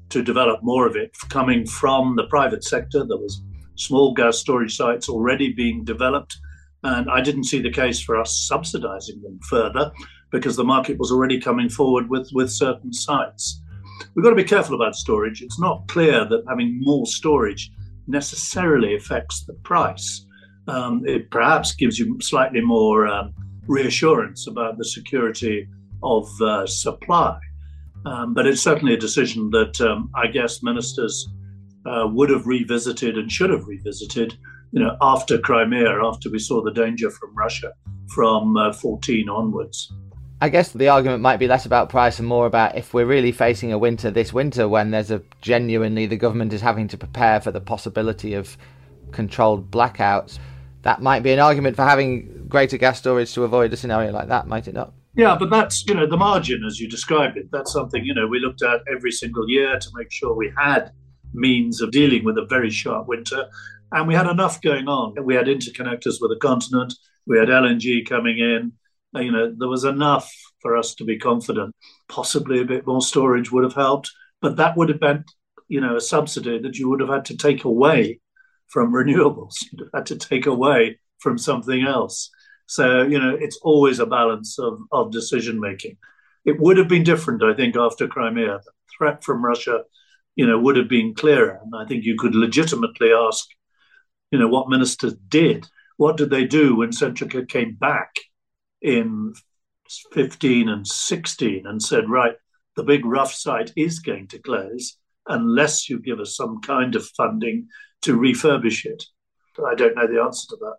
to 0.09 0.23
develop 0.23 0.61
more 0.63 0.87
of 0.87 0.97
it 0.97 1.17
coming 1.29 1.65
from 1.65 2.17
the 2.17 2.25
private 2.25 2.65
sector. 2.65 3.05
There 3.05 3.17
was 3.17 3.43
small 3.77 4.13
gas 4.13 4.39
storage 4.39 4.77
sites 4.77 5.09
already 5.09 5.53
being 5.53 5.85
developed, 5.85 6.37
and 6.83 7.11
I 7.11 7.21
didn't 7.21 7.45
see 7.45 7.61
the 7.61 7.71
case 7.71 8.01
for 8.01 8.19
us 8.19 8.49
subsidising 8.51 9.23
them 9.23 9.39
further 9.49 9.93
because 10.31 10.57
the 10.57 10.65
market 10.65 10.99
was 10.99 11.11
already 11.11 11.41
coming 11.41 11.69
forward 11.69 12.09
with 12.09 12.31
with 12.33 12.51
certain 12.51 12.93
sites. 12.93 13.63
We've 14.15 14.25
got 14.25 14.31
to 14.31 14.37
be 14.37 14.45
careful 14.45 14.75
about 14.75 14.95
storage. 14.95 15.43
It's 15.43 15.61
not 15.61 15.87
clear 15.89 16.25
that 16.25 16.45
having 16.49 16.81
more 16.81 17.07
storage 17.07 17.71
necessarily 18.07 18.95
affects 18.95 19.45
the 19.45 19.55
price. 19.65 20.27
Um, 20.69 21.03
it 21.07 21.31
perhaps 21.31 21.75
gives 21.75 21.99
you 21.99 22.19
slightly 22.21 22.61
more 22.61 23.07
um, 23.07 23.35
reassurance 23.67 24.47
about 24.47 24.79
the 24.79 24.85
security 24.85 25.69
of 26.03 26.29
uh, 26.41 26.67
supply. 26.67 27.39
Um, 28.07 28.33
but 28.35 28.47
it's 28.47 28.63
certainly 28.63 28.95
a 28.95 28.99
decision 28.99 29.51
that 29.51 29.81
um, 29.81 30.11
I 30.15 30.27
guess 30.27 30.63
ministers 30.63 31.29
uh, 31.87 32.07
would 32.11 32.31
have 32.31 32.47
revisited 32.47 33.19
and 33.19 33.31
should 33.31 33.51
have 33.51 33.67
revisited, 33.67 34.39
you 34.73 34.81
know, 34.81 34.97
after 35.01 35.39
Crimea, 35.39 36.05
after 36.05 36.31
we 36.31 36.39
saw 36.39 36.63
the 36.63 36.73
danger 36.73 37.11
from 37.11 37.35
Russia 37.35 37.73
from 38.09 38.57
uh, 38.57 38.73
14 38.73 39.29
onwards. 39.29 39.93
I 40.43 40.49
guess 40.49 40.73
the 40.73 40.89
argument 40.89 41.23
might 41.23 41.37
be 41.37 41.47
less 41.47 41.67
about 41.67 41.91
price 41.91 42.19
and 42.19 42.27
more 42.27 42.47
about 42.47 42.77
if 42.77 42.95
we're 42.95 43.07
really 43.07 43.31
facing 43.31 43.73
a 43.73 43.79
winter 43.79 44.11
this 44.11 44.33
winter 44.33 44.69
when 44.69 44.91
there's 44.91 45.11
a 45.11 45.23
genuinely 45.43 46.07
the 46.07 46.17
government 46.17 46.53
is 46.53 46.63
having 46.63 46.89
to 46.89 46.97
prepare 46.97 47.41
for 47.41 47.51
the 47.51 47.61
possibility 47.61 48.35
of 48.35 48.57
controlled 49.13 49.71
blackouts. 49.71 50.39
That 50.83 51.03
might 51.03 51.23
be 51.23 51.33
an 51.33 51.41
argument 51.41 51.77
for 51.77 51.83
having 51.83 52.47
greater 52.49 52.79
gas 52.79 52.99
storage 52.99 53.35
to 53.35 53.45
avoid 53.45 53.73
a 53.75 53.77
scenario 53.77 54.13
like 54.13 54.29
that, 54.29 54.47
might 54.47 54.67
it 54.67 54.75
not? 54.75 54.95
Yeah, 55.15 55.37
but 55.39 55.51
that's, 55.51 55.87
you 55.87 55.95
know, 55.95 56.07
the 56.07 56.17
margin 56.17 56.65
as 56.65 56.81
you 56.81 56.89
described 56.89 57.37
it. 57.37 57.51
That's 57.53 57.73
something, 57.73 58.03
you 58.05 58.15
know, 58.15 58.27
we 58.27 58.39
looked 58.39 58.63
at 58.63 58.81
every 58.91 59.13
single 59.13 59.47
year 59.49 59.79
to 59.79 59.89
make 59.95 60.11
sure 60.11 60.35
we 60.35 60.53
had 60.57 60.93
means 61.35 61.83
of 61.83 61.91
dealing 61.91 62.25
with 62.25 62.39
a 62.39 62.47
very 62.47 62.71
sharp 62.71 63.07
winter. 63.09 63.47
And 63.93 64.07
we 64.07 64.15
had 64.15 64.27
enough 64.27 64.61
going 64.61 64.89
on. 64.89 65.15
We 65.25 65.35
had 65.35 65.47
interconnectors 65.47 66.21
with 66.21 66.31
the 66.31 66.39
continent, 66.41 66.95
we 67.27 67.39
had 67.39 67.49
LNG 67.49 68.09
coming 68.09 68.39
in. 68.39 68.73
Uh, 69.15 69.21
you 69.21 69.33
know, 69.33 69.55
there 69.57 69.69
was 69.69 69.85
enough 69.85 70.33
for 70.61 70.77
us 70.77 70.95
to 70.97 71.05
be 71.05 71.19
confident. 71.19 71.75
Possibly 72.09 72.61
a 72.61 72.65
bit 72.65 72.87
more 72.87 73.03
storage 73.03 73.51
would 73.51 73.65
have 73.65 73.75
helped, 73.75 74.11
but 74.41 74.57
that 74.57 74.77
would 74.77 74.89
have 74.89 75.01
been, 75.01 75.25
you 75.69 75.81
know, 75.81 75.97
a 75.97 76.01
subsidy 76.01 76.59
that 76.61 76.77
you 76.77 76.89
would 76.89 77.01
have 77.01 77.09
had 77.09 77.25
to 77.27 77.37
take 77.37 77.65
away 77.65 78.21
from 78.69 78.93
renewables. 78.93 79.55
You'd 79.73 79.81
have 79.81 79.91
had 79.95 80.07
to 80.07 80.17
take 80.17 80.47
away 80.47 80.99
from 81.19 81.39
something 81.39 81.83
else. 81.83 82.31
So, 82.67 83.03
you 83.03 83.19
know, 83.19 83.37
it's 83.39 83.59
always 83.63 83.99
a 83.99 84.07
balance 84.07 84.59
of, 84.59 84.79
of 84.93 85.11
decision 85.11 85.61
making. 85.61 85.97
It 86.45 86.61
would 86.61 86.79
have 86.79 86.89
been 86.89 87.03
different, 87.03 87.43
I 87.43 87.53
think, 87.53 87.77
after 87.77 88.07
Crimea. 88.07 88.61
The 88.65 88.73
threat 88.97 89.25
from 89.25 89.45
Russia, 89.45 89.83
you 90.37 90.47
know, 90.47 90.59
would 90.59 90.77
have 90.77 90.89
been 90.89 91.15
clearer. 91.15 91.61
And 91.63 91.73
I 91.77 91.85
think 91.85 92.05
you 92.05 92.17
could 92.17 92.35
legitimately 92.35 93.11
ask, 93.13 93.47
you 94.31 94.39
know, 94.39 94.49
what 94.49 94.69
ministers 94.69 95.15
did. 95.29 95.67
What 95.97 96.17
did 96.17 96.31
they 96.31 96.45
do 96.45 96.77
when 96.77 96.91
Centrica 96.91 97.49
came 97.49 97.75
back 97.75 98.15
in 98.81 99.35
15 100.13 100.69
and 100.69 100.87
16 100.87 101.67
and 101.67 101.83
said, 101.83 102.09
right, 102.09 102.35
the 102.77 102.83
big 102.83 103.05
rough 103.05 103.35
site 103.35 103.73
is 103.77 103.99
going 103.99 104.29
to 104.29 104.39
close 104.39 104.97
unless 105.27 105.91
you 105.91 105.99
give 105.99 106.21
us 106.21 106.37
some 106.37 106.61
kind 106.61 106.95
of 106.97 107.07
funding 107.17 107.69
to 108.03 108.17
refurbish 108.17 108.85
it? 108.85 109.05
I 109.67 109.75
don't 109.75 109.95
know 109.95 110.07
the 110.07 110.23
answer 110.23 110.49
to 110.49 110.57
that. 110.57 110.77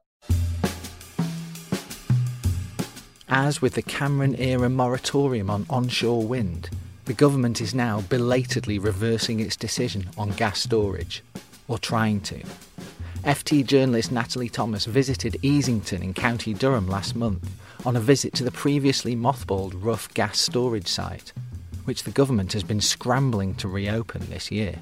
As 3.28 3.62
with 3.62 3.76
the 3.76 3.82
Cameron 3.82 4.36
era 4.36 4.70
moratorium 4.70 5.49
on 5.49 5.66
onshore 5.70 6.24
wind, 6.24 6.70
the 7.06 7.14
government 7.14 7.62
is 7.62 7.74
now 7.74 8.02
belatedly 8.02 8.80
reversing 8.80 9.39
its 9.39 9.56
decision 9.56 10.10
on 10.18 10.32
gas 10.32 10.60
storage, 10.62 11.24
or 11.68 11.78
trying 11.78 12.22
to. 12.22 12.43
FT 13.24 13.63
journalist 13.67 14.11
Natalie 14.11 14.49
Thomas 14.49 14.86
visited 14.86 15.38
Easington 15.43 16.01
in 16.01 16.11
County 16.11 16.55
Durham 16.55 16.88
last 16.88 17.15
month 17.15 17.47
on 17.86 17.95
a 17.95 17.99
visit 17.99 18.34
to 18.34 18.43
the 18.43 18.49
previously 18.49 19.15
mothballed 19.15 19.74
Rough 19.76 20.11
gas 20.15 20.39
storage 20.39 20.88
site, 20.88 21.32
which 21.86 22.03
the 22.03 22.09
government 22.09 22.53
has 22.53 22.63
been 22.63 22.82
scrambling 22.82 23.53
to 23.55 23.67
reopen 23.67 24.28
this 24.32 24.49
year. 24.49 24.80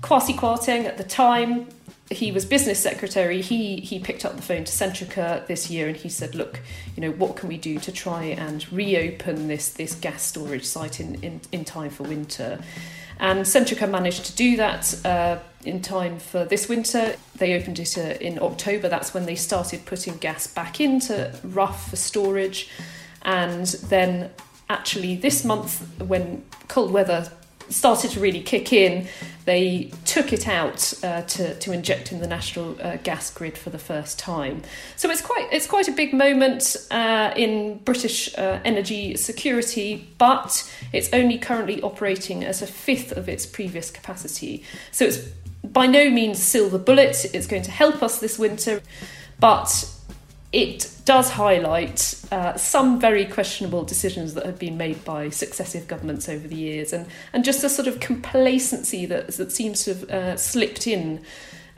Kwasi 0.00 0.36
Kwarteng 0.36 0.84
at 0.84 0.96
the 0.96 1.02
time 1.02 1.66
he 2.08 2.30
was 2.30 2.44
business 2.44 2.78
secretary. 2.78 3.42
He 3.42 3.80
he 3.80 3.98
picked 3.98 4.24
up 4.24 4.36
the 4.36 4.42
phone 4.42 4.62
to 4.62 4.72
Centrica 4.72 5.44
this 5.48 5.68
year 5.68 5.88
and 5.88 5.96
he 5.96 6.08
said, 6.08 6.36
"Look, 6.36 6.60
you 6.94 7.00
know, 7.00 7.10
what 7.10 7.34
can 7.34 7.48
we 7.48 7.56
do 7.56 7.80
to 7.80 7.90
try 7.90 8.24
and 8.24 8.64
reopen 8.72 9.48
this 9.48 9.70
this 9.70 9.96
gas 9.96 10.22
storage 10.22 10.64
site 10.64 11.00
in 11.00 11.16
in, 11.16 11.40
in 11.50 11.64
time 11.64 11.90
for 11.90 12.04
winter?" 12.04 12.60
And 13.18 13.40
Centrica 13.40 13.88
managed 13.88 14.26
to 14.26 14.36
do 14.36 14.56
that 14.56 15.04
uh, 15.04 15.38
in 15.64 15.80
time 15.80 16.18
for 16.18 16.44
this 16.44 16.68
winter. 16.68 17.16
They 17.36 17.54
opened 17.54 17.78
it 17.78 17.96
uh, 17.96 18.18
in 18.20 18.38
October. 18.40 18.88
That's 18.88 19.14
when 19.14 19.26
they 19.26 19.34
started 19.36 19.86
putting 19.86 20.16
gas 20.18 20.46
back 20.46 20.80
into 20.80 21.32
Rough 21.42 21.90
for 21.90 21.96
storage. 21.96 22.68
And 23.22 23.66
then, 23.66 24.30
actually, 24.68 25.16
this 25.16 25.44
month, 25.44 25.80
when 26.00 26.44
cold 26.68 26.92
weather 26.92 27.32
started 27.68 28.10
to 28.12 28.20
really 28.20 28.42
kick 28.42 28.72
in, 28.72 29.08
they 29.44 29.90
took 30.04 30.32
it 30.32 30.48
out 30.48 30.92
uh, 31.02 31.22
to, 31.22 31.54
to 31.58 31.72
inject 31.72 32.12
in 32.12 32.18
the 32.18 32.26
national 32.26 32.76
uh, 32.82 32.96
gas 32.96 33.32
grid 33.32 33.56
for 33.56 33.70
the 33.70 33.78
first 33.78 34.18
time. 34.18 34.62
So 34.96 35.08
it's 35.10 35.22
quite 35.22 35.48
it's 35.52 35.66
quite 35.66 35.88
a 35.88 35.92
big 35.92 36.12
moment 36.12 36.76
uh, 36.90 37.32
in 37.36 37.78
British 37.84 38.36
uh, 38.36 38.60
energy 38.64 39.16
security, 39.16 40.08
but 40.18 40.70
it's 40.92 41.08
only 41.12 41.38
currently 41.38 41.80
operating 41.82 42.44
as 42.44 42.60
a 42.60 42.66
fifth 42.66 43.12
of 43.12 43.28
its 43.28 43.46
previous 43.46 43.90
capacity. 43.90 44.64
So 44.90 45.04
it's 45.04 45.18
by 45.62 45.86
no 45.86 46.10
means 46.10 46.42
silver 46.42 46.78
bullet. 46.78 47.24
It's 47.32 47.46
going 47.46 47.62
to 47.62 47.70
help 47.70 48.02
us 48.02 48.18
this 48.18 48.38
winter, 48.38 48.82
but 49.38 49.90
it 50.52 50.90
does 51.04 51.30
highlight 51.30 52.20
uh, 52.30 52.56
some 52.56 53.00
very 53.00 53.24
questionable 53.24 53.84
decisions 53.84 54.34
that 54.34 54.46
have 54.46 54.58
been 54.58 54.76
made 54.76 55.04
by 55.04 55.30
successive 55.30 55.86
governments 55.88 56.28
over 56.28 56.46
the 56.46 56.56
years, 56.56 56.92
and, 56.92 57.06
and 57.32 57.44
just 57.44 57.64
a 57.64 57.68
sort 57.68 57.88
of 57.88 58.00
complacency 58.00 59.06
that, 59.06 59.28
that 59.28 59.52
seems 59.52 59.84
to 59.84 59.94
have 59.94 60.10
uh, 60.10 60.36
slipped 60.36 60.86
in 60.86 61.22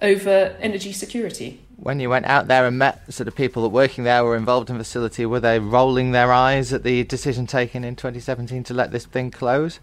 over 0.01 0.57
energy 0.61 0.93
security. 0.93 1.61
When 1.77 2.01
you 2.01 2.11
went 2.11 2.27
out 2.27 2.49
there 2.49 2.67
and 2.67 2.79
met 2.79 3.13
sort 3.13 3.29
of 3.29 3.37
people 3.37 3.63
that 3.63 3.69
working 3.69 4.05
there 4.05 4.25
were 4.25 4.37
involved 4.37 4.71
in 4.71 4.79
the 4.79 4.85
facility, 4.85 5.27
were 5.27 5.41
they 5.41 5.59
rolling 5.59 6.13
their 6.13 6.33
eyes 6.33 6.73
at 6.73 6.83
the 6.83 7.05
decision 7.05 7.47
taken 7.47 7.85
in 7.85 7.97
2017 7.97 8.65
to 8.65 8.75
let 8.75 8.91
this 8.91 9.07
thing 9.07 9.31
close? 9.31 9.81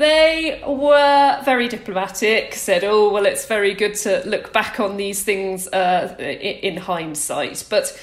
They 0.00 0.62
were 0.66 1.42
very 1.44 1.68
diplomatic, 1.68 2.54
said, 2.54 2.84
oh, 2.84 3.12
well, 3.12 3.26
it's 3.26 3.44
very 3.44 3.74
good 3.74 3.94
to 3.96 4.22
look 4.24 4.50
back 4.50 4.80
on 4.80 4.96
these 4.96 5.22
things 5.22 5.68
uh, 5.68 6.16
in 6.18 6.78
hindsight. 6.78 7.66
But 7.68 8.00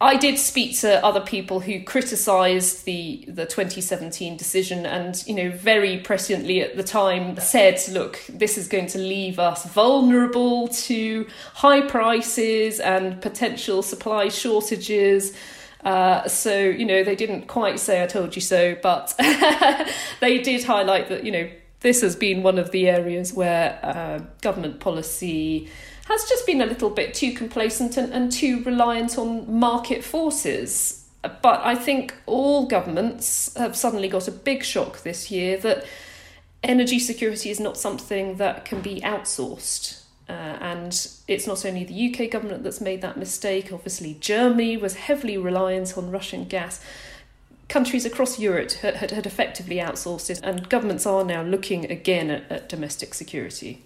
I 0.00 0.16
did 0.16 0.40
speak 0.40 0.76
to 0.80 1.04
other 1.04 1.20
people 1.20 1.60
who 1.60 1.84
criticised 1.84 2.84
the 2.84 3.26
the 3.28 3.46
2017 3.46 4.36
decision, 4.36 4.86
and 4.86 5.24
you 5.28 5.36
know, 5.36 5.50
very 5.52 6.00
presciently 6.02 6.60
at 6.64 6.76
the 6.76 6.82
time 6.82 7.38
said, 7.38 7.80
"Look, 7.92 8.20
this 8.28 8.58
is 8.58 8.66
going 8.66 8.88
to 8.88 8.98
leave 8.98 9.38
us 9.38 9.66
vulnerable 9.66 10.66
to 10.66 11.28
high 11.54 11.82
prices 11.82 12.80
and 12.80 13.22
potential 13.22 13.82
supply 13.82 14.30
shortages." 14.30 15.32
Uh, 15.84 16.26
so, 16.26 16.58
you 16.58 16.86
know, 16.86 17.04
they 17.04 17.14
didn't 17.14 17.46
quite 17.46 17.78
say, 17.78 18.02
I 18.02 18.06
told 18.06 18.34
you 18.34 18.42
so, 18.42 18.74
but 18.82 19.14
they 20.20 20.40
did 20.40 20.64
highlight 20.64 21.08
that, 21.08 21.24
you 21.24 21.32
know, 21.32 21.50
this 21.80 22.00
has 22.00 22.16
been 22.16 22.42
one 22.42 22.58
of 22.58 22.70
the 22.70 22.88
areas 22.88 23.34
where 23.34 23.78
uh, 23.82 24.20
government 24.40 24.80
policy 24.80 25.68
has 26.06 26.24
just 26.28 26.46
been 26.46 26.62
a 26.62 26.66
little 26.66 26.88
bit 26.88 27.12
too 27.12 27.32
complacent 27.32 27.98
and, 27.98 28.12
and 28.12 28.32
too 28.32 28.62
reliant 28.64 29.18
on 29.18 29.58
market 29.58 30.02
forces. 30.02 31.06
But 31.22 31.60
I 31.64 31.74
think 31.74 32.14
all 32.26 32.66
governments 32.66 33.54
have 33.56 33.76
suddenly 33.76 34.08
got 34.08 34.26
a 34.28 34.32
big 34.32 34.64
shock 34.64 35.02
this 35.02 35.30
year 35.30 35.58
that 35.58 35.84
energy 36.62 36.98
security 36.98 37.50
is 37.50 37.60
not 37.60 37.76
something 37.76 38.36
that 38.36 38.64
can 38.64 38.80
be 38.80 39.00
outsourced. 39.02 40.03
Uh, 40.28 40.32
and 40.32 41.08
it's 41.28 41.46
not 41.46 41.66
only 41.66 41.84
the 41.84 42.14
UK 42.14 42.30
government 42.30 42.62
that's 42.62 42.80
made 42.80 43.02
that 43.02 43.16
mistake, 43.18 43.72
obviously, 43.72 44.14
Germany 44.20 44.76
was 44.76 44.94
heavily 44.94 45.36
reliant 45.36 45.98
on 45.98 46.10
Russian 46.10 46.44
gas. 46.44 46.80
Countries 47.68 48.06
across 48.06 48.38
Europe 48.38 48.72
had, 48.72 48.96
had, 48.96 49.10
had 49.10 49.26
effectively 49.26 49.76
outsourced 49.76 50.30
it, 50.30 50.40
and 50.42 50.68
governments 50.68 51.06
are 51.06 51.24
now 51.24 51.42
looking 51.42 51.90
again 51.90 52.30
at, 52.30 52.50
at 52.50 52.68
domestic 52.68 53.12
security. 53.12 53.82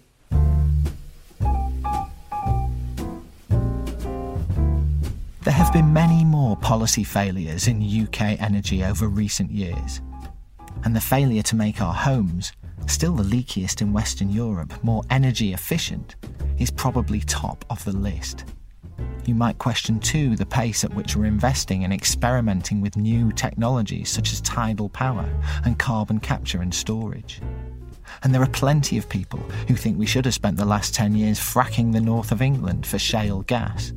There 5.49 5.53
have 5.53 5.73
been 5.73 5.91
many 5.91 6.23
more 6.23 6.55
policy 6.57 7.03
failures 7.03 7.67
in 7.67 7.81
UK 7.81 8.39
energy 8.41 8.83
over 8.83 9.07
recent 9.07 9.51
years, 9.51 9.99
and 10.83 10.95
the 10.95 11.01
failure 11.01 11.41
to 11.43 11.55
make 11.55 11.81
our 11.81 11.93
homes 11.93 12.53
still 12.87 13.13
the 13.13 13.23
leakiest 13.23 13.81
in 13.81 13.93
Western 13.93 14.29
Europe, 14.29 14.73
more 14.83 15.03
energy 15.09 15.53
efficient, 15.53 16.15
is 16.57 16.71
probably 16.71 17.21
top 17.21 17.65
of 17.69 17.83
the 17.85 17.91
list. 17.91 18.45
You 19.25 19.35
might 19.35 19.57
question 19.57 19.99
too 19.99 20.35
the 20.35 20.45
pace 20.45 20.83
at 20.83 20.93
which 20.93 21.15
we're 21.15 21.25
investing 21.25 21.83
and 21.83 21.93
experimenting 21.93 22.81
with 22.81 22.97
new 22.97 23.31
technologies 23.31 24.09
such 24.09 24.33
as 24.33 24.41
tidal 24.41 24.89
power 24.89 25.29
and 25.65 25.77
carbon 25.77 26.19
capture 26.19 26.61
and 26.61 26.73
storage. 26.73 27.41
And 28.23 28.33
there 28.33 28.41
are 28.41 28.49
plenty 28.49 28.97
of 28.97 29.07
people 29.07 29.39
who 29.67 29.75
think 29.75 29.97
we 29.97 30.05
should 30.05 30.25
have 30.25 30.33
spent 30.33 30.57
the 30.57 30.65
last 30.65 30.95
10 30.95 31.15
years 31.15 31.39
fracking 31.39 31.93
the 31.93 32.01
north 32.01 32.31
of 32.31 32.41
England 32.41 32.85
for 32.85 32.97
shale 32.97 33.43
gas. 33.43 33.93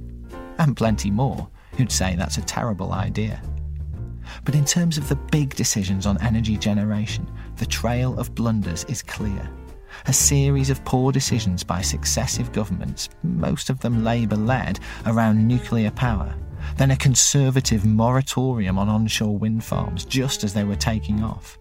And 0.58 0.76
plenty 0.76 1.10
more 1.10 1.48
who'd 1.76 1.90
say 1.90 2.14
that's 2.14 2.36
a 2.36 2.42
terrible 2.42 2.92
idea. 2.92 3.40
But 4.44 4.54
in 4.54 4.64
terms 4.64 4.98
of 4.98 5.08
the 5.08 5.16
big 5.16 5.54
decisions 5.54 6.06
on 6.06 6.20
energy 6.22 6.56
generation, 6.56 7.30
the 7.62 7.66
trail 7.66 8.18
of 8.18 8.34
blunders 8.34 8.82
is 8.88 9.02
clear. 9.02 9.48
A 10.06 10.12
series 10.12 10.68
of 10.68 10.84
poor 10.84 11.12
decisions 11.12 11.62
by 11.62 11.80
successive 11.80 12.50
governments, 12.50 13.08
most 13.22 13.70
of 13.70 13.78
them 13.78 14.02
Labour 14.02 14.34
led, 14.34 14.80
around 15.06 15.46
nuclear 15.46 15.92
power, 15.92 16.34
then 16.76 16.90
a 16.90 16.96
conservative 16.96 17.84
moratorium 17.84 18.80
on 18.80 18.88
onshore 18.88 19.38
wind 19.38 19.62
farms 19.62 20.04
just 20.04 20.42
as 20.42 20.52
they 20.52 20.64
were 20.64 20.74
taking 20.74 21.22
off, 21.22 21.56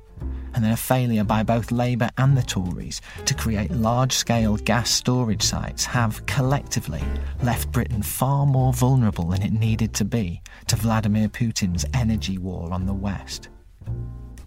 and 0.56 0.64
then 0.64 0.72
a 0.72 0.76
failure 0.76 1.24
by 1.24 1.44
both 1.44 1.72
Labour 1.72 2.10
and 2.18 2.36
the 2.36 2.42
Tories 2.42 3.00
to 3.26 3.36
create 3.36 3.70
large 3.70 4.14
scale 4.14 4.58
gas 4.58 4.90
storage 4.90 5.44
sites 5.44 5.86
have 5.86 6.26
collectively 6.26 7.04
left 7.44 7.72
Britain 7.72 8.02
far 8.02 8.48
more 8.48 8.74
vulnerable 8.74 9.26
than 9.26 9.44
it 9.44 9.54
needed 9.54 9.94
to 9.94 10.04
be 10.04 10.42
to 10.66 10.76
Vladimir 10.76 11.30
Putin's 11.30 11.86
energy 11.94 12.40
war 12.40 12.74
on 12.74 12.88
the 12.88 12.94
West. 12.94 13.50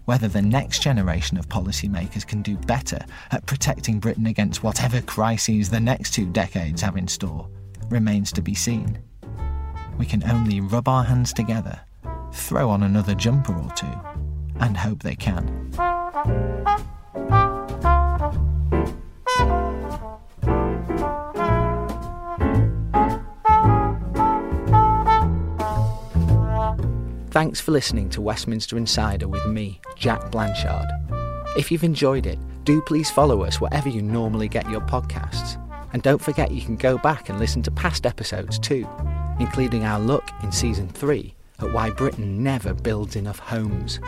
Whether 0.05 0.27
the 0.27 0.41
next 0.41 0.83
generation 0.83 1.37
of 1.37 1.49
policymakers 1.49 2.27
can 2.27 2.43
do 2.43 2.57
better 2.57 2.99
at 3.31 3.45
protecting 3.47 3.99
Britain 3.99 4.27
against 4.27 4.63
whatever 4.63 5.01
crises 5.01 5.69
the 5.69 5.79
next 5.79 6.13
two 6.13 6.27
decades 6.27 6.81
have 6.81 6.95
in 6.95 7.07
store 7.07 7.49
remains 7.89 8.31
to 8.33 8.41
be 8.41 8.53
seen. 8.53 8.99
We 9.97 10.05
can 10.05 10.23
only 10.29 10.61
rub 10.61 10.87
our 10.87 11.03
hands 11.03 11.33
together, 11.33 11.79
throw 12.31 12.69
on 12.69 12.83
another 12.83 13.15
jumper 13.15 13.55
or 13.55 13.71
two, 13.73 13.99
and 14.59 14.77
hope 14.77 15.01
they 15.01 15.15
can. 15.15 15.71
Thanks 27.35 27.59
for 27.59 27.73
listening 27.73 28.09
to 28.11 28.21
Westminster 28.21 28.77
Insider 28.77 29.27
with 29.27 29.45
me, 29.45 29.81
Jack 29.97 30.31
Blanchard. 30.31 30.87
If 31.57 31.69
you've 31.69 31.83
enjoyed 31.83 32.25
it, 32.25 32.39
do 32.63 32.81
please 32.83 33.11
follow 33.11 33.43
us 33.43 33.59
wherever 33.59 33.89
you 33.89 34.01
normally 34.01 34.47
get 34.47 34.69
your 34.69 34.79
podcasts. 34.79 35.61
And 35.91 36.01
don't 36.01 36.21
forget 36.21 36.51
you 36.51 36.61
can 36.61 36.77
go 36.77 36.97
back 36.97 37.27
and 37.27 37.37
listen 37.37 37.61
to 37.63 37.71
past 37.71 38.05
episodes 38.05 38.57
too, 38.57 38.87
including 39.37 39.83
our 39.83 39.99
look 39.99 40.23
in 40.43 40.51
season 40.53 40.87
3 40.87 41.35
at 41.59 41.73
why 41.73 41.89
Britain 41.89 42.41
never 42.41 42.73
builds 42.73 43.17
enough 43.17 43.39
homes. 43.39 43.99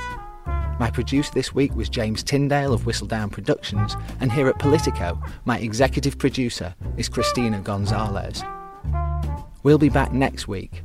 My 0.80 0.90
producer 0.90 1.34
this 1.34 1.54
week 1.54 1.76
was 1.76 1.90
James 1.90 2.24
Tyndale 2.24 2.72
of 2.72 2.84
Whistledown 2.84 3.30
Productions, 3.30 3.98
and 4.22 4.32
here 4.32 4.48
at 4.48 4.58
Politico, 4.58 5.22
my 5.44 5.60
executive 5.60 6.18
producer 6.18 6.74
is 6.96 7.10
Christina 7.10 7.60
Gonzalez. 7.60 8.42
We'll 9.64 9.78
be 9.78 9.90
back 9.90 10.14
next 10.14 10.48
week. 10.48 10.82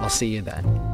I'll 0.00 0.08
see 0.08 0.34
you 0.34 0.42
then. 0.42 0.93